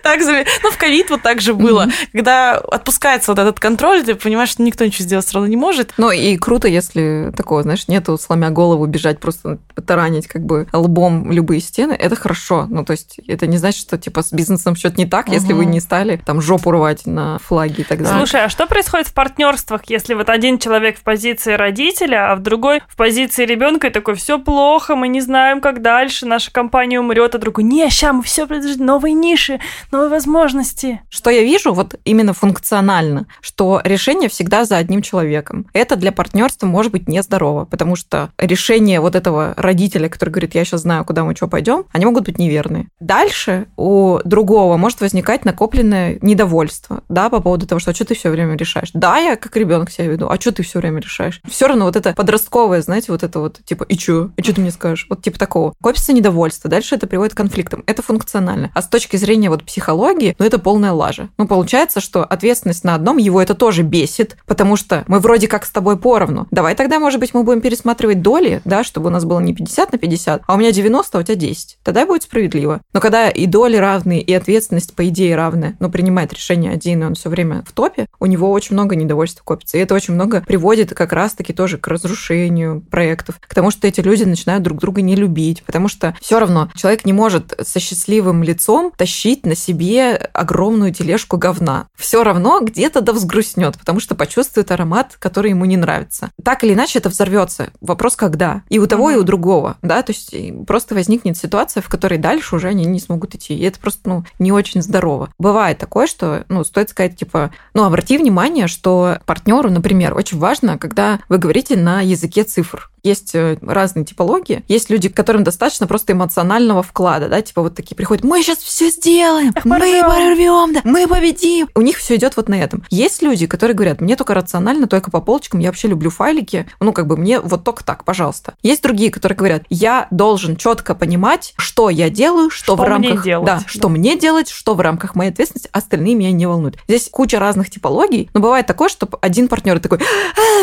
Так 0.03 0.21
Ну, 0.63 0.71
в 0.71 0.77
ковид 0.77 1.11
вот 1.11 1.23
так 1.23 1.41
же 1.41 1.55
было. 1.55 1.89
Когда 2.13 2.57
отпускается 2.57 3.33
вот 3.33 3.39
этот 3.39 3.61
контроль, 3.61 4.03
ты 4.03 4.15
понимаешь, 4.15 4.51
что 4.51 4.63
никто 4.63 4.85
ничего 4.85 5.05
сделать 5.05 5.27
все 5.27 5.35
равно 5.35 5.49
не 5.49 5.57
может. 5.57 5.95
Ну, 5.97 6.11
и 6.11 6.37
круто, 6.37 6.69
если 6.69 7.33
такого, 7.37 7.63
знаешь, 7.63 7.89
нету, 7.89 8.19
сломя 8.19 8.51
голову, 8.51 8.87
бежать 8.87 9.21
просто 9.21 9.59
таранить 9.87 10.27
как 10.27 10.45
бы 10.45 10.67
лбом 10.73 11.31
любые 11.31 11.61
стены. 11.61 11.82
Это 11.91 12.17
хорошо. 12.17 12.67
Ну, 12.69 12.85
то 12.85 12.93
есть 12.93 13.19
это 13.27 13.47
не 13.47 13.57
значит, 13.57 13.81
что 13.81 13.99
типа 13.99 14.23
с 14.23 14.33
бизнесом 14.33 14.77
что-то 14.77 14.97
не 14.97 15.07
так, 15.07 15.27
угу. 15.27 15.35
если 15.35 15.53
вы 15.53 15.65
не 15.65 15.81
стали 15.81 16.21
там 16.25 16.41
жопу 16.41 16.71
рвать 16.71 17.07
на 17.07 17.39
флаге 17.39 17.83
и 17.83 17.85
так 17.85 18.03
далее. 18.03 18.19
Слушай, 18.19 18.45
а 18.45 18.49
что 18.49 18.67
происходит 18.67 19.09
в 19.09 19.15
партнерствах, 19.15 19.83
если 19.89 20.15
вот 20.15 20.29
один 20.29 20.59
человек 20.59 20.99
в 20.99 21.03
позиции 21.03 21.55
родителя, 21.55 22.33
а 22.33 22.37
в 22.37 22.41
другой 22.41 22.81
в 22.89 22.97
позиции 22.97 23.45
ребенка 23.45 23.89
и 23.89 23.91
такой, 23.91 24.15
все 24.15 24.39
плохо, 24.39 24.95
мы 24.95 25.09
не 25.09 25.21
знаем, 25.21 25.61
как 25.61 25.83
дальше, 25.83 26.27
наша 26.27 26.53
компания 26.53 27.01
умрет, 27.01 27.35
а 27.35 27.39
другой, 27.39 27.65
не, 27.65 27.89
ща 27.91 28.13
мы 28.13 28.23
все 28.23 28.47
подожди, 28.47 28.83
новые 28.83 29.15
ниши, 29.15 29.61
новые 29.91 30.11
возможности. 30.11 31.01
Что 31.09 31.31
я 31.31 31.43
вижу, 31.43 31.73
вот 31.73 31.95
именно 32.05 32.33
функционально, 32.33 33.27
что 33.41 33.81
решение 33.85 34.29
всегда 34.29 34.65
за 34.65 34.77
одним 34.77 35.03
человеком. 35.03 35.67
Это 35.73 35.97
для 35.97 36.13
партнерства 36.13 36.67
может 36.67 36.93
быть 36.93 37.09
нездорово, 37.09 37.65
потому 37.65 37.97
что 37.97 38.31
решение 38.39 39.01
вот 39.01 39.15
этого 39.15 39.55
родителя, 39.57 40.09
который 40.09 40.31
говорит, 40.31 40.55
я 40.55 40.65
сейчас 40.65 40.83
знаю, 40.83 41.05
куда 41.05 41.25
мы 41.25 41.35
что 41.35 41.49
пойдем, 41.49 41.72
они 41.93 42.05
могут 42.05 42.25
быть 42.25 42.39
неверные. 42.39 42.89
Дальше 43.01 43.67
у 43.77 44.19
другого 44.25 44.77
может 44.77 45.01
возникать 45.01 45.45
накопленное 45.45 46.19
недовольство, 46.23 47.03
да, 47.09 47.29
по 47.31 47.41
поводу 47.41 47.67
того, 47.67 47.79
что 47.79 47.91
а 47.91 47.95
что 47.95 48.05
ты 48.05 48.15
все 48.15 48.31
время 48.31 48.57
решаешь. 48.57 48.91
Да, 48.95 49.19
я 49.19 49.37
как 49.37 49.57
ребенок 49.57 49.91
себя 49.91 50.07
веду, 50.07 50.29
а 50.29 50.41
что 50.41 50.53
ты 50.53 50.63
все 50.63 50.79
время 50.79 51.01
решаешь? 51.01 51.41
Все 51.49 51.67
равно 51.67 51.85
вот 51.85 51.97
это 51.97 52.15
подростковое, 52.15 52.83
знаете, 52.83 53.13
вот 53.13 53.23
это 53.23 53.39
вот, 53.39 53.61
типа, 53.65 53.85
и 53.85 53.99
что? 53.99 54.31
И 54.37 54.43
что 54.43 54.55
ты 54.55 54.61
мне 54.61 54.71
скажешь? 54.71 55.07
Вот 55.09 55.23
типа 55.23 55.39
такого. 55.39 55.75
Копится 55.83 56.13
недовольство, 56.13 56.71
дальше 56.71 56.95
это 56.95 57.07
приводит 57.07 57.35
к 57.35 57.37
конфликтам. 57.37 57.83
Это 57.87 58.03
функционально. 58.03 58.71
А 58.75 58.83
с 58.83 58.89
точки 58.89 59.17
зрения 59.17 59.51
вот 59.51 59.65
психологии, 59.65 60.35
ну 60.39 60.47
это 60.47 60.59
полная 60.59 60.93
лажа. 60.93 61.29
Ну 61.39 61.47
получается, 61.47 62.01
что 62.01 62.25
ответственность 62.25 62.85
на 62.85 62.95
одном 62.95 63.19
его 63.19 63.41
это 63.41 63.55
тоже 63.55 63.83
бесит, 63.83 64.37
потому 64.47 64.77
что 64.77 65.05
мы 65.07 65.19
вроде 65.19 65.49
как 65.49 65.65
с 65.65 65.71
тобой 65.71 65.99
поровну. 65.99 66.47
Давай 66.51 66.75
тогда, 66.75 66.99
может 66.99 67.21
быть, 67.21 67.35
мы 67.35 67.43
будем 67.43 67.61
пересматривать 67.61 68.23
доли, 68.23 68.63
да, 68.65 68.85
чтобы 68.85 69.09
у 69.09 69.11
нас 69.11 69.25
было 69.25 69.41
не 69.41 69.55
50 69.55 69.93
на 69.93 69.99
50, 69.99 70.43
а 70.47 70.55
у 70.55 70.59
меня 70.59 70.73
90, 70.73 71.19
а 71.19 71.21
у 71.21 71.25
тебя 71.25 71.37
10. 71.37 71.62
Тогда 71.83 72.07
будет 72.07 72.23
справедливо. 72.25 72.81
Но 72.93 73.01
когда 73.01 73.29
и 73.29 73.47
доли 73.47 73.77
равные, 73.77 74.21
и 74.21 74.33
ответственность, 74.33 74.95
по 74.95 75.09
идее, 75.09 75.37
равная, 75.37 75.77
но 75.81 75.91
принимает 75.91 76.33
решение 76.33 76.73
один, 76.73 77.03
и 77.03 77.07
он 77.07 77.15
все 77.15 77.29
время 77.29 77.65
в 77.67 77.73
топе, 77.73 78.07
у 78.21 78.27
него 78.27 78.51
очень 78.51 78.75
много 78.75 78.97
недовольства 78.97 79.43
копится. 79.45 79.77
И 79.77 79.81
это 79.81 79.95
очень 79.95 80.15
много 80.15 80.43
приводит 80.43 80.95
как 80.95 81.13
раз-таки 81.13 81.53
тоже 81.53 81.79
к 81.79 81.89
разрушению 81.89 82.81
проектов, 82.81 83.41
к 83.41 83.55
тому, 83.55 83.71
что 83.71 83.87
эти 83.87 84.01
люди 84.01 84.25
начинают 84.25 84.63
друг 84.63 84.79
друга 84.79 85.03
не 85.03 85.17
любить, 85.17 85.63
потому 85.65 85.89
что 85.89 86.17
все 86.21 86.39
равно 86.39 86.71
человек 86.75 87.05
не 87.05 87.13
может 87.13 87.55
со 87.63 87.81
счастливым 87.81 88.43
лицом 88.43 88.93
тащить 88.97 89.47
на 89.47 89.55
себе 89.55 90.15
огромную 90.33 90.93
тележку 90.93 91.37
говна. 91.37 91.89
Все 91.97 92.25
равно 92.25 92.61
где-то 92.61 93.01
да 93.01 93.13
взгрустнет, 93.13 93.79
потому 93.79 94.01
что 94.01 94.15
почувствует 94.15 94.71
аромат, 94.71 95.17
который 95.19 95.51
ему 95.51 95.65
не 95.65 95.77
нравится. 95.77 96.31
Так 96.45 96.65
или 96.65 96.75
иначе 96.75 96.99
это 96.99 97.09
взорвется. 97.09 97.71
Вопрос 97.81 98.17
когда. 98.17 98.63
И 98.69 98.79
у 98.79 98.87
того, 98.87 99.11
и 99.11 99.17
у 99.17 99.23
другого. 99.23 99.77
Да? 99.83 100.03
То 100.03 100.13
есть 100.13 100.35
просто 100.67 100.95
возникнет 100.95 101.37
ситуация, 101.37 101.52
в 101.83 101.89
которой 101.89 102.19
дальше 102.19 102.57
уже 102.57 102.69
они 102.69 102.85
не 102.85 103.01
смогут 103.01 103.35
идти. 103.35 103.55
И 103.55 103.63
это 103.63 103.79
просто 103.79 104.09
ну, 104.09 104.25
не 104.39 104.53
очень 104.53 104.83
здорово. 104.83 105.31
Бывает 105.39 105.79
такое, 105.79 106.07
что 106.07 106.45
ну, 106.49 106.65
стоит 106.65 106.91
сказать, 106.91 107.17
типа, 107.17 107.53
ну, 107.75 107.85
обрати 107.85 108.19
внимание, 108.19 108.67
что 108.67 109.19
партнеру, 109.27 109.71
например, 109.71 110.15
очень 110.15 110.39
важно, 110.39 110.79
когда 110.79 111.21
вы 111.29 111.39
говорите 111.39 111.77
на 111.77 112.01
языке 112.01 112.45
цифр. 112.45 112.92
Есть 113.03 113.35
э, 113.35 113.59
разные 113.61 114.05
типологии. 114.05 114.65
Есть 114.69 114.91
люди, 114.91 115.09
которым 115.09 115.45
достаточно 115.45 115.87
просто 115.87 116.13
эмоционального 116.13 116.83
вклада, 116.83 117.29
да, 117.29 117.43
типа 117.43 117.63
вот 117.63 117.75
такие 117.75 117.97
приходят, 117.97 118.25
мы 118.25 118.43
сейчас 118.43 118.59
все 118.59 118.91
сделаем, 118.91 119.53
мы 119.65 119.79
порвем, 119.79 120.75
да, 120.75 120.81
мы 120.85 121.07
победим. 121.09 121.69
У 121.75 121.81
них 121.81 121.99
все 121.99 122.17
идет 122.17 122.37
вот 122.37 122.49
на 122.49 122.55
этом. 122.55 122.85
Есть 122.91 123.23
люди, 123.23 123.47
которые 123.47 123.75
говорят, 123.75 124.01
мне 124.01 124.17
только 124.17 124.35
рационально, 124.35 124.87
только 124.87 125.11
по 125.11 125.21
полочкам, 125.21 125.61
я 125.61 125.69
вообще 125.69 125.89
люблю 125.89 126.11
файлики, 126.11 126.67
ну, 126.81 126.93
как 126.93 127.07
бы 127.07 127.17
мне 127.17 127.41
вот 127.41 127.65
только 127.65 127.85
так, 127.85 128.05
пожалуйста. 128.05 128.55
Есть 128.63 128.83
другие, 128.83 129.11
которые 129.11 129.37
говорят, 129.37 129.65
я 129.69 130.07
должен 130.11 130.57
четко 130.57 130.95
понимать, 130.95 131.55
что 131.57 131.91
я 131.91 132.09
делаю, 132.09 132.51
что, 132.51 132.65
что 132.65 132.77
в 132.77 132.83
рамках... 132.83 133.25
Делать, 133.25 133.47
да, 133.47 133.57
да, 133.57 133.65
что 133.67 133.89
мне 133.89 134.17
делать, 134.17 134.49
что 134.49 134.75
в 134.75 134.81
рамках 134.81 135.15
моей 135.15 135.31
ответственности, 135.31 135.69
остальные 135.73 136.15
меня 136.15 136.33
не 136.33 136.47
волнуют. 136.47 136.79
Здесь 136.87 137.09
куча 137.11 137.39
разных 137.39 137.71
типологий, 137.71 138.31
но 138.35 138.41
бывает 138.41 138.67
такое, 138.67 138.89
что 138.89 139.09
один 139.21 139.49
партнер 139.49 139.81
такой, 139.81 139.99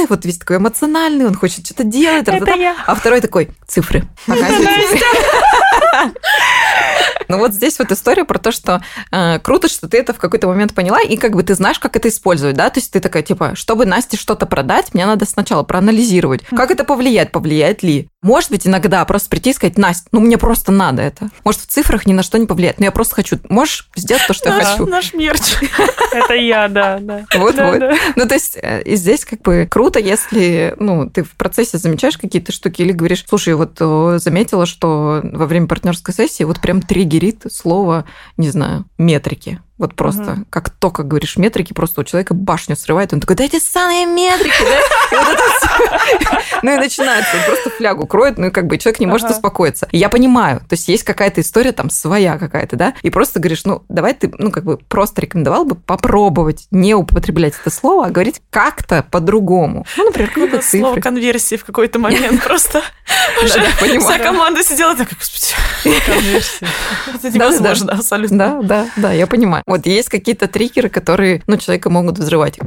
вот 0.07 0.25
весь 0.25 0.37
такой 0.37 0.57
эмоциональный, 0.57 1.25
он 1.25 1.35
хочет 1.35 1.65
что-то 1.65 1.83
делать, 1.83 2.28
Я. 2.55 2.75
а 2.85 2.95
второй 2.95 3.21
такой, 3.21 3.49
цифры. 3.67 4.03
Ну 7.27 7.37
вот 7.37 7.53
здесь 7.53 7.77
вот 7.79 7.91
история 7.91 8.25
про 8.25 8.39
то, 8.39 8.51
что 8.51 8.81
э, 9.11 9.39
круто, 9.39 9.67
что 9.67 9.87
ты 9.87 9.97
это 9.97 10.13
в 10.13 10.17
какой-то 10.17 10.47
момент 10.47 10.73
поняла, 10.73 11.01
и 11.01 11.17
как 11.17 11.35
бы 11.35 11.43
ты 11.43 11.55
знаешь, 11.55 11.79
как 11.79 11.95
это 11.95 12.09
использовать, 12.09 12.55
да? 12.55 12.69
То 12.69 12.79
есть 12.79 12.91
ты 12.91 12.99
такая, 12.99 13.23
типа, 13.23 13.55
чтобы 13.55 13.85
Насте 13.85 14.17
что-то 14.17 14.45
продать, 14.45 14.93
мне 14.93 15.05
надо 15.05 15.25
сначала 15.25 15.63
проанализировать, 15.63 16.43
как 16.45 16.71
это 16.71 16.83
повлияет, 16.83 17.31
повлияет 17.31 17.83
ли. 17.83 18.09
Может 18.21 18.51
быть, 18.51 18.67
иногда 18.67 19.03
просто 19.05 19.29
прийти 19.29 19.51
и 19.51 19.53
сказать, 19.53 19.77
Настя, 19.77 20.07
ну 20.11 20.19
мне 20.19 20.37
просто 20.37 20.71
надо 20.71 21.01
это. 21.01 21.29
Может, 21.43 21.61
в 21.61 21.67
цифрах 21.67 22.05
ни 22.05 22.13
на 22.13 22.23
что 22.23 22.37
не 22.37 22.47
повлияет, 22.47 22.79
но 22.79 22.85
я 22.85 22.91
просто 22.91 23.15
хочу. 23.15 23.39
Можешь 23.47 23.89
сделать 23.95 24.23
то, 24.27 24.33
что 24.33 24.49
я 24.49 24.63
хочу. 24.63 24.85
Наш 24.85 25.13
мерч. 25.13 25.41
Это 26.11 26.33
я, 26.33 26.67
да, 26.67 26.97
да. 26.99 27.25
Вот, 27.35 27.55
вот. 27.55 27.81
Ну, 28.15 28.27
то 28.27 28.33
есть 28.33 28.57
э, 28.61 28.81
здесь 28.95 29.23
как 29.23 29.41
бы 29.41 29.67
круто, 29.69 29.99
если, 29.99 30.75
ну, 30.79 31.09
ты 31.09 31.23
в 31.23 31.31
процессе 31.31 31.77
замечаешь 31.77 32.17
какие-то 32.17 32.51
штуки 32.51 32.81
или 32.81 32.91
говоришь, 32.91 33.23
слушай, 33.27 33.53
вот 33.53 33.77
заметила, 34.21 34.65
что 34.65 35.21
во 35.23 35.45
время 35.45 35.67
партнерской 35.67 36.13
сессии 36.13 36.43
вот 36.43 36.59
прям 36.59 36.81
триггерит 36.99 37.45
слово, 37.49 38.03
не 38.35 38.49
знаю, 38.49 38.85
метрики. 38.97 39.61
Вот 39.79 39.95
просто, 39.95 40.33
угу. 40.33 40.45
как 40.49 40.69
только 40.69 41.03
говоришь 41.03 41.37
метрики, 41.37 41.73
просто 41.73 42.01
у 42.01 42.03
человека 42.03 42.33
башню 42.33 42.75
срывает, 42.75 43.13
он 43.13 43.21
такой, 43.21 43.37
да 43.37 43.45
эти 43.45 43.59
самые 43.59 44.05
метрики, 44.05 44.61
да? 44.61 46.39
Ну 46.61 46.73
и 46.73 46.77
начинается, 46.77 47.37
он 47.37 47.43
просто 47.45 47.69
флягу 47.69 48.05
кроет, 48.05 48.37
ну 48.37 48.47
и 48.47 48.51
как 48.51 48.67
бы 48.67 48.77
человек 48.77 48.99
не 48.99 49.05
может 49.05 49.29
успокоиться. 49.29 49.87
Я 49.93 50.09
понимаю, 50.09 50.59
то 50.59 50.73
есть 50.73 50.89
есть 50.89 51.03
какая-то 51.03 51.39
история 51.39 51.71
там 51.71 51.89
своя 51.89 52.37
какая-то, 52.37 52.75
да, 52.75 52.93
и 53.01 53.09
просто 53.09 53.39
говоришь, 53.39 53.63
ну 53.63 53.83
давай 53.87 54.13
ты, 54.13 54.29
ну 54.37 54.51
как 54.51 54.65
бы 54.65 54.77
просто 54.77 55.21
рекомендовал 55.21 55.63
бы 55.63 55.75
попробовать 55.75 56.67
не 56.71 56.93
употреблять 56.93 57.53
это 57.61 57.69
слово, 57.73 58.07
а 58.07 58.09
говорить 58.09 58.41
как-то 58.49 59.05
по-другому. 59.09 59.85
Ну, 59.95 60.05
например, 60.05 60.29
какие-то 60.29 60.61
цифры. 60.61 60.79
Слово 60.79 60.99
конверсии 60.99 61.55
в 61.55 61.63
какой-то 61.63 61.99
момент 61.99 62.43
просто 62.43 62.83
вся 63.99 64.19
команда 64.19 64.63
сидела 64.63 64.95
так, 64.95 65.07
господи, 65.09 65.55
конверсия. 66.05 66.67
Это 67.13 67.29
невозможно, 67.29 67.93
абсолютно. 67.93 68.37
Да, 68.37 68.59
да, 68.61 68.87
да, 68.97 69.11
я 69.13 69.27
понимаю. 69.27 69.63
Вот 69.69 69.85
есть 69.85 70.09
какие-то 70.09 70.47
триггеры, 70.47 70.89
которые, 70.89 71.43
ну, 71.45 71.55
человека 71.55 71.91
могут 71.91 72.17
взрывать. 72.17 72.57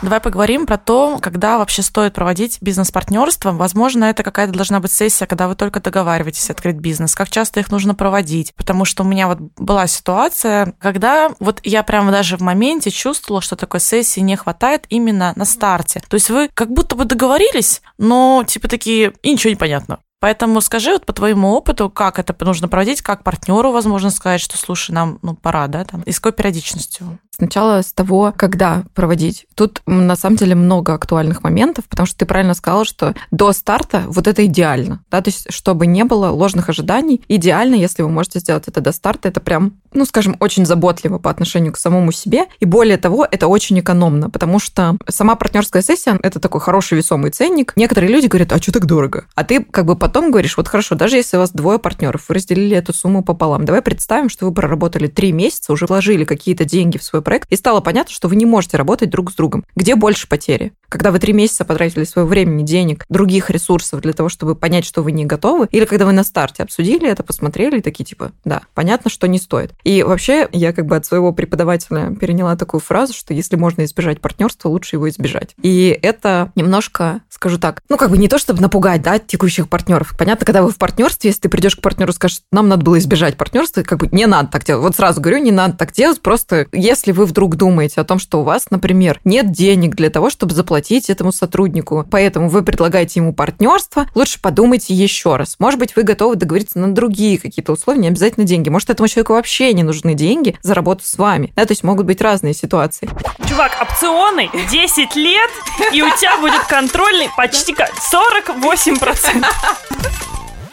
Давай 0.00 0.20
поговорим 0.20 0.64
про 0.64 0.78
то, 0.78 1.18
когда 1.20 1.58
вообще 1.58 1.82
стоит 1.82 2.14
проводить 2.14 2.58
бизнес-партнерство. 2.60 3.50
Возможно, 3.50 4.04
это 4.04 4.22
какая-то 4.22 4.52
должна 4.52 4.78
быть 4.78 4.92
сессия, 4.92 5.26
когда 5.26 5.48
вы 5.48 5.56
только 5.56 5.80
договариваетесь 5.80 6.50
открыть 6.50 6.76
бизнес. 6.76 7.16
Как 7.16 7.28
часто 7.30 7.58
их 7.58 7.72
нужно 7.72 7.96
проводить? 7.96 8.54
Потому 8.54 8.84
что 8.84 9.02
у 9.02 9.06
меня 9.06 9.26
вот 9.26 9.38
была 9.56 9.88
ситуация, 9.88 10.74
когда 10.78 11.32
вот 11.40 11.60
я 11.64 11.82
прямо 11.82 12.12
даже 12.12 12.36
в 12.36 12.40
моменте 12.40 12.92
чувствовала, 12.92 13.42
что 13.42 13.56
такой 13.56 13.80
сессии 13.80 14.20
не 14.20 14.36
хватает 14.36 14.86
именно 14.88 15.32
на 15.34 15.44
старте. 15.44 16.00
То 16.08 16.14
есть 16.14 16.30
вы 16.30 16.48
как 16.54 16.70
будто 16.70 16.94
бы 16.94 17.04
договорились, 17.04 17.82
но 17.98 18.44
типа 18.46 18.68
такие, 18.68 19.14
и 19.22 19.32
ничего 19.32 19.50
не 19.50 19.56
понятно. 19.56 19.98
Поэтому 20.20 20.60
скажи 20.60 20.92
вот 20.92 21.06
по 21.06 21.12
твоему 21.12 21.50
опыту, 21.52 21.90
как 21.90 22.18
это 22.18 22.36
нужно 22.44 22.68
проводить, 22.68 23.02
как 23.02 23.24
партнеру, 23.24 23.72
возможно, 23.72 24.10
сказать, 24.10 24.40
что, 24.40 24.56
слушай, 24.56 24.92
нам 24.92 25.18
ну, 25.22 25.34
пора, 25.34 25.66
да, 25.68 25.84
там, 25.84 26.02
и 26.02 26.12
с 26.12 26.18
какой 26.18 26.32
периодичностью? 26.32 27.18
Сначала 27.38 27.82
с 27.82 27.92
того, 27.92 28.34
когда 28.36 28.82
проводить. 28.94 29.46
Тут 29.54 29.80
на 29.86 30.16
самом 30.16 30.36
деле 30.36 30.56
много 30.56 30.94
актуальных 30.94 31.44
моментов, 31.44 31.84
потому 31.88 32.04
что 32.04 32.18
ты 32.18 32.26
правильно 32.26 32.54
сказала, 32.54 32.84
что 32.84 33.14
до 33.30 33.52
старта 33.52 34.02
вот 34.08 34.26
это 34.26 34.44
идеально, 34.46 35.04
да, 35.08 35.20
то 35.20 35.28
есть 35.28 35.46
чтобы 35.50 35.86
не 35.86 36.02
было 36.02 36.30
ложных 36.30 36.68
ожиданий, 36.68 37.22
идеально, 37.28 37.76
если 37.76 38.02
вы 38.02 38.08
можете 38.08 38.40
сделать 38.40 38.64
это 38.66 38.80
до 38.80 38.90
старта, 38.90 39.28
это 39.28 39.38
прям, 39.38 39.74
ну, 39.92 40.04
скажем, 40.04 40.36
очень 40.40 40.66
заботливо 40.66 41.18
по 41.18 41.30
отношению 41.30 41.72
к 41.72 41.78
самому 41.78 42.10
себе, 42.10 42.46
и 42.58 42.64
более 42.64 42.96
того, 42.96 43.24
это 43.30 43.46
очень 43.46 43.78
экономно, 43.78 44.30
потому 44.30 44.58
что 44.58 44.96
сама 45.08 45.36
партнерская 45.36 45.82
сессия– 45.82 46.18
это 46.24 46.40
такой 46.40 46.60
хороший 46.60 46.98
весомый 46.98 47.30
ценник. 47.30 47.72
Некоторые 47.76 48.12
люди 48.12 48.26
говорят, 48.26 48.52
а 48.52 48.58
что 48.58 48.72
так 48.72 48.86
дорого? 48.86 49.26
А 49.36 49.44
ты 49.44 49.62
как 49.62 49.86
бы 49.86 49.94
потом 49.94 50.32
говоришь, 50.32 50.56
вот 50.56 50.66
хорошо, 50.66 50.96
даже 50.96 51.16
если 51.16 51.36
у 51.36 51.40
вас 51.40 51.52
двое 51.52 51.78
партнеров, 51.78 52.24
вы 52.28 52.34
разделили 52.34 52.76
эту 52.76 52.92
сумму 52.92 53.22
пополам, 53.22 53.64
давай 53.64 53.80
представим, 53.80 54.28
что 54.28 54.46
вы 54.46 54.52
проработали 54.52 55.06
три 55.06 55.30
месяца, 55.30 55.72
уже 55.72 55.86
вложили 55.86 56.24
какие-то 56.24 56.64
деньги 56.64 56.98
в 56.98 57.04
свой 57.04 57.22
проект, 57.28 57.46
и 57.50 57.56
стало 57.56 57.80
понятно, 57.80 58.10
что 58.10 58.26
вы 58.26 58.36
не 58.36 58.46
можете 58.46 58.78
работать 58.78 59.10
друг 59.10 59.30
с 59.30 59.34
другом. 59.34 59.66
Где 59.76 59.96
больше 59.96 60.26
потери? 60.26 60.72
Когда 60.88 61.10
вы 61.10 61.18
три 61.18 61.34
месяца 61.34 61.66
потратили 61.66 62.04
своего 62.04 62.26
времени, 62.26 62.62
денег, 62.62 63.04
других 63.10 63.50
ресурсов 63.50 64.00
для 64.00 64.14
того, 64.14 64.30
чтобы 64.30 64.54
понять, 64.54 64.86
что 64.86 65.02
вы 65.02 65.12
не 65.12 65.26
готовы, 65.26 65.68
или 65.70 65.84
когда 65.84 66.06
вы 66.06 66.12
на 66.12 66.24
старте 66.24 66.62
обсудили 66.62 67.06
это, 67.06 67.22
посмотрели 67.22 67.80
такие 67.80 68.04
типа, 68.04 68.32
да, 68.46 68.62
понятно, 68.72 69.10
что 69.10 69.28
не 69.28 69.38
стоит. 69.38 69.72
И 69.84 70.02
вообще 70.02 70.48
я 70.52 70.72
как 70.72 70.86
бы 70.86 70.96
от 70.96 71.04
своего 71.04 71.34
преподавателя 71.34 72.14
переняла 72.18 72.56
такую 72.56 72.80
фразу, 72.80 73.12
что 73.12 73.34
если 73.34 73.56
можно 73.56 73.84
избежать 73.84 74.22
партнерства, 74.22 74.70
лучше 74.70 74.96
его 74.96 75.06
избежать. 75.10 75.54
И 75.60 75.98
это 76.00 76.50
немножко, 76.54 77.20
скажу 77.28 77.58
так, 77.58 77.82
ну 77.90 77.98
как 77.98 78.08
бы 78.08 78.16
не 78.16 78.28
то, 78.28 78.38
чтобы 78.38 78.62
напугать, 78.62 79.02
да, 79.02 79.18
текущих 79.18 79.68
партнеров. 79.68 80.14
Понятно, 80.18 80.46
когда 80.46 80.62
вы 80.62 80.70
в 80.70 80.78
партнерстве, 80.78 81.28
если 81.28 81.42
ты 81.42 81.48
придешь 81.50 81.76
к 81.76 81.82
партнеру 81.82 82.12
и 82.12 82.14
скажешь, 82.14 82.40
нам 82.50 82.68
надо 82.68 82.86
было 82.86 82.98
избежать 82.98 83.36
партнерства, 83.36 83.82
как 83.82 83.98
бы 83.98 84.08
не 84.10 84.24
надо 84.24 84.48
так 84.48 84.64
делать. 84.64 84.82
Вот 84.82 84.96
сразу 84.96 85.20
говорю, 85.20 85.38
не 85.40 85.52
надо 85.52 85.76
так 85.76 85.92
делать, 85.92 86.22
просто 86.22 86.66
если 86.72 87.17
вы 87.18 87.26
вдруг 87.26 87.56
думаете 87.56 88.00
о 88.00 88.04
том, 88.04 88.18
что 88.18 88.40
у 88.40 88.44
вас, 88.44 88.66
например, 88.70 89.20
нет 89.24 89.50
денег 89.50 89.96
для 89.96 90.08
того, 90.08 90.30
чтобы 90.30 90.54
заплатить 90.54 91.10
этому 91.10 91.32
сотруднику, 91.32 92.06
поэтому 92.10 92.48
вы 92.48 92.62
предлагаете 92.62 93.20
ему 93.20 93.32
партнерство, 93.32 94.06
лучше 94.14 94.40
подумайте 94.40 94.94
еще 94.94 95.36
раз. 95.36 95.56
Может 95.58 95.80
быть, 95.80 95.96
вы 95.96 96.04
готовы 96.04 96.36
договориться 96.36 96.78
на 96.78 96.94
другие 96.94 97.38
какие-то 97.38 97.72
условия, 97.72 98.00
не 98.00 98.08
обязательно 98.08 98.46
деньги. 98.46 98.68
Может, 98.68 98.90
этому 98.90 99.08
человеку 99.08 99.32
вообще 99.32 99.72
не 99.72 99.82
нужны 99.82 100.14
деньги 100.14 100.56
за 100.62 100.74
работу 100.74 101.04
с 101.04 101.18
вами. 101.18 101.52
Да, 101.56 101.64
то 101.64 101.72
есть 101.72 101.82
могут 101.82 102.06
быть 102.06 102.20
разные 102.20 102.54
ситуации. 102.54 103.10
Чувак, 103.48 103.72
опционы 103.82 104.48
10 104.70 105.16
лет, 105.16 105.50
и 105.92 106.02
у 106.02 106.10
тебя 106.16 106.38
будет 106.38 106.62
контрольный 106.68 107.28
почти 107.36 107.74
48%. 107.74 109.44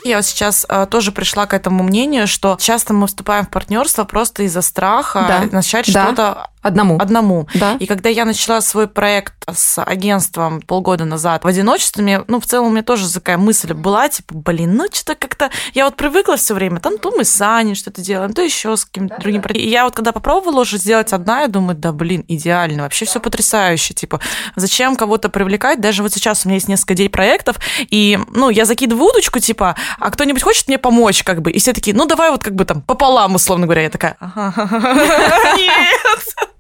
Я 0.05 0.17
вот 0.17 0.25
сейчас 0.25 0.67
э, 0.69 0.85
тоже 0.87 1.11
пришла 1.11 1.47
к 1.47 1.53
этому 1.55 1.83
мнению, 1.83 2.27
что 2.27 2.57
часто 2.59 2.93
мы 2.93 3.07
вступаем 3.07 3.45
в 3.45 3.49
партнерство 3.49 4.03
просто 4.03 4.43
из-за 4.43 4.61
страха 4.61 5.25
да. 5.27 5.49
начать 5.51 5.91
да. 5.91 6.05
что-то 6.05 6.49
Одному. 6.66 6.97
Одному. 6.99 7.47
Да. 7.53 7.78
И 7.80 7.86
когда 7.86 8.09
я 8.09 8.26
начала 8.26 8.59
свой 8.59 8.88
проект 8.88 9.36
с 9.53 9.80
агентством 9.84 10.61
полгода 10.61 11.05
назад 11.05 11.43
в 11.43 11.47
одиночестве, 11.47 12.01
мне, 12.01 12.24
ну, 12.28 12.39
в 12.39 12.47
целом 12.47 12.68
у 12.68 12.70
меня 12.72 12.82
тоже 12.82 13.11
такая 13.13 13.38
мысль 13.38 13.74
была, 13.74 14.09
типа, 14.09 14.34
блин, 14.34 14.76
ну, 14.76 14.88
что-то 14.91 15.13
как-то... 15.13 15.51
Я 15.76 15.86
вот 15.86 15.95
привыкла 15.95 16.38
все 16.38 16.55
время, 16.55 16.80
там, 16.80 16.97
то 16.97 17.11
мы 17.11 17.24
с 17.24 17.39
Аней 17.39 17.76
что-то 17.76 18.01
делаем, 18.01 18.34
то 18.34 18.41
еще 18.41 18.76
с 18.76 18.84
каким-то 18.84 19.18
другим. 19.20 19.43
И 19.53 19.70
я 19.70 19.86
вот 19.86 19.95
когда 19.95 20.11
попробовала 20.11 20.61
уже 20.61 20.78
сделать 20.80 21.13
одна, 21.13 21.41
я 21.41 21.49
думаю, 21.49 21.78
да, 21.78 21.91
блин, 21.91 22.26
идеально, 22.28 22.82
вообще 22.82 23.05
все 23.05 23.20
потрясающе, 23.20 23.93
типа, 23.93 24.20
зачем 24.55 24.95
кого-то 24.95 25.30
привлекать? 25.30 25.80
Даже 25.80 26.01
вот 26.01 26.13
сейчас 26.13 26.45
у 26.45 26.47
меня 26.47 26.55
есть 26.55 26.68
несколько 26.68 26.95
идей 26.95 27.09
проектов, 27.09 27.57
и, 27.78 28.18
ну, 28.32 28.49
я 28.49 28.66
закидываю 28.66 29.09
удочку, 29.09 29.38
типа, 29.38 29.76
а 29.99 30.09
кто-нибудь 30.09 30.41
хочет 30.41 30.68
мне 30.68 30.80
помочь, 30.80 31.24
как 31.24 31.43
бы? 31.43 31.51
И 31.51 31.59
все 31.59 31.74
такие, 31.74 31.95
ну, 31.95 32.07
давай 32.07 32.32
вот 32.32 32.43
как 32.43 32.55
бы 32.55 32.66
там 32.66 32.82
пополам, 32.82 33.36
условно 33.36 33.68
говоря. 33.68 33.84
Я 33.84 33.89
такая, 33.91 34.18
нет. 35.57 36.54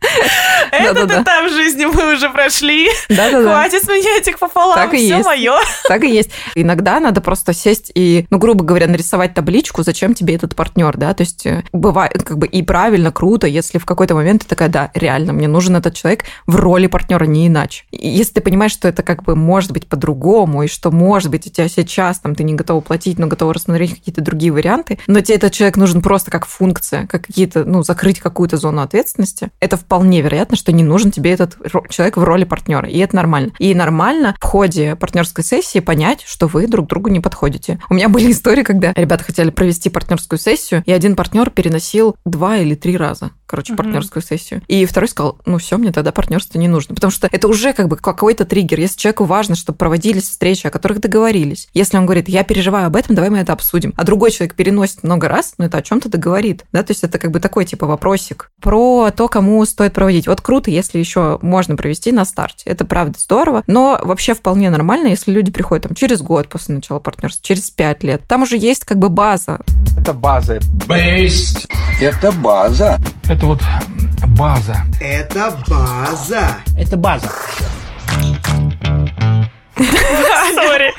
Этот 0.71 1.11
этап 1.11 1.49
жизни 1.49 1.85
мы 1.85 2.13
уже 2.13 2.29
прошли. 2.29 2.89
Хватит 3.07 3.83
с 3.83 3.87
меня 3.87 4.17
этих 4.17 4.39
пополам, 4.39 4.75
так 4.75 4.93
и 4.93 4.97
все 4.97 5.17
есть. 5.17 5.25
мое. 5.25 5.53
Так 5.87 6.03
и 6.03 6.09
есть. 6.09 6.31
Иногда 6.55 6.99
надо 6.99 7.21
просто 7.21 7.53
сесть 7.53 7.91
и, 7.95 8.25
ну, 8.29 8.37
грубо 8.37 8.63
говоря, 8.63 8.87
нарисовать 8.87 9.33
табличку, 9.33 9.83
зачем 9.83 10.13
тебе 10.13 10.35
этот 10.35 10.55
партнер, 10.55 10.95
да, 10.97 11.13
то 11.13 11.21
есть 11.21 11.45
э, 11.45 11.63
бывает 11.71 12.23
как 12.23 12.37
бы 12.37 12.47
и 12.47 12.61
правильно, 12.61 13.11
круто, 13.11 13.47
если 13.47 13.77
в 13.77 13.85
какой-то 13.85 14.15
момент 14.15 14.43
ты 14.43 14.47
такая, 14.47 14.69
да, 14.69 14.91
реально, 14.93 15.33
мне 15.33 15.47
нужен 15.47 15.75
этот 15.75 15.95
человек 15.95 16.25
в 16.47 16.55
роли 16.55 16.87
партнера, 16.87 17.25
не 17.25 17.47
иначе. 17.47 17.85
И 17.91 18.07
если 18.07 18.33
ты 18.33 18.41
понимаешь, 18.41 18.71
что 18.71 18.87
это 18.87 19.03
как 19.03 19.23
бы 19.23 19.35
может 19.35 19.71
быть 19.71 19.87
по-другому, 19.87 20.63
и 20.63 20.67
что 20.67 20.91
может 20.91 21.31
быть 21.31 21.47
у 21.47 21.49
тебя 21.49 21.67
сейчас 21.67 22.19
там 22.19 22.35
ты 22.35 22.43
не 22.43 22.53
готова 22.53 22.81
платить, 22.81 23.19
но 23.19 23.27
готова 23.27 23.53
рассмотреть 23.53 23.95
какие-то 23.95 24.21
другие 24.21 24.51
варианты, 24.51 24.99
но 25.07 25.21
тебе 25.21 25.35
этот 25.35 25.53
человек 25.53 25.77
нужен 25.77 26.01
просто 26.01 26.31
как 26.31 26.45
функция, 26.45 27.07
как 27.07 27.25
какие-то, 27.25 27.63
ну, 27.63 27.83
закрыть 27.83 28.19
какую-то 28.19 28.57
зону 28.57 28.81
ответственности, 28.81 29.49
это 29.59 29.77
в 29.77 29.84
вполне 29.85 30.21
вероятно, 30.21 30.57
что 30.57 30.71
не 30.71 30.83
нужен 30.83 31.11
тебе 31.11 31.31
этот 31.31 31.57
человек 31.89 32.17
в 32.17 32.23
роли 32.23 32.43
партнера, 32.43 32.87
и 32.87 32.97
это 32.97 33.15
нормально. 33.15 33.51
И 33.59 33.73
нормально 33.73 34.35
в 34.39 34.43
ходе 34.43 34.95
партнерской 34.95 35.43
сессии 35.43 35.79
понять, 35.79 36.23
что 36.25 36.47
вы 36.47 36.67
друг 36.67 36.87
другу 36.87 37.09
не 37.09 37.19
подходите. 37.19 37.79
У 37.89 37.93
меня 37.93 38.09
были 38.09 38.31
истории, 38.31 38.63
когда 38.63 38.93
ребята 38.95 39.23
хотели 39.23 39.49
провести 39.49 39.89
партнерскую 39.89 40.39
сессию, 40.39 40.83
и 40.85 40.91
один 40.91 41.15
партнер 41.15 41.49
переносил 41.49 42.15
два 42.25 42.57
или 42.57 42.75
три 42.75 42.97
раза 42.97 43.31
короче, 43.45 43.73
угу. 43.73 43.83
партнерскую 43.83 44.23
сессию. 44.23 44.61
И 44.67 44.85
второй 44.85 45.07
сказал, 45.07 45.37
ну 45.45 45.57
все, 45.57 45.77
мне 45.77 45.91
тогда 45.91 46.11
партнерство 46.11 46.57
не 46.57 46.67
нужно. 46.67 46.95
Потому 46.95 47.11
что 47.11 47.27
это 47.31 47.47
уже 47.47 47.73
как 47.73 47.87
бы 47.87 47.97
какой-то 47.97 48.45
триггер. 48.45 48.79
Если 48.79 48.97
человеку 48.97 49.25
важно, 49.25 49.55
чтобы 49.55 49.77
проводились 49.77 50.29
встречи, 50.29 50.67
о 50.67 50.71
которых 50.71 50.99
договорились. 50.99 51.67
Если 51.73 51.97
он 51.97 52.05
говорит, 52.05 52.29
я 52.29 52.43
переживаю 52.43 52.87
об 52.87 52.95
этом, 52.95 53.15
давай 53.15 53.29
мы 53.29 53.39
это 53.39 53.53
обсудим. 53.53 53.93
А 53.97 54.03
другой 54.03 54.31
человек 54.31 54.55
переносит 54.55 55.03
много 55.03 55.27
раз, 55.27 55.53
ну 55.57 55.65
это 55.65 55.77
о 55.77 55.81
чем-то 55.81 56.09
договорит. 56.09 56.65
Да, 56.71 56.83
то 56.83 56.91
есть 56.91 57.03
это 57.03 57.19
как 57.19 57.31
бы 57.31 57.39
такой 57.39 57.65
типа 57.65 57.85
вопросик 57.85 58.51
про 58.61 59.11
то, 59.11 59.27
кому 59.27 59.63
стоит 59.65 59.93
проводить. 59.93 60.27
Вот 60.27 60.41
круто, 60.41 60.71
если 60.71 60.99
еще 60.99 61.39
можно 61.41 61.75
провести 61.75 62.11
на 62.11 62.25
старте. 62.25 62.63
Это 62.65 62.85
правда 62.85 63.19
здорово, 63.19 63.63
но 63.67 63.99
вообще 64.03 64.33
вполне 64.33 64.69
нормально, 64.69 65.07
если 65.07 65.31
люди 65.31 65.51
приходят 65.51 65.83
там 65.83 65.95
через 65.95 66.21
год 66.21 66.49
после 66.49 66.75
начала 66.75 66.99
партнерства, 66.99 67.43
через 67.43 67.69
пять 67.69 68.03
лет. 68.03 68.23
Там 68.27 68.43
уже 68.43 68.57
есть 68.57 68.85
как 68.85 68.97
бы 68.97 69.09
база. 69.09 69.59
Это 69.97 70.13
база. 70.13 70.57
Based. 70.87 71.67
Это 72.01 72.31
база. 72.31 72.99
Это 73.27 73.47
вот 73.47 73.61
база. 74.37 74.77
Это 75.01 75.57
база. 75.67 76.57
Это 76.77 76.95
база. 76.95 77.31
Сори. 79.75 80.93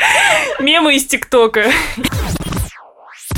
Мемы 0.60 0.96
из 0.96 1.06
ТикТока. 1.06 1.70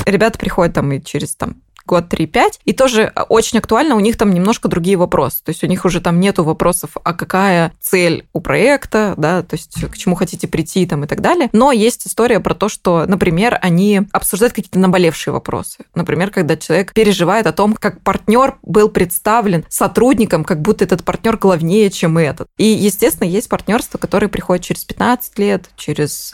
Ребята 0.05 0.39
приходят 0.39 0.73
там 0.73 0.91
и 0.91 1.03
через 1.03 1.35
там 1.35 1.61
год 1.89 2.13
3-5. 2.13 2.59
И 2.65 2.73
тоже 2.73 3.11
а, 3.15 3.23
очень 3.23 3.57
актуально, 3.57 3.95
у 3.95 3.99
них 3.99 4.15
там 4.15 4.31
немножко 4.31 4.67
другие 4.67 4.95
вопросы. 4.95 5.43
То 5.43 5.49
есть 5.49 5.63
у 5.63 5.67
них 5.67 5.85
уже 5.85 6.01
там 6.01 6.19
нету 6.19 6.43
вопросов, 6.43 6.91
а 7.03 7.13
какая 7.13 7.73
цель 7.81 8.27
у 8.31 8.41
проекта, 8.41 9.15
да, 9.17 9.41
то 9.41 9.55
есть 9.55 9.73
к 9.91 9.97
чему 9.97 10.15
хотите 10.15 10.47
прийти 10.47 10.85
там 10.85 11.03
и 11.03 11.07
так 11.07 11.21
далее. 11.21 11.49
Но 11.51 11.71
есть 11.71 12.05
история 12.05 12.39
про 12.39 12.53
то, 12.53 12.69
что, 12.69 13.05
например, 13.07 13.57
они 13.61 14.01
обсуждают 14.11 14.53
какие-то 14.53 14.77
наболевшие 14.77 15.33
вопросы. 15.33 15.85
Например, 15.95 16.29
когда 16.29 16.55
человек 16.55 16.93
переживает 16.93 17.47
о 17.47 17.53
том, 17.53 17.73
как 17.73 18.01
партнер 18.01 18.57
был 18.61 18.89
представлен 18.89 19.65
сотрудником, 19.67 20.43
как 20.43 20.61
будто 20.61 20.83
этот 20.83 21.03
партнер 21.03 21.37
главнее, 21.37 21.89
чем 21.89 22.19
этот. 22.19 22.47
И, 22.57 22.65
естественно, 22.65 23.27
есть 23.27 23.49
партнерство, 23.49 23.97
которые 23.97 24.29
приходят 24.29 24.63
через 24.63 24.83
15 24.83 25.39
лет, 25.39 25.69
через 25.75 26.31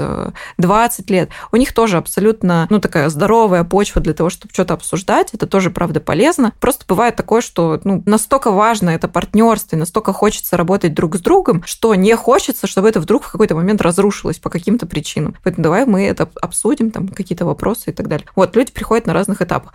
20 0.58 1.10
э, 1.10 1.14
лет. 1.14 1.30
У 1.53 1.56
них 1.56 1.74
тоже 1.74 1.97
абсолютно, 1.97 2.68
ну, 2.70 2.80
такая 2.80 3.08
здоровая 3.10 3.64
почва 3.64 4.01
для 4.01 4.14
того, 4.14 4.30
чтобы 4.30 4.53
что-то 4.53 4.74
обсуждать. 4.74 5.30
Это 5.34 5.45
это 5.46 5.52
тоже, 5.52 5.70
правда, 5.70 6.00
полезно. 6.00 6.54
Просто 6.60 6.86
бывает 6.88 7.16
такое, 7.16 7.41
что 7.41 7.80
ну, 7.84 8.04
настолько 8.06 8.52
важно 8.52 8.89
это 8.89 9.08
партнерство, 9.08 9.76
и 9.76 9.80
настолько 9.80 10.12
хочется 10.12 10.58
работать 10.58 10.93
друг 10.93 11.16
с 11.16 11.20
другом, 11.20 11.64
что 11.66 11.96
не 11.96 12.16
хочется, 12.16 12.68
чтобы 12.68 12.89
это 12.89 13.00
вдруг 13.00 13.24
в 13.24 13.32
какой-то 13.32 13.56
момент 13.56 13.82
разрушилось 13.82 14.39
по 14.39 14.50
каким-то 14.50 14.86
причинам. 14.86 15.36
Поэтому 15.43 15.64
давай 15.64 15.86
мы 15.86 16.06
это 16.06 16.28
обсудим, 16.41 16.91
там 16.91 17.08
какие-то 17.08 17.46
вопросы 17.46 17.91
и 17.91 17.93
так 17.93 18.08
далее. 18.08 18.28
Вот, 18.36 18.56
люди 18.56 18.72
приходят 18.72 19.06
на 19.06 19.14
разных 19.14 19.41
этапах. 19.41 19.74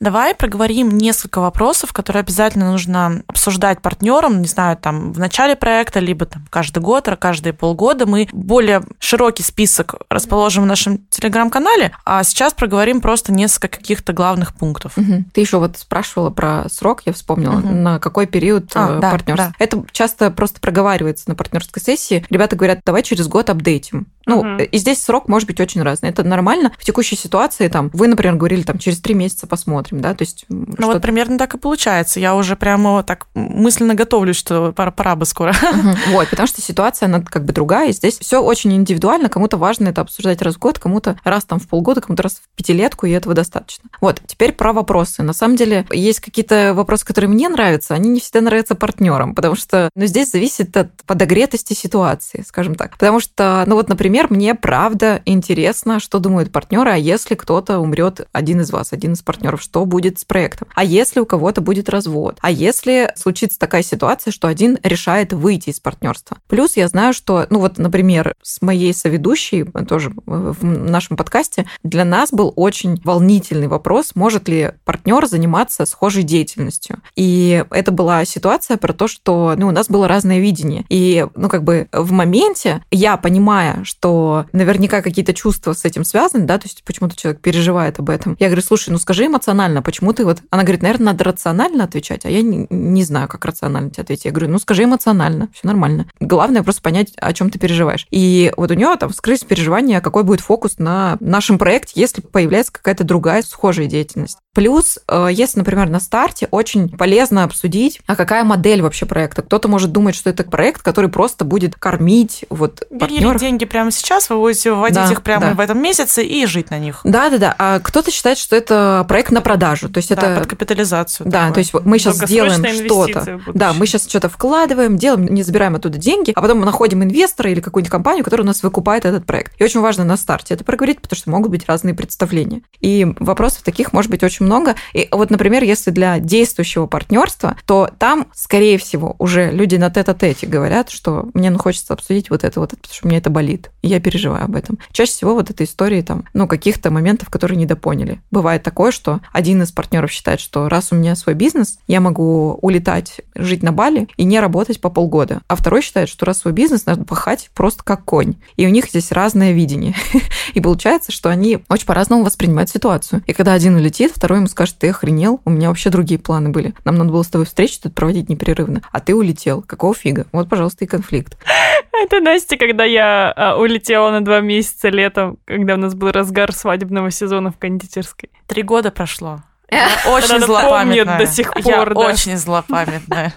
Давай 0.00 0.34
проговорим 0.34 0.96
несколько 0.96 1.40
вопросов, 1.40 1.92
которые 1.92 2.20
обязательно 2.20 2.70
нужно 2.70 3.22
обсуждать 3.26 3.82
партнерам, 3.82 4.40
не 4.40 4.48
знаю, 4.48 4.76
там 4.76 5.12
в 5.12 5.18
начале 5.18 5.56
проекта, 5.56 6.00
либо 6.00 6.26
там 6.26 6.46
каждый 6.50 6.80
год, 6.80 7.08
а 7.08 7.16
каждые 7.16 7.52
полгода. 7.52 8.06
Мы 8.06 8.28
более 8.32 8.82
широкий 8.98 9.42
список 9.42 9.96
расположим 10.08 10.64
в 10.64 10.66
нашем 10.66 10.98
телеграм-канале, 11.10 11.92
а 12.04 12.22
сейчас 12.24 12.54
проговорим 12.54 13.00
просто 13.00 13.32
несколько 13.32 13.78
каких-то 13.78 14.12
главных 14.12 14.54
пунктов. 14.54 14.96
Угу. 14.96 15.24
Ты 15.32 15.40
еще 15.40 15.58
вот 15.58 15.78
спрашивала 15.78 16.30
про 16.30 16.68
срок, 16.68 17.02
я 17.06 17.12
вспомнила, 17.12 17.58
угу. 17.58 17.68
на 17.68 17.98
какой 17.98 18.26
период 18.26 18.70
а, 18.74 18.96
э, 18.96 19.00
да, 19.00 19.10
партнерства. 19.10 19.54
Да. 19.58 19.64
Это 19.64 19.84
часто 19.92 20.30
просто 20.30 20.60
проговаривается 20.60 21.28
на 21.28 21.34
партнерской 21.34 21.82
сессии. 21.82 22.24
Ребята 22.30 22.56
говорят, 22.56 22.80
давай 22.84 23.02
через 23.02 23.28
год 23.28 23.50
апдейтим. 23.50 24.06
Ну, 24.30 24.38
угу. 24.40 24.62
и 24.62 24.78
здесь 24.78 25.02
срок 25.02 25.28
может 25.28 25.48
быть 25.48 25.60
очень 25.60 25.82
разный. 25.82 26.10
Это 26.10 26.22
нормально. 26.22 26.72
В 26.78 26.84
текущей 26.84 27.16
ситуации, 27.16 27.68
там, 27.68 27.90
вы, 27.92 28.06
например, 28.06 28.36
говорили, 28.36 28.62
там, 28.62 28.78
через 28.78 29.00
три 29.00 29.14
месяца 29.14 29.46
посмотрим, 29.46 30.00
да, 30.00 30.14
то 30.14 30.22
есть... 30.22 30.44
Ну, 30.48 30.86
вот 30.86 31.02
примерно 31.02 31.36
так 31.36 31.54
и 31.54 31.58
получается. 31.58 32.20
Я 32.20 32.36
уже 32.36 32.54
прямо 32.54 33.02
так 33.02 33.26
мысленно 33.34 33.94
готовлюсь, 33.94 34.36
что 34.36 34.72
пора, 34.72 34.90
пора 34.90 35.16
бы 35.16 35.26
скоро. 35.26 35.54
Угу. 35.70 36.12
Вот, 36.12 36.28
потому 36.28 36.46
что 36.46 36.60
ситуация, 36.60 37.06
она 37.06 37.22
как 37.22 37.44
бы 37.44 37.52
другая, 37.52 37.90
и 37.90 37.92
здесь 37.92 38.18
все 38.18 38.42
очень 38.42 38.72
индивидуально. 38.74 39.28
Кому-то 39.28 39.56
важно 39.56 39.88
это 39.88 40.00
обсуждать 40.00 40.42
раз 40.42 40.56
в 40.56 40.58
год, 40.58 40.78
кому-то 40.78 41.18
раз 41.24 41.44
там 41.44 41.58
в 41.58 41.68
полгода, 41.68 42.00
кому-то 42.00 42.24
раз 42.24 42.34
в 42.34 42.56
пятилетку, 42.56 43.06
и 43.06 43.12
этого 43.12 43.34
достаточно. 43.34 43.88
Вот, 44.00 44.20
теперь 44.26 44.52
про 44.52 44.72
вопросы. 44.72 45.22
На 45.22 45.32
самом 45.32 45.56
деле, 45.56 45.86
есть 45.90 46.20
какие-то 46.20 46.74
вопросы, 46.74 47.04
которые 47.06 47.30
мне 47.30 47.48
нравятся, 47.48 47.94
они 47.94 48.10
не 48.10 48.20
всегда 48.20 48.40
нравятся 48.40 48.74
партнерам, 48.74 49.34
потому 49.34 49.54
что, 49.54 49.90
ну, 49.94 50.06
здесь 50.06 50.30
зависит 50.30 50.76
от 50.76 50.90
подогретости 51.06 51.74
ситуации, 51.74 52.44
скажем 52.46 52.74
так. 52.74 52.92
Потому 52.92 53.20
что, 53.20 53.64
ну, 53.66 53.76
вот, 53.76 53.88
например, 53.88 54.19
мне 54.28 54.54
правда 54.54 55.22
интересно, 55.24 56.00
что 56.00 56.18
думают 56.18 56.52
партнеры, 56.52 56.90
а 56.90 56.96
если 56.96 57.34
кто-то 57.34 57.78
умрет, 57.78 58.28
один 58.32 58.60
из 58.60 58.70
вас, 58.70 58.92
один 58.92 59.12
из 59.12 59.22
партнеров, 59.22 59.62
что 59.62 59.86
будет 59.86 60.18
с 60.18 60.24
проектом? 60.24 60.68
А 60.74 60.84
если 60.84 61.20
у 61.20 61.26
кого-то 61.26 61.60
будет 61.60 61.88
развод? 61.88 62.38
А 62.40 62.50
если 62.50 63.12
случится 63.16 63.58
такая 63.58 63.82
ситуация, 63.82 64.32
что 64.32 64.48
один 64.48 64.78
решает 64.82 65.32
выйти 65.32 65.70
из 65.70 65.80
партнерства? 65.80 66.36
Плюс 66.48 66.76
я 66.76 66.88
знаю, 66.88 67.14
что, 67.14 67.46
ну 67.50 67.60
вот, 67.60 67.78
например, 67.78 68.34
с 68.42 68.60
моей 68.60 68.92
соведущей, 68.92 69.64
тоже 69.88 70.12
в 70.26 70.64
нашем 70.64 71.16
подкасте, 71.16 71.66
для 71.82 72.04
нас 72.04 72.30
был 72.32 72.52
очень 72.56 73.00
волнительный 73.04 73.68
вопрос, 73.68 74.12
может 74.14 74.48
ли 74.48 74.72
партнер 74.84 75.26
заниматься 75.26 75.86
схожей 75.86 76.24
деятельностью. 76.24 76.98
И 77.14 77.64
это 77.70 77.92
была 77.92 78.24
ситуация 78.24 78.76
про 78.76 78.92
то, 78.92 79.08
что 79.08 79.54
ну, 79.56 79.68
у 79.68 79.70
нас 79.70 79.88
было 79.88 80.08
разное 80.08 80.40
видение. 80.40 80.84
И, 80.88 81.26
ну, 81.34 81.48
как 81.48 81.64
бы 81.64 81.88
в 81.92 82.12
моменте 82.12 82.82
я, 82.90 83.16
понимая, 83.16 83.84
что 83.84 84.09
наверняка 84.52 85.02
какие-то 85.02 85.34
чувства 85.34 85.72
с 85.72 85.84
этим 85.84 86.04
связаны, 86.04 86.44
да, 86.44 86.58
то 86.58 86.66
есть 86.66 86.82
почему-то 86.84 87.16
человек 87.16 87.40
переживает 87.40 87.98
об 87.98 88.10
этом. 88.10 88.36
Я 88.38 88.46
говорю, 88.46 88.62
слушай, 88.62 88.90
ну 88.90 88.98
скажи 88.98 89.26
эмоционально, 89.26 89.82
почему 89.82 90.12
ты 90.12 90.24
вот... 90.24 90.38
Она 90.50 90.62
говорит, 90.62 90.82
наверное, 90.82 91.06
надо 91.06 91.24
рационально 91.24 91.84
отвечать, 91.84 92.24
а 92.24 92.30
я 92.30 92.42
не, 92.42 92.66
не 92.70 93.04
знаю, 93.04 93.28
как 93.28 93.44
рационально 93.44 93.90
тебе 93.90 94.02
ответить. 94.02 94.24
Я 94.26 94.30
говорю, 94.30 94.52
ну 94.52 94.58
скажи 94.58 94.84
эмоционально, 94.84 95.48
все 95.52 95.66
нормально. 95.66 96.06
Главное 96.20 96.62
просто 96.62 96.82
понять, 96.82 97.12
о 97.16 97.32
чем 97.32 97.50
ты 97.50 97.58
переживаешь. 97.58 98.06
И 98.10 98.52
вот 98.56 98.70
у 98.70 98.74
нее 98.74 98.94
там 98.98 99.10
вскрылись 99.10 99.44
переживания, 99.44 100.00
какой 100.00 100.24
будет 100.24 100.40
фокус 100.40 100.78
на 100.78 101.16
нашем 101.20 101.58
проекте, 101.58 102.00
если 102.00 102.20
появляется 102.20 102.72
какая-то 102.72 103.04
другая 103.04 103.42
схожая 103.42 103.86
деятельность. 103.86 104.38
Плюс, 104.52 104.98
э, 105.06 105.28
если, 105.30 105.58
например, 105.58 105.88
на 105.88 106.00
старте, 106.00 106.48
очень 106.50 106.88
полезно 106.88 107.44
обсудить, 107.44 108.00
а 108.06 108.16
какая 108.16 108.42
модель 108.42 108.82
вообще 108.82 109.06
проекта. 109.06 109.42
Кто-то 109.42 109.68
может 109.68 109.92
думать, 109.92 110.16
что 110.16 110.28
это 110.28 110.42
проект, 110.42 110.82
который 110.82 111.08
просто 111.08 111.44
будет 111.44 111.76
кормить 111.76 112.44
вот 112.50 112.82
партнеров. 112.98 113.40
деньги 113.40 113.64
прямо 113.64 113.89
сейчас, 113.90 114.30
вы 114.30 114.36
будете 114.36 114.72
выводить 114.72 114.96
да, 114.96 115.12
их 115.12 115.22
прямо 115.22 115.48
да. 115.48 115.54
в 115.54 115.60
этом 115.60 115.80
месяце 115.80 116.24
и 116.24 116.46
жить 116.46 116.70
на 116.70 116.78
них. 116.78 117.00
Да, 117.04 117.30
да, 117.30 117.38
да. 117.38 117.54
А 117.58 117.80
кто-то 117.80 118.10
считает, 118.10 118.38
что 118.38 118.56
это 118.56 119.04
проект 119.08 119.30
на 119.30 119.40
продажу. 119.40 119.88
То 119.88 119.98
есть 119.98 120.14
да, 120.14 120.14
это 120.14 120.40
под 120.40 120.48
капитализацию. 120.48 121.28
Да, 121.28 121.48
такое. 121.48 121.54
то 121.54 121.58
есть 121.60 121.74
мы 121.74 121.98
сейчас 121.98 122.16
сделаем 122.16 122.64
что-то. 122.64 123.40
Да, 123.54 123.72
мы 123.72 123.86
сейчас 123.86 124.08
что-то 124.08 124.28
вкладываем, 124.28 124.96
делаем, 124.96 125.26
не 125.26 125.42
забираем 125.42 125.76
оттуда 125.76 125.98
деньги, 125.98 126.32
а 126.34 126.40
потом 126.40 126.60
мы 126.60 126.66
находим 126.66 127.02
инвестора 127.02 127.50
или 127.50 127.60
какую-нибудь 127.60 127.90
компанию, 127.90 128.24
которая 128.24 128.44
у 128.44 128.46
нас 128.46 128.62
выкупает 128.62 129.04
этот 129.04 129.26
проект. 129.26 129.52
И 129.60 129.64
очень 129.64 129.80
важно 129.80 130.04
на 130.04 130.16
старте 130.16 130.54
это 130.54 130.64
проговорить, 130.64 131.00
потому 131.00 131.16
что 131.16 131.30
могут 131.30 131.50
быть 131.50 131.66
разные 131.66 131.94
представления. 131.94 132.62
И 132.80 133.06
вопросов 133.18 133.62
таких 133.62 133.92
может 133.92 134.10
быть 134.10 134.22
очень 134.22 134.46
много. 134.46 134.74
И 134.92 135.08
вот, 135.10 135.30
например, 135.30 135.62
если 135.64 135.90
для 135.90 136.18
действующего 136.18 136.86
партнерства, 136.86 137.56
то 137.66 137.90
там, 137.98 138.28
скорее 138.34 138.78
всего, 138.78 139.16
уже 139.18 139.50
люди 139.50 139.76
на 139.76 139.90
тет-а-тете 139.90 140.46
говорят, 140.46 140.90
что 140.90 141.28
мне 141.34 141.50
ну, 141.50 141.58
хочется 141.58 141.94
обсудить 141.94 142.30
вот 142.30 142.44
это, 142.44 142.60
вот 142.60 142.72
это, 142.72 142.80
потому 142.80 142.94
что 142.94 143.06
мне 143.06 143.18
это 143.18 143.30
болит, 143.30 143.70
я 143.82 144.00
переживаю 144.00 144.44
об 144.44 144.56
этом. 144.56 144.78
Чаще 144.92 145.12
всего 145.12 145.34
вот 145.34 145.50
этой 145.50 145.66
истории 145.66 146.02
там, 146.02 146.24
ну, 146.34 146.46
каких-то 146.46 146.90
моментов, 146.90 147.30
которые 147.30 147.56
недопоняли. 147.56 148.20
Бывает 148.30 148.62
такое, 148.62 148.90
что 148.90 149.20
один 149.32 149.62
из 149.62 149.72
партнеров 149.72 150.10
считает, 150.10 150.40
что 150.40 150.68
раз 150.68 150.92
у 150.92 150.96
меня 150.96 151.16
свой 151.16 151.34
бизнес, 151.34 151.78
я 151.86 152.00
могу 152.00 152.58
улетать, 152.60 153.20
жить 153.34 153.62
на 153.62 153.72
Бали 153.72 154.08
и 154.16 154.24
не 154.24 154.40
работать 154.40 154.80
по 154.80 154.90
полгода. 154.90 155.40
А 155.48 155.56
второй 155.56 155.82
считает, 155.82 156.08
что 156.08 156.26
раз 156.26 156.38
свой 156.38 156.52
бизнес, 156.52 156.86
надо 156.86 157.04
пахать 157.04 157.50
просто 157.54 157.82
как 157.84 158.04
конь. 158.04 158.34
И 158.56 158.66
у 158.66 158.70
них 158.70 158.86
здесь 158.86 159.12
разное 159.12 159.52
видение. 159.52 159.94
И 160.54 160.60
получается, 160.60 161.12
что 161.12 161.30
они 161.30 161.60
очень 161.68 161.86
по-разному 161.86 162.24
воспринимают 162.24 162.70
ситуацию. 162.70 163.22
И 163.26 163.32
когда 163.32 163.52
один 163.52 163.76
улетит, 163.76 164.12
второй 164.14 164.38
ему 164.38 164.48
скажет, 164.48 164.76
ты 164.78 164.88
охренел, 164.88 165.40
у 165.44 165.50
меня 165.50 165.68
вообще 165.68 165.90
другие 165.90 166.20
планы 166.20 166.50
были. 166.50 166.74
Нам 166.84 166.96
надо 166.96 167.12
было 167.12 167.22
с 167.22 167.28
тобой 167.28 167.46
встречу 167.46 167.80
тут 167.82 167.94
проводить 167.94 168.28
непрерывно, 168.28 168.82
а 168.92 169.00
ты 169.00 169.14
улетел. 169.14 169.62
Какого 169.62 169.94
фига? 169.94 170.26
Вот, 170.32 170.48
пожалуйста, 170.48 170.84
и 170.84 170.88
конфликт. 170.88 171.36
Это 171.92 172.20
Настя, 172.20 172.56
когда 172.56 172.84
я 172.84 173.32
а, 173.36 173.56
улетела 173.70 174.10
на 174.10 174.24
два 174.24 174.40
месяца 174.40 174.88
летом, 174.88 175.38
когда 175.46 175.74
у 175.74 175.78
нас 175.78 175.94
был 175.94 176.10
разгар 176.10 176.52
свадебного 176.52 177.10
сезона 177.10 177.50
в 177.50 177.58
кондитерской. 177.58 178.30
Три 178.46 178.62
года 178.62 178.90
прошло. 178.90 179.40
Я 179.70 179.88
очень 180.06 180.40
злопамятная. 180.40 181.18
до 181.18 181.26
сих 181.26 181.52
пор, 181.54 181.64
я 181.64 181.84
да. 181.84 182.00
очень 182.00 182.36
злопамятная. 182.36 183.32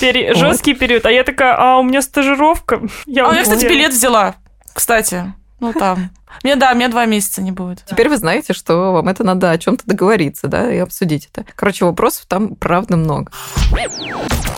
Пери... 0.00 0.32
Жесткий 0.32 0.72
период. 0.72 1.04
А 1.04 1.10
я 1.10 1.24
такая, 1.24 1.54
а 1.58 1.78
у 1.78 1.82
меня 1.82 2.00
стажировка. 2.00 2.80
Я 3.04 3.28
а 3.28 3.34
я, 3.34 3.42
кстати, 3.42 3.66
билет 3.66 3.92
взяла, 3.92 4.36
кстати. 4.72 5.34
Ну, 5.60 5.74
там. 5.74 6.10
Мне, 6.42 6.56
да, 6.56 6.74
мне 6.74 6.88
два 6.88 7.06
месяца 7.06 7.42
не 7.42 7.52
будет. 7.52 7.84
Теперь 7.86 8.08
вы 8.08 8.16
знаете, 8.16 8.52
что 8.52 8.92
вам 8.92 9.08
это 9.08 9.24
надо 9.24 9.50
о 9.50 9.58
чем-то 9.58 9.84
договориться, 9.86 10.48
да, 10.48 10.72
и 10.72 10.78
обсудить 10.78 11.28
это. 11.32 11.44
Короче, 11.54 11.84
вопросов 11.84 12.26
там 12.26 12.54
правда 12.56 12.96
много. 12.96 13.30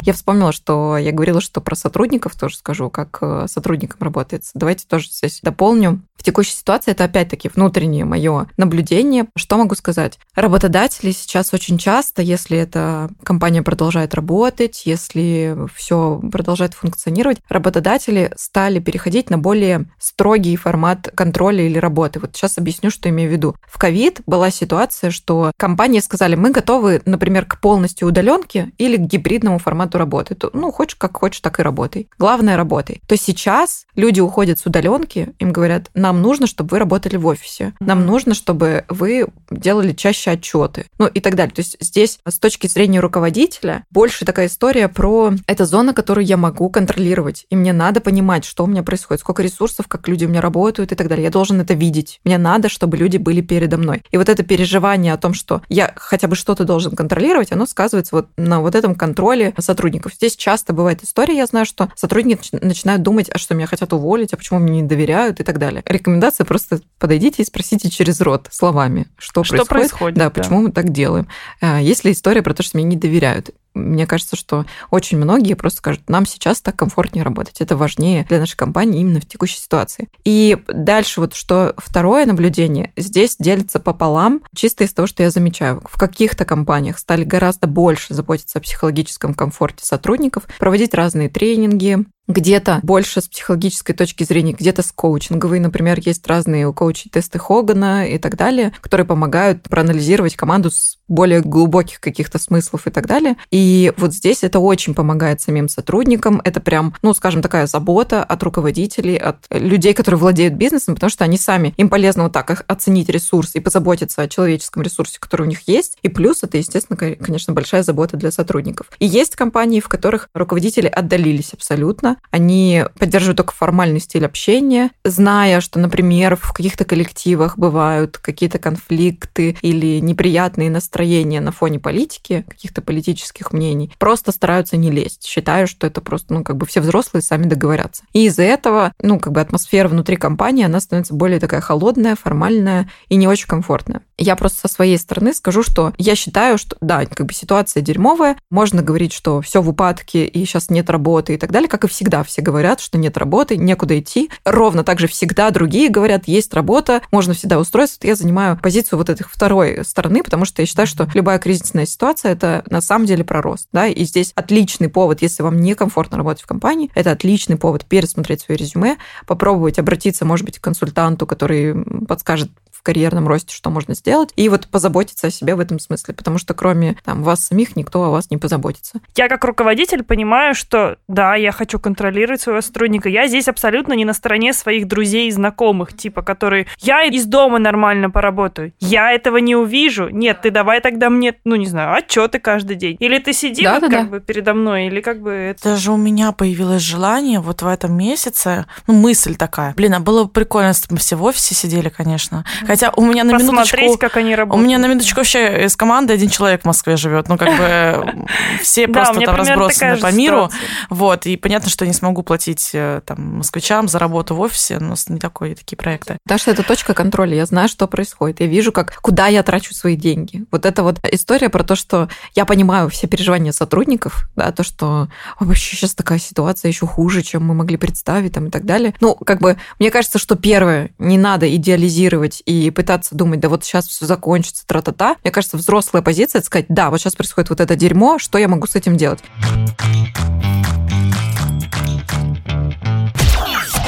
Я 0.02 0.12
вспомнила, 0.12 0.52
что 0.52 0.98
я 0.98 1.12
говорила, 1.12 1.40
что 1.40 1.62
про 1.62 1.74
сотрудников 1.74 2.34
тоже 2.34 2.56
скажу, 2.56 2.90
как 2.90 3.18
э, 3.22 3.46
сотрудникам 3.48 3.96
работает. 4.00 4.42
Давайте 4.52 4.86
тоже 4.86 5.08
здесь 5.08 5.40
дополню. 5.42 6.02
В 6.16 6.22
текущей 6.22 6.52
ситуации 6.52 6.90
это 6.90 7.04
опять-таки 7.04 7.50
внутреннее 7.54 8.04
мое 8.04 8.46
наблюдение. 8.58 9.26
Что 9.34 9.56
могу 9.56 9.74
сказать? 9.74 10.18
Работодатели 10.34 11.10
сейчас 11.10 11.54
очень 11.54 11.78
часто, 11.78 12.20
если 12.20 12.58
эта 12.58 13.10
компания 13.22 13.62
продолжает 13.62 14.14
работать, 14.14 14.82
если 14.84 15.56
все 15.74 16.20
продолжает 16.30 16.74
функционировать, 16.74 17.38
работодатели 17.48 18.30
стали 18.36 18.80
переходить 18.80 19.30
на 19.30 19.38
более 19.38 19.86
строгий 19.98 20.56
формат 20.56 21.10
контроля 21.14 21.63
или 21.66 21.78
работы. 21.78 22.20
Вот 22.20 22.30
сейчас 22.34 22.58
объясню, 22.58 22.90
что 22.90 23.08
имею 23.08 23.28
в 23.28 23.32
виду. 23.32 23.56
В 23.66 23.78
ковид 23.78 24.20
была 24.26 24.50
ситуация, 24.50 25.10
что 25.10 25.52
компании 25.56 26.00
сказали, 26.00 26.34
мы 26.34 26.50
готовы, 26.50 27.02
например, 27.04 27.46
к 27.46 27.60
полностью 27.60 28.08
удаленке 28.08 28.72
или 28.78 28.96
к 28.96 29.00
гибридному 29.00 29.58
формату 29.58 29.98
работы. 29.98 30.36
Ну, 30.52 30.70
хочешь 30.70 30.96
как 30.96 31.16
хочешь, 31.16 31.40
так 31.40 31.60
и 31.60 31.62
работай. 31.62 32.08
Главное, 32.18 32.56
работай. 32.56 33.00
То 33.06 33.16
сейчас 33.16 33.86
люди 33.94 34.20
уходят 34.20 34.58
с 34.58 34.66
удаленки, 34.66 35.34
им 35.38 35.52
говорят, 35.52 35.90
нам 35.94 36.22
нужно, 36.22 36.46
чтобы 36.46 36.70
вы 36.70 36.78
работали 36.78 37.16
в 37.16 37.26
офисе. 37.26 37.74
Нам 37.80 38.06
нужно, 38.06 38.34
чтобы 38.34 38.84
вы 38.88 39.26
делали 39.50 39.92
чаще 39.92 40.32
отчеты. 40.32 40.86
Ну 40.98 41.06
и 41.06 41.20
так 41.20 41.34
далее. 41.34 41.54
То 41.54 41.60
есть 41.60 41.76
здесь 41.80 42.18
с 42.26 42.38
точки 42.38 42.66
зрения 42.66 43.00
руководителя 43.00 43.84
больше 43.90 44.24
такая 44.24 44.46
история 44.46 44.88
про 44.88 45.32
это 45.46 45.64
зона, 45.64 45.94
которую 45.94 46.24
я 46.24 46.36
могу 46.36 46.68
контролировать. 46.70 47.46
И 47.50 47.56
мне 47.56 47.72
надо 47.72 48.00
понимать, 48.00 48.44
что 48.44 48.64
у 48.64 48.66
меня 48.66 48.82
происходит, 48.82 49.20
сколько 49.20 49.42
ресурсов, 49.42 49.86
как 49.88 50.08
люди 50.08 50.24
у 50.24 50.28
меня 50.28 50.40
работают 50.40 50.92
и 50.92 50.94
так 50.94 51.08
далее. 51.08 51.24
Я 51.24 51.30
должен 51.30 51.53
это 51.60 51.74
видеть. 51.74 52.20
Мне 52.24 52.38
надо, 52.38 52.68
чтобы 52.68 52.96
люди 52.96 53.16
были 53.16 53.40
передо 53.40 53.76
мной. 53.76 54.02
И 54.10 54.16
вот 54.16 54.28
это 54.28 54.42
переживание 54.42 55.12
о 55.12 55.16
том, 55.16 55.34
что 55.34 55.62
я 55.68 55.92
хотя 55.96 56.28
бы 56.28 56.36
что-то 56.36 56.64
должен 56.64 56.96
контролировать, 56.96 57.52
оно 57.52 57.66
сказывается 57.66 58.16
вот 58.16 58.28
на 58.36 58.60
вот 58.60 58.74
этом 58.74 58.94
контроле 58.94 59.54
сотрудников. 59.58 60.14
Здесь 60.14 60.36
часто 60.36 60.72
бывает 60.72 61.02
история, 61.02 61.36
я 61.36 61.46
знаю, 61.46 61.66
что 61.66 61.90
сотрудники 61.96 62.48
начинают 62.52 63.02
думать, 63.02 63.30
а 63.32 63.38
что 63.38 63.54
меня 63.54 63.66
хотят 63.66 63.92
уволить, 63.92 64.32
а 64.32 64.36
почему 64.36 64.58
мне 64.58 64.82
не 64.82 64.88
доверяют 64.88 65.40
и 65.40 65.44
так 65.44 65.58
далее. 65.58 65.82
Рекомендация 65.86 66.44
просто 66.44 66.80
подойдите 66.98 67.42
и 67.42 67.46
спросите 67.46 67.90
через 67.90 68.20
рот 68.20 68.48
словами, 68.50 69.06
что, 69.18 69.44
что 69.44 69.56
происходит, 69.56 69.68
происходит 69.68 70.18
да, 70.18 70.24
да, 70.24 70.30
почему 70.30 70.62
мы 70.62 70.72
так 70.72 70.90
делаем. 70.90 71.28
А, 71.60 71.80
есть 71.80 72.04
ли 72.04 72.12
история 72.12 72.42
про 72.42 72.54
то, 72.54 72.62
что 72.62 72.76
мне 72.76 72.84
не 72.84 72.96
доверяют? 72.96 73.50
Мне 73.74 74.06
кажется, 74.06 74.36
что 74.36 74.64
очень 74.90 75.18
многие 75.18 75.54
просто 75.54 75.78
скажут, 75.78 76.08
нам 76.08 76.26
сейчас 76.26 76.60
так 76.60 76.76
комфортнее 76.76 77.24
работать. 77.24 77.60
Это 77.60 77.76
важнее 77.76 78.24
для 78.28 78.38
нашей 78.38 78.56
компании 78.56 79.00
именно 79.00 79.20
в 79.20 79.26
текущей 79.26 79.58
ситуации. 79.58 80.08
И 80.24 80.56
дальше 80.68 81.20
вот 81.20 81.34
что 81.34 81.74
второе 81.76 82.26
наблюдение, 82.26 82.92
здесь 82.96 83.36
делится 83.38 83.80
пополам, 83.80 84.42
чисто 84.54 84.84
из 84.84 84.94
того, 84.94 85.06
что 85.06 85.22
я 85.22 85.30
замечаю. 85.30 85.82
В 85.84 85.98
каких-то 85.98 86.44
компаниях 86.44 86.98
стали 86.98 87.24
гораздо 87.24 87.66
больше 87.66 88.14
заботиться 88.14 88.58
о 88.58 88.62
психологическом 88.62 89.34
комфорте 89.34 89.84
сотрудников, 89.84 90.44
проводить 90.58 90.94
разные 90.94 91.28
тренинги, 91.28 92.04
где-то 92.28 92.80
больше 92.82 93.20
с 93.20 93.28
психологической 93.28 93.94
точки 93.94 94.24
зрения, 94.24 94.52
где-то 94.52 94.82
с 94.82 94.92
коучинговой. 94.92 95.60
Например, 95.60 95.98
есть 96.00 96.26
разные 96.26 96.66
у 96.66 96.72
коучей 96.72 97.10
тесты 97.10 97.38
Хогана 97.38 98.08
и 98.08 98.18
так 98.18 98.36
далее, 98.36 98.72
которые 98.80 99.06
помогают 99.06 99.62
проанализировать 99.62 100.36
команду 100.36 100.70
с 100.70 100.98
более 101.06 101.40
глубоких 101.40 102.00
каких-то 102.00 102.38
смыслов 102.38 102.86
и 102.86 102.90
так 102.90 103.06
далее. 103.06 103.36
И 103.50 103.92
вот 103.96 104.14
здесь 104.14 104.42
это 104.42 104.58
очень 104.58 104.94
помогает 104.94 105.40
самим 105.40 105.68
сотрудникам. 105.68 106.40
Это 106.44 106.60
прям, 106.60 106.94
ну, 107.02 107.12
скажем, 107.14 107.42
такая 107.42 107.66
забота 107.66 108.24
от 108.24 108.42
руководителей, 108.42 109.16
от 109.16 109.44
людей, 109.50 109.92
которые 109.92 110.18
владеют 110.18 110.54
бизнесом, 110.54 110.94
потому 110.94 111.10
что 111.10 111.24
они 111.24 111.36
сами, 111.36 111.74
им 111.76 111.88
полезно 111.88 112.24
вот 112.24 112.32
так 112.32 112.64
оценить 112.66 113.08
ресурс 113.08 113.54
и 113.54 113.60
позаботиться 113.60 114.22
о 114.22 114.28
человеческом 114.28 114.82
ресурсе, 114.82 115.18
который 115.20 115.42
у 115.42 115.48
них 115.48 115.68
есть. 115.68 115.98
И 116.02 116.08
плюс 116.08 116.42
это, 116.42 116.56
естественно, 116.56 116.96
конечно, 116.96 117.52
большая 117.52 117.82
забота 117.82 118.16
для 118.16 118.30
сотрудников. 118.30 118.86
И 118.98 119.06
есть 119.06 119.36
компании, 119.36 119.80
в 119.80 119.88
которых 119.88 120.28
руководители 120.34 120.86
отдалились 120.86 121.52
абсолютно, 121.52 122.13
они 122.30 122.84
поддерживают 122.98 123.38
только 123.38 123.54
формальный 123.54 124.00
стиль 124.00 124.26
общения, 124.26 124.90
зная, 125.04 125.60
что, 125.60 125.78
например, 125.78 126.36
в 126.36 126.52
каких-то 126.52 126.84
коллективах 126.84 127.58
бывают 127.58 128.18
какие-то 128.18 128.58
конфликты 128.58 129.56
или 129.62 130.00
неприятные 130.00 130.70
настроения 130.70 131.40
на 131.40 131.52
фоне 131.52 131.78
политики, 131.78 132.44
каких-то 132.48 132.82
политических 132.82 133.52
мнений, 133.52 133.92
просто 133.98 134.32
стараются 134.32 134.76
не 134.76 134.90
лезть. 134.90 135.24
Считаю, 135.24 135.66
что 135.66 135.86
это 135.86 136.00
просто, 136.00 136.34
ну, 136.34 136.44
как 136.44 136.56
бы 136.56 136.66
все 136.66 136.80
взрослые 136.80 137.22
сами 137.22 137.44
договорятся. 137.44 138.04
И 138.12 138.26
из-за 138.26 138.42
этого, 138.42 138.92
ну, 139.02 139.18
как 139.18 139.32
бы 139.32 139.40
атмосфера 139.40 139.88
внутри 139.88 140.16
компании, 140.16 140.64
она 140.64 140.80
становится 140.80 141.14
более 141.14 141.40
такая 141.40 141.60
холодная, 141.60 142.16
формальная 142.16 142.90
и 143.08 143.16
не 143.16 143.28
очень 143.28 143.46
комфортная. 143.46 144.02
Я 144.18 144.36
просто 144.36 144.60
со 144.60 144.72
своей 144.72 144.98
стороны 144.98 145.34
скажу, 145.34 145.62
что 145.62 145.92
я 145.98 146.14
считаю, 146.14 146.58
что, 146.58 146.76
да, 146.80 147.04
как 147.06 147.26
бы 147.26 147.32
ситуация 147.32 147.82
дерьмовая, 147.82 148.36
можно 148.50 148.82
говорить, 148.82 149.12
что 149.12 149.40
все 149.40 149.60
в 149.60 149.68
упадке 149.68 150.26
и 150.26 150.44
сейчас 150.44 150.70
нет 150.70 150.88
работы 150.90 151.34
и 151.34 151.36
так 151.36 151.50
далее, 151.50 151.68
как 151.68 151.84
и 151.84 151.88
всегда 151.88 152.03
все 152.24 152.42
говорят, 152.42 152.80
что 152.80 152.98
нет 152.98 153.16
работы, 153.16 153.56
некуда 153.56 153.98
идти. 153.98 154.30
Ровно 154.44 154.84
так 154.84 155.00
же 155.00 155.06
всегда 155.06 155.50
другие 155.50 155.88
говорят, 155.88 156.28
есть 156.28 156.52
работа, 156.54 157.02
можно 157.10 157.34
всегда 157.34 157.58
устроиться. 157.58 157.98
Я 158.02 158.14
занимаю 158.14 158.58
позицию 158.60 158.98
вот 158.98 159.08
этой 159.08 159.24
второй 159.24 159.84
стороны, 159.84 160.22
потому 160.22 160.44
что 160.44 160.62
я 160.62 160.66
считаю, 160.66 160.86
что 160.86 161.08
любая 161.14 161.38
кризисная 161.38 161.86
ситуация– 161.86 162.32
это 162.34 162.64
на 162.68 162.80
самом 162.80 163.06
деле 163.06 163.24
про 163.24 163.42
рост. 163.42 163.68
Да? 163.72 163.86
И 163.86 164.04
здесь 164.04 164.32
отличный 164.34 164.88
повод, 164.88 165.22
если 165.22 165.42
вам 165.42 165.60
некомфортно 165.60 166.18
работать 166.18 166.42
в 166.42 166.46
компании, 166.46 166.90
это 166.94 167.10
отличный 167.10 167.56
повод 167.56 167.84
пересмотреть 167.84 168.42
свое 168.42 168.58
резюме, 168.58 168.98
попробовать 169.26 169.78
обратиться, 169.78 170.24
может 170.24 170.44
быть, 170.44 170.58
к 170.58 170.64
консультанту, 170.64 171.26
который 171.26 171.74
подскажет 172.06 172.50
карьерном 172.84 173.26
росте, 173.26 173.54
что 173.54 173.70
можно 173.70 173.94
сделать, 173.94 174.30
и 174.36 174.48
вот 174.48 174.68
позаботиться 174.68 175.26
о 175.26 175.30
себе 175.30 175.56
в 175.56 175.60
этом 175.60 175.80
смысле, 175.80 176.14
потому 176.14 176.38
что 176.38 176.54
кроме 176.54 176.96
там, 177.04 177.24
вас 177.24 177.46
самих 177.46 177.74
никто 177.74 178.04
о 178.04 178.10
вас 178.10 178.30
не 178.30 178.36
позаботится. 178.36 179.00
Я 179.16 179.28
как 179.28 179.44
руководитель 179.44 180.04
понимаю, 180.04 180.54
что 180.54 180.98
да, 181.08 181.34
я 181.34 181.50
хочу 181.50 181.80
контролировать 181.80 182.40
своего 182.40 182.60
сотрудника, 182.60 183.08
я 183.08 183.26
здесь 183.26 183.48
абсолютно 183.48 183.94
не 183.94 184.04
на 184.04 184.12
стороне 184.12 184.52
своих 184.52 184.86
друзей 184.86 185.28
и 185.28 185.32
знакомых, 185.32 185.96
типа, 185.96 186.22
которые 186.22 186.66
я 186.80 187.02
из 187.04 187.24
дома 187.26 187.58
нормально 187.58 188.10
поработаю, 188.10 188.72
я 188.80 189.12
этого 189.12 189.38
не 189.38 189.56
увижу, 189.56 190.08
нет, 190.08 190.42
ты 190.42 190.50
давай 190.50 190.80
тогда 190.80 191.10
мне, 191.10 191.34
ну 191.44 191.56
не 191.56 191.66
знаю, 191.66 191.94
отчеты 191.96 192.38
каждый 192.38 192.76
день, 192.76 192.96
или 193.00 193.18
ты 193.18 193.32
сиди 193.32 193.64
да, 193.64 193.74
вот 193.74 193.80
да, 193.80 193.88
как 193.88 194.04
да. 194.04 194.10
бы 194.10 194.20
передо 194.20 194.54
мной, 194.54 194.86
или 194.86 195.00
как 195.00 195.20
бы 195.20 195.30
это... 195.30 195.70
Даже 195.70 195.90
у 195.90 195.96
меня 195.96 196.32
появилось 196.32 196.82
желание 196.82 197.40
вот 197.40 197.62
в 197.62 197.66
этом 197.66 197.96
месяце, 197.96 198.66
ну 198.86 198.94
мысль 198.94 199.36
такая, 199.36 199.72
блин, 199.74 199.94
а 199.94 200.00
было 200.00 200.24
бы 200.24 200.30
прикольно, 200.30 200.68
если 200.68 200.88
бы 200.88 200.94
мы 200.94 200.98
все 200.98 201.16
в 201.16 201.22
офисе 201.22 201.54
сидели, 201.54 201.88
конечно, 201.88 202.44
Хотя 202.74 202.92
у 202.96 203.04
меня 203.04 203.22
на 203.22 203.36
минуточку... 203.36 203.98
как 203.98 204.16
они 204.16 204.34
работают. 204.34 204.60
У 204.60 204.66
меня 204.66 204.78
на 204.78 204.86
минуточку 204.86 205.20
вообще 205.20 205.66
из 205.66 205.76
команды 205.76 206.12
один 206.12 206.28
человек 206.28 206.62
в 206.62 206.64
Москве 206.64 206.96
живет. 206.96 207.28
Ну, 207.28 207.38
как 207.38 207.56
бы 207.56 208.26
все 208.62 208.88
просто 208.88 209.20
там 209.20 209.36
разбросаны 209.36 209.98
по 209.98 210.10
миру. 210.10 210.50
Вот, 210.90 211.26
и 211.26 211.36
понятно, 211.36 211.70
что 211.70 211.84
я 211.84 211.88
не 211.88 211.94
смогу 211.94 212.24
платить 212.24 212.70
э, 212.72 213.00
там 213.06 213.36
москвичам 213.38 213.86
за 213.86 214.00
работу 214.00 214.34
в 214.34 214.40
офисе. 214.40 214.78
У 214.78 214.84
нас 214.84 215.08
не 215.08 215.20
такое, 215.20 215.54
такие 215.54 215.76
проекты. 215.76 216.18
Потому 216.24 216.40
что 216.40 216.50
это 216.50 216.64
точка 216.64 216.94
контроля. 216.94 217.36
Я 217.36 217.46
знаю, 217.46 217.68
что 217.68 217.86
происходит. 217.86 218.40
Я 218.40 218.46
вижу, 218.46 218.72
как, 218.72 219.00
куда 219.00 219.28
я 219.28 219.44
трачу 219.44 219.72
свои 219.72 219.94
деньги. 219.94 220.44
Вот 220.50 220.66
это 220.66 220.82
вот 220.82 220.98
история 221.12 221.50
про 221.50 221.62
то, 221.62 221.76
что 221.76 222.08
я 222.34 222.44
понимаю 222.44 222.88
все 222.88 223.06
переживания 223.06 223.52
сотрудников, 223.52 224.28
да, 224.34 224.50
то, 224.50 224.64
что 224.64 225.06
вообще 225.38 225.76
сейчас 225.76 225.94
такая 225.94 226.18
ситуация 226.18 226.70
еще 226.70 226.86
хуже, 226.86 227.22
чем 227.22 227.46
мы 227.46 227.54
могли 227.54 227.76
представить 227.76 228.32
там, 228.32 228.48
и 228.48 228.50
так 228.50 228.64
далее. 228.64 228.94
Ну, 228.98 229.14
как 229.14 229.40
бы, 229.40 229.58
мне 229.78 229.92
кажется, 229.92 230.18
что 230.18 230.34
первое, 230.34 230.90
не 230.98 231.18
надо 231.18 231.54
идеализировать 231.54 232.42
и 232.44 232.63
и 232.66 232.70
пытаться 232.70 233.14
думать, 233.14 233.40
да 233.40 233.48
вот 233.48 233.64
сейчас 233.64 233.86
все 233.88 234.06
закончится, 234.06 234.66
тра-та-та. 234.66 235.16
Мне 235.22 235.30
кажется, 235.30 235.56
взрослая 235.56 236.02
позиция– 236.02 236.38
это 236.40 236.46
сказать, 236.46 236.66
да, 236.68 236.90
вот 236.90 237.00
сейчас 237.00 237.14
происходит 237.14 237.50
вот 237.50 237.60
это 237.60 237.76
дерьмо, 237.76 238.18
что 238.18 238.38
я 238.38 238.48
могу 238.48 238.66
с 238.66 238.74
этим 238.74 238.96
делать? 238.96 239.20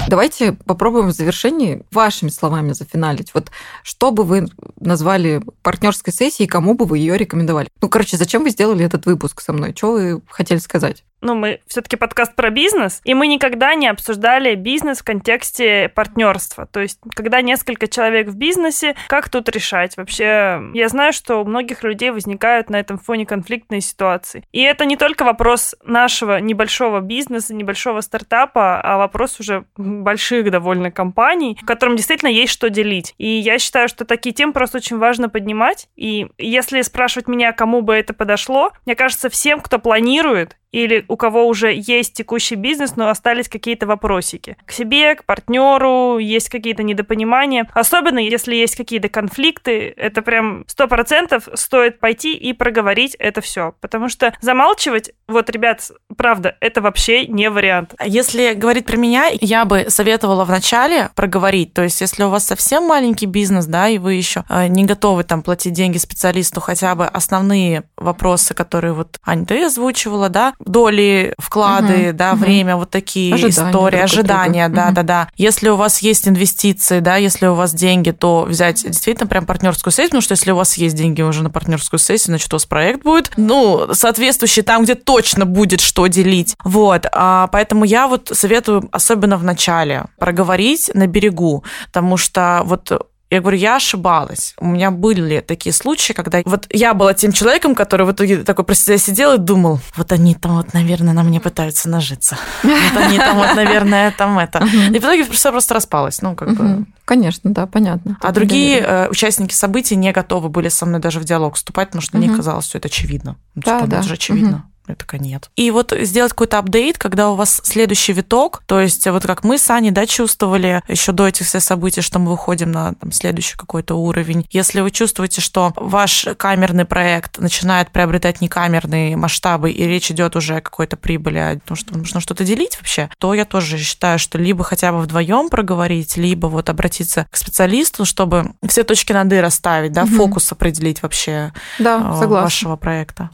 Давайте 0.09 0.53
попробуем 0.53 1.09
в 1.09 1.13
завершении 1.13 1.83
вашими 1.91 2.29
словами 2.29 2.73
зафиналить. 2.73 3.35
Вот 3.35 3.51
что 3.83 4.13
бы 4.13 4.23
вы 4.23 4.47
назвали 4.79 5.43
партнерской 5.63 6.13
сессией, 6.13 6.47
кому 6.47 6.75
бы 6.75 6.85
вы 6.85 6.99
ее 6.99 7.17
рекомендовали? 7.17 7.69
Ну, 7.81 7.89
короче, 7.89 8.17
зачем 8.17 8.45
вы 8.45 8.51
сделали 8.51 8.85
этот 8.85 9.05
выпуск 9.05 9.41
со 9.41 9.53
мной? 9.53 9.75
Что 9.77 9.93
вы 9.93 10.23
хотели 10.29 10.59
сказать? 10.59 11.03
Ну, 11.21 11.35
мы 11.35 11.61
все-таки 11.67 11.97
подкаст 11.97 12.35
про 12.35 12.51
бизнес, 12.51 13.01
и 13.05 13.15
мы 13.15 13.27
никогда 13.27 13.75
не 13.75 13.89
обсуждали 13.89 14.55
бизнес 14.55 14.99
в 14.99 15.05
контексте 15.05 15.89
партнерства. 15.89 16.67
То 16.67 16.81
есть, 16.81 16.99
когда 17.15 17.41
несколько 17.41 17.89
человек 17.89 18.29
в 18.29 18.37
бизнесе, 18.37 18.95
как 19.09 19.29
тут 19.29 19.49
решать? 19.49 19.97
Вообще, 19.97 20.63
я 20.75 20.89
знаю, 20.89 21.13
что 21.13 21.39
у 21.39 21.45
многих 21.45 21.83
людей 21.83 22.11
возникают 22.11 22.71
на 22.71 22.77
этом 22.79 22.99
фоне 22.99 23.27
конфликтные 23.27 23.81
ситуации. 23.81 24.45
И 24.53 24.61
это 24.61 24.85
не 24.85 24.97
только 24.97 25.25
вопрос 25.25 25.75
нашего 25.85 26.39
небольшого 26.39 27.01
бизнеса, 27.01 27.55
небольшого 27.55 28.01
стартапа, 28.03 28.81
а 28.81 28.99
вопрос 28.99 29.41
уже 29.41 29.65
больших 29.77 30.51
довольно 30.51 30.91
компаний, 30.91 31.59
которым 31.67 31.97
действительно 31.97 32.29
есть 32.29 32.53
что 32.53 32.71
делить. 32.71 33.15
И 33.19 33.29
я 33.29 33.59
считаю, 33.59 33.89
что 33.89 34.05
такие 34.05 34.35
темы 34.35 34.53
просто 34.53 34.79
очень 34.79 34.99
важно 34.99 35.29
поднимать. 35.29 35.89
И 35.97 36.29
если 36.39 36.83
спрашивать 36.83 37.29
меня, 37.29 37.53
кому 37.53 37.81
бы 37.83 37.95
это 37.95 38.15
подошло, 38.15 38.73
мне 38.85 38.95
кажется, 38.95 39.29
всем, 39.31 39.61
кто 39.61 39.79
планирует 39.79 40.57
или 40.73 41.05
у 41.09 41.17
кого 41.17 41.47
уже 41.47 41.73
есть 41.75 42.15
текущий 42.15 42.55
бизнес, 42.55 42.97
но 42.97 43.09
остались 43.09 43.49
какие-то 43.49 43.87
вопросики. 43.87 44.57
К 44.67 44.73
себе, 44.73 45.15
к 45.15 45.25
партнеру, 45.25 46.19
есть 46.19 46.49
какие-то 46.49 46.83
недопонимания. 46.83 47.69
Особенно, 47.73 48.19
если 48.19 48.55
есть 48.55 48.77
какие-то 48.77 49.09
конфликты, 49.09 49.93
это 49.97 50.23
прям 50.23 50.65
сто 50.67 50.89
процентов 50.89 51.49
стоит 51.55 52.01
пойти 52.01 52.35
и 52.35 52.53
проговорить 52.53 53.15
это 53.19 53.41
все. 53.41 53.75
Потому 53.81 54.09
что 54.09 54.35
замалчивать, 54.41 55.13
вот, 55.29 55.51
ребят, 55.51 55.91
правда, 56.17 56.57
это 56.61 56.81
вообще 56.81 57.27
не 57.27 57.51
вариант. 57.51 57.95
Если 58.05 58.55
говорить 58.55 58.87
про 58.87 58.97
меня, 58.97 59.29
я 59.41 59.65
бы 59.65 59.87
советовала 59.89 60.45
вначале 60.45 61.11
проговорить. 61.15 61.75
То 61.75 61.83
есть, 61.83 62.01
если 62.01 62.25
у 62.25 62.31
вас 62.31 62.47
совсем 62.47 62.85
маленький 62.85 63.27
бизнес, 63.27 63.67
да, 63.67 63.89
и 63.89 63.99
вы 63.99 64.15
еще 64.15 64.45
э, 64.49 64.67
не 64.67 64.85
готовы 64.85 65.25
там 65.25 65.43
платить 65.43 65.73
деньги 65.73 65.99
специалисту, 65.99 66.61
хотя 66.61 66.95
бы 66.95 67.07
основные 67.07 67.85
вопросы, 67.97 68.55
которые 68.55 68.93
вот 68.93 69.19
Аня, 69.25 69.47
ты 69.47 69.65
озвучивала, 69.65 70.29
да, 70.29 70.55
доли, 70.65 71.35
вклады, 71.39 72.09
угу, 72.09 72.17
да, 72.17 72.33
угу. 72.33 72.41
время, 72.41 72.77
вот 72.77 72.91
такие 72.91 73.35
ожидания 73.35 73.71
истории, 73.71 73.99
ожидания, 73.99 74.69
да, 74.69 74.87
угу. 74.87 74.95
да, 74.95 75.03
да. 75.03 75.29
Если 75.37 75.69
у 75.69 75.77
вас 75.77 76.01
есть 76.01 76.29
инвестиции, 76.29 77.01
да, 77.01 77.17
если 77.17 77.47
у 77.47 77.55
вас 77.55 77.75
деньги, 77.75 78.11
то 78.11 78.45
взять 78.49 78.83
действительно 78.83 79.27
прям 79.27 79.47
партнерскую 79.47 79.93
сессию, 79.93 80.11
потому 80.11 80.23
что 80.23 80.33
если 80.33 80.51
у 80.51 80.57
вас 80.57 80.77
есть 80.77 80.97
деньги 80.97 81.23
уже 81.23 81.43
на 81.43 81.51
партнерскую 81.51 81.99
сессию, 81.99 82.27
значит, 82.27 82.53
у 82.53 82.57
вас 82.57 82.67
проект 82.67 83.03
будет, 83.03 83.33
ну, 83.37 83.89
соответствующий 83.93 84.63
там, 84.63 84.85
где 84.85 84.95
точно 84.95 85.47
будет 85.47 85.81
что 85.81 86.07
делить. 86.07 86.57
Вот, 86.65 87.07
а, 87.13 87.49
поэтому 87.49 87.85
я 87.85 88.09
вот 88.09 88.31
советую, 88.33 88.89
особенно 88.93 89.37
в 89.37 89.45
начале, 89.45 90.07
проговорить 90.19 90.91
на 90.95 91.07
берегу, 91.07 91.65
потому 91.87 92.17
что 92.17 92.63
вот 92.65 92.93
я 93.31 93.41
говорю, 93.41 93.59
я 93.59 93.77
ошибалась. 93.77 94.55
У 94.59 94.67
меня 94.67 94.91
были 94.91 95.41
такие 95.41 95.73
случаи, 95.73 96.13
когда 96.13 96.43
вот 96.45 96.67
я 96.71 96.95
была 96.95 97.13
тем 97.13 97.33
человеком, 97.33 97.75
который 97.75 98.07
в 98.07 98.13
итоге 98.13 98.45
такой 98.45 98.65
про 98.65 98.75
себя 98.75 98.99
сидел 98.99 99.35
и 99.35 99.39
думал, 99.39 99.81
вот 99.97 100.13
они 100.13 100.35
там 100.35 100.57
вот, 100.57 100.73
наверное, 100.75 101.13
на 101.13 101.25
мне 101.25 101.41
пытаются 101.41 101.89
нажиться. 101.89 102.39
Вот 102.63 103.03
они 103.03 103.19
там 103.19 103.37
вот, 103.39 103.55
наверное, 103.57 104.13
там 104.13 104.39
это. 104.39 104.65
И 104.65 104.99
в 104.99 105.03
итоге 105.03 105.25
все 105.25 105.51
просто 105.51 105.75
распалось. 105.75 106.23
Ну, 106.23 106.37
как 106.37 106.55
бы... 106.55 106.87
Конечно, 107.05 107.53
да, 107.53 107.67
понятно. 107.67 108.17
А 108.21 108.33
другие 108.33 108.79
э, 108.79 109.09
участники 109.09 109.55
событий 109.55 109.97
не 109.97 110.13
готовы 110.13 110.49
были 110.49 110.69
со 110.69 110.87
мной 110.87 111.01
даже 111.01 111.21
в 111.21 111.25
диалог 111.25 111.55
вступать, 111.55 111.89
потому 111.89 112.03
что 112.03 112.19
мне 112.19 112.29
казалось, 112.29 112.67
что 112.67 112.79
это 112.79 112.89
очевидно. 112.89 113.37
Да, 113.55 113.83
да. 113.87 113.99
Это 113.99 114.09
же 114.09 114.15
очевидно. 114.15 114.71
Я 114.89 114.95
такая, 114.95 115.21
нет. 115.21 115.51
И 115.57 115.71
вот 115.71 115.93
сделать 116.01 116.33
какой-то 116.33 116.59
апдейт, 116.59 116.99
когда 116.99 117.31
у 117.31 117.35
вас 117.35 117.61
следующий 117.65 118.13
виток, 118.13 118.63
то 118.67 118.81
есть 118.81 119.07
вот 119.07 119.27
как 119.27 119.45
мы 119.45 119.59
с 119.59 119.69
Аней, 119.71 119.91
да, 119.91 120.07
чувствовали 120.07 120.83
еще 120.89 121.13
до 121.13 121.27
этих 121.27 121.47
всех 121.47 121.63
событий, 121.63 122.01
что 122.01 122.19
мы 122.19 122.31
выходим 122.31 122.71
на 122.71 122.95
там, 122.95 123.13
следующий 123.13 123.57
какой-то 123.57 123.95
уровень. 123.95 124.47
Если 124.51 124.81
вы 124.81 124.91
чувствуете, 124.91 125.41
что 125.41 125.73
ваш 125.77 126.27
камерный 126.37 126.85
проект 126.85 127.39
начинает 127.39 127.91
приобретать 127.91 128.41
некамерные 128.41 129.17
масштабы, 129.17 129.71
и 129.71 129.85
речь 129.87 130.11
идет 130.11 130.37
уже 130.37 130.57
о 130.57 130.61
какой-то 130.61 130.97
прибыли, 130.97 131.39
о 131.39 131.59
том, 131.59 131.77
что 131.77 131.97
нужно 131.97 132.21
что-то 132.21 132.45
делить 132.45 132.77
вообще, 132.77 133.11
то 133.19 133.35
я 133.35 133.45
тоже 133.45 133.79
считаю, 133.79 134.19
что 134.19 134.39
либо 134.39 134.65
хотя 134.65 134.93
бы 134.93 135.01
вдвоем 135.01 135.49
проговорить, 135.49 136.17
либо 136.17 136.47
вот 136.47 136.69
обратиться 136.69 137.27
к 137.31 137.37
специалисту, 137.37 138.05
чтобы 138.05 138.53
все 138.67 138.85
точки 138.85 139.13
над 139.13 139.33
«и» 139.33 139.41
расставить, 139.41 139.93
да, 139.93 140.05
угу. 140.05 140.15
фокус 140.15 140.51
определить 140.53 141.03
вообще 141.03 141.53
да, 141.79 141.99
э, 142.23 142.27
вашего 142.27 142.77
проекта. 142.77 143.31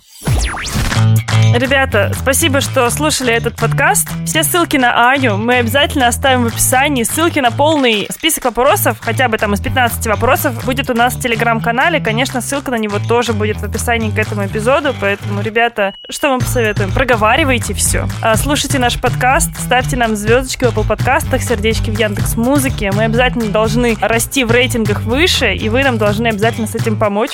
Ребята, 1.55 2.11
спасибо, 2.19 2.63
что 2.63 2.89
слушали 2.89 3.35
этот 3.35 3.57
подкаст. 3.57 4.09
Все 4.25 4.43
ссылки 4.43 4.79
на 4.79 5.11
Аню 5.11 5.37
мы 5.37 5.57
обязательно 5.57 6.07
оставим 6.07 6.45
в 6.45 6.47
описании. 6.47 7.03
Ссылки 7.03 7.41
на 7.41 7.51
полный 7.51 8.09
список 8.11 8.47
вопросов, 8.47 8.97
хотя 9.01 9.29
бы 9.29 9.37
там 9.37 9.53
из 9.53 9.61
15 9.61 10.07
вопросов, 10.07 10.65
будет 10.65 10.89
у 10.89 10.95
нас 10.95 11.15
в 11.15 11.21
телеграм-канале. 11.21 12.01
Конечно, 12.01 12.41
ссылка 12.41 12.71
на 12.71 12.79
него 12.79 12.99
тоже 13.07 13.35
будет 13.35 13.59
в 13.59 13.65
описании 13.65 14.11
к 14.11 14.19
этому 14.19 14.47
эпизоду. 14.47 14.95
Поэтому, 14.99 15.43
ребята, 15.43 15.95
что 16.09 16.33
мы 16.33 16.39
посоветуем? 16.39 16.91
Проговаривайте 16.91 17.75
все. 17.75 18.09
А, 18.23 18.35
слушайте 18.37 18.79
наш 18.79 18.99
подкаст, 18.99 19.55
ставьте 19.59 19.97
нам 19.97 20.17
звездочки 20.17 20.65
в 20.65 20.69
Apple 20.69 20.89
подкастах, 20.89 21.43
сердечки 21.43 21.91
в 21.91 21.99
Яндекс 21.99 22.35
Музыке. 22.37 22.91
Мы 22.93 23.05
обязательно 23.05 23.51
должны 23.51 23.99
расти 24.01 24.45
в 24.45 24.51
рейтингах 24.51 25.03
выше, 25.03 25.55
и 25.55 25.69
вы 25.69 25.85
нам 25.85 25.99
должны 25.99 26.29
обязательно 26.29 26.67
с 26.67 26.75
этим 26.75 26.97
помочь. 26.99 27.33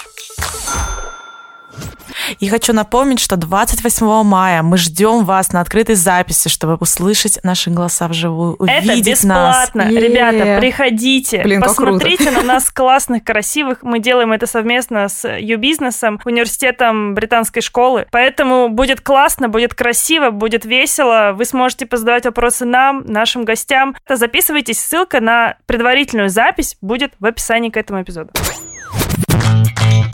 И 2.40 2.48
хочу 2.48 2.72
напомнить, 2.72 3.20
что 3.20 3.36
28 3.36 4.22
мая 4.22 4.62
мы 4.62 4.76
ждем 4.76 5.24
вас 5.24 5.52
на 5.52 5.60
открытой 5.60 5.94
записи, 5.94 6.48
чтобы 6.48 6.76
услышать 6.76 7.38
наши 7.42 7.70
голоса 7.70 8.08
вживую, 8.08 8.56
увидеть 8.58 9.00
Это 9.00 9.10
бесплатно. 9.10 9.84
нас. 9.84 9.92
Ребята, 9.92 10.58
приходите, 10.60 11.42
Блин, 11.42 11.62
посмотрите 11.62 12.30
на 12.30 12.42
нас 12.42 12.70
классных, 12.70 13.24
красивых. 13.24 13.82
Мы 13.82 13.98
делаем 13.98 14.32
это 14.32 14.46
совместно 14.46 15.08
с 15.08 15.28
Ю-бизнесом, 15.28 16.20
университетом 16.24 17.14
британской 17.14 17.62
школы. 17.62 18.06
Поэтому 18.10 18.68
будет 18.68 19.00
классно, 19.00 19.48
будет 19.48 19.74
красиво, 19.74 20.30
будет 20.30 20.64
весело. 20.64 21.32
Вы 21.34 21.44
сможете 21.44 21.86
позадавать 21.86 22.26
вопросы 22.26 22.64
нам, 22.64 23.04
нашим 23.06 23.44
гостям. 23.44 23.96
Записывайтесь. 24.08 24.80
Ссылка 24.80 25.20
на 25.20 25.56
предварительную 25.66 26.28
запись 26.28 26.76
будет 26.80 27.12
в 27.20 27.26
описании 27.26 27.70
к 27.70 27.76
этому 27.76 28.02
эпизоду. 28.02 28.30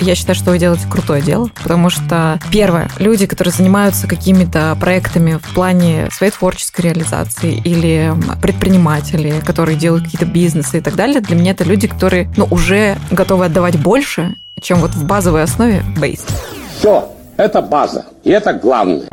Я 0.00 0.14
считаю, 0.14 0.36
что 0.36 0.50
вы 0.50 0.58
делаете 0.58 0.86
крутое 0.88 1.22
дело, 1.22 1.50
потому 1.62 1.90
что, 1.90 2.38
первое, 2.50 2.88
люди, 2.98 3.26
которые 3.26 3.52
занимаются 3.52 4.06
какими-то 4.06 4.76
проектами 4.80 5.38
в 5.42 5.54
плане 5.54 6.08
своей 6.10 6.32
творческой 6.32 6.82
реализации 6.82 7.54
или 7.54 8.12
предприниматели, 8.40 9.40
которые 9.44 9.76
делают 9.76 10.04
какие-то 10.04 10.26
бизнесы 10.26 10.78
и 10.78 10.80
так 10.80 10.94
далее, 10.94 11.20
для 11.20 11.36
меня 11.36 11.52
это 11.52 11.64
люди, 11.64 11.88
которые 11.88 12.30
ну, 12.36 12.46
уже 12.50 12.96
готовы 13.10 13.46
отдавать 13.46 13.78
больше, 13.78 14.34
чем 14.60 14.78
вот 14.80 14.92
в 14.92 15.04
базовой 15.04 15.42
основе 15.42 15.82
бейс. 15.98 16.24
Все, 16.78 17.08
это 17.36 17.62
база, 17.62 18.06
и 18.22 18.30
это 18.30 18.52
главное. 18.52 19.08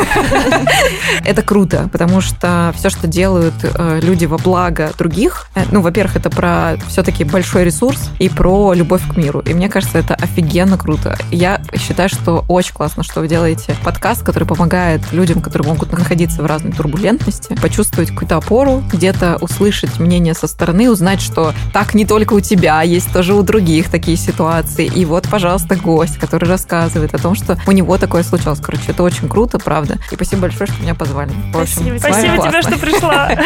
Это 1.24 1.42
круто, 1.42 1.88
потому 1.92 2.20
что 2.20 2.72
все, 2.76 2.90
что 2.90 3.06
делают 3.06 3.54
э, 3.62 4.00
люди 4.02 4.24
во 4.24 4.38
благо 4.38 4.90
других, 4.98 5.48
э, 5.54 5.64
ну, 5.70 5.80
во-первых, 5.80 6.16
это 6.16 6.30
про 6.30 6.76
все-таки 6.88 7.24
большой 7.24 7.64
ресурс 7.64 8.10
и 8.18 8.28
про 8.28 8.72
любовь 8.72 9.02
к 9.08 9.16
миру. 9.16 9.40
И 9.40 9.54
мне 9.54 9.68
кажется, 9.68 9.98
это 9.98 10.14
офигенно 10.14 10.78
круто. 10.78 11.16
Я 11.30 11.60
считаю, 11.76 12.08
что 12.08 12.44
очень 12.48 12.74
классно, 12.74 13.02
что 13.02 13.20
вы 13.20 13.28
делаете 13.28 13.76
подкаст, 13.84 14.22
который 14.22 14.46
помогает 14.46 15.00
людям, 15.12 15.40
которые 15.40 15.68
могут 15.68 15.92
находиться 15.92 16.42
в 16.42 16.46
разной 16.46 16.72
турбулентности, 16.72 17.54
почувствовать 17.60 18.10
какую-то 18.10 18.36
опору, 18.36 18.82
где-то 18.92 19.36
услышать 19.40 19.98
мнение 19.98 20.34
со 20.34 20.46
стороны, 20.46 20.90
узнать, 20.90 21.20
что 21.20 21.52
так 21.72 21.94
не 21.94 22.04
только 22.04 22.34
у 22.34 22.40
тебя, 22.40 22.82
есть 22.82 23.12
тоже 23.12 23.34
у 23.34 23.42
других 23.42 23.90
такие 23.90 24.16
ситуации. 24.16 24.86
И 24.86 25.04
вот, 25.04 25.28
пожалуйста, 25.28 25.76
гость, 25.76 26.18
который 26.18 26.48
рассказывает 26.48 27.14
о 27.14 27.18
том, 27.18 27.34
что 27.34 27.58
у 27.66 27.72
него 27.72 27.98
такое 27.98 28.22
случалось. 28.22 28.60
Короче, 28.60 28.84
это 28.88 29.02
очень 29.02 29.28
круто, 29.28 29.58
правда. 29.58 29.89
И 30.10 30.14
спасибо 30.14 30.42
большое, 30.42 30.70
что 30.70 30.82
меня 30.82 30.94
позвали. 30.94 31.32
В 31.52 31.60
общем, 31.60 31.98
спасибо, 31.98 31.98
спасибо 31.98 32.48
тебе, 32.48 32.62
что 32.62 32.78
пришла. 32.78 33.30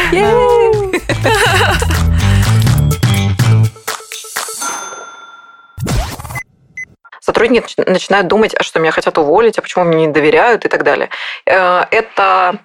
Сотрудники 7.21 7.75
начинают 7.89 8.29
думать, 8.29 8.55
а 8.55 8.63
что 8.63 8.81
меня 8.81 8.93
хотят 8.93 9.17
уволить, 9.17 9.59
а 9.59 9.63
почему 9.63 9.85
мне 9.85 10.07
не 10.07 10.13
доверяют 10.13 10.67
и 10.67 10.69
так 10.69 10.85
далее. 10.85 11.09
Э, 11.47 11.85
это 11.91 12.59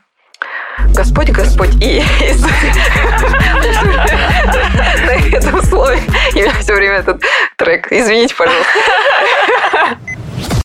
Господь, 0.94 1.30
Господь 1.30 1.76
и 1.82 2.04
на 5.06 5.38
этом 5.38 5.64
слове. 5.64 6.02
И 6.34 6.40
у 6.40 6.42
меня 6.42 6.54
все 6.60 6.74
время 6.74 6.96
этот 6.96 7.24
трек. 7.56 7.88
Извините, 7.92 8.36
пожалуйста. 8.36 8.70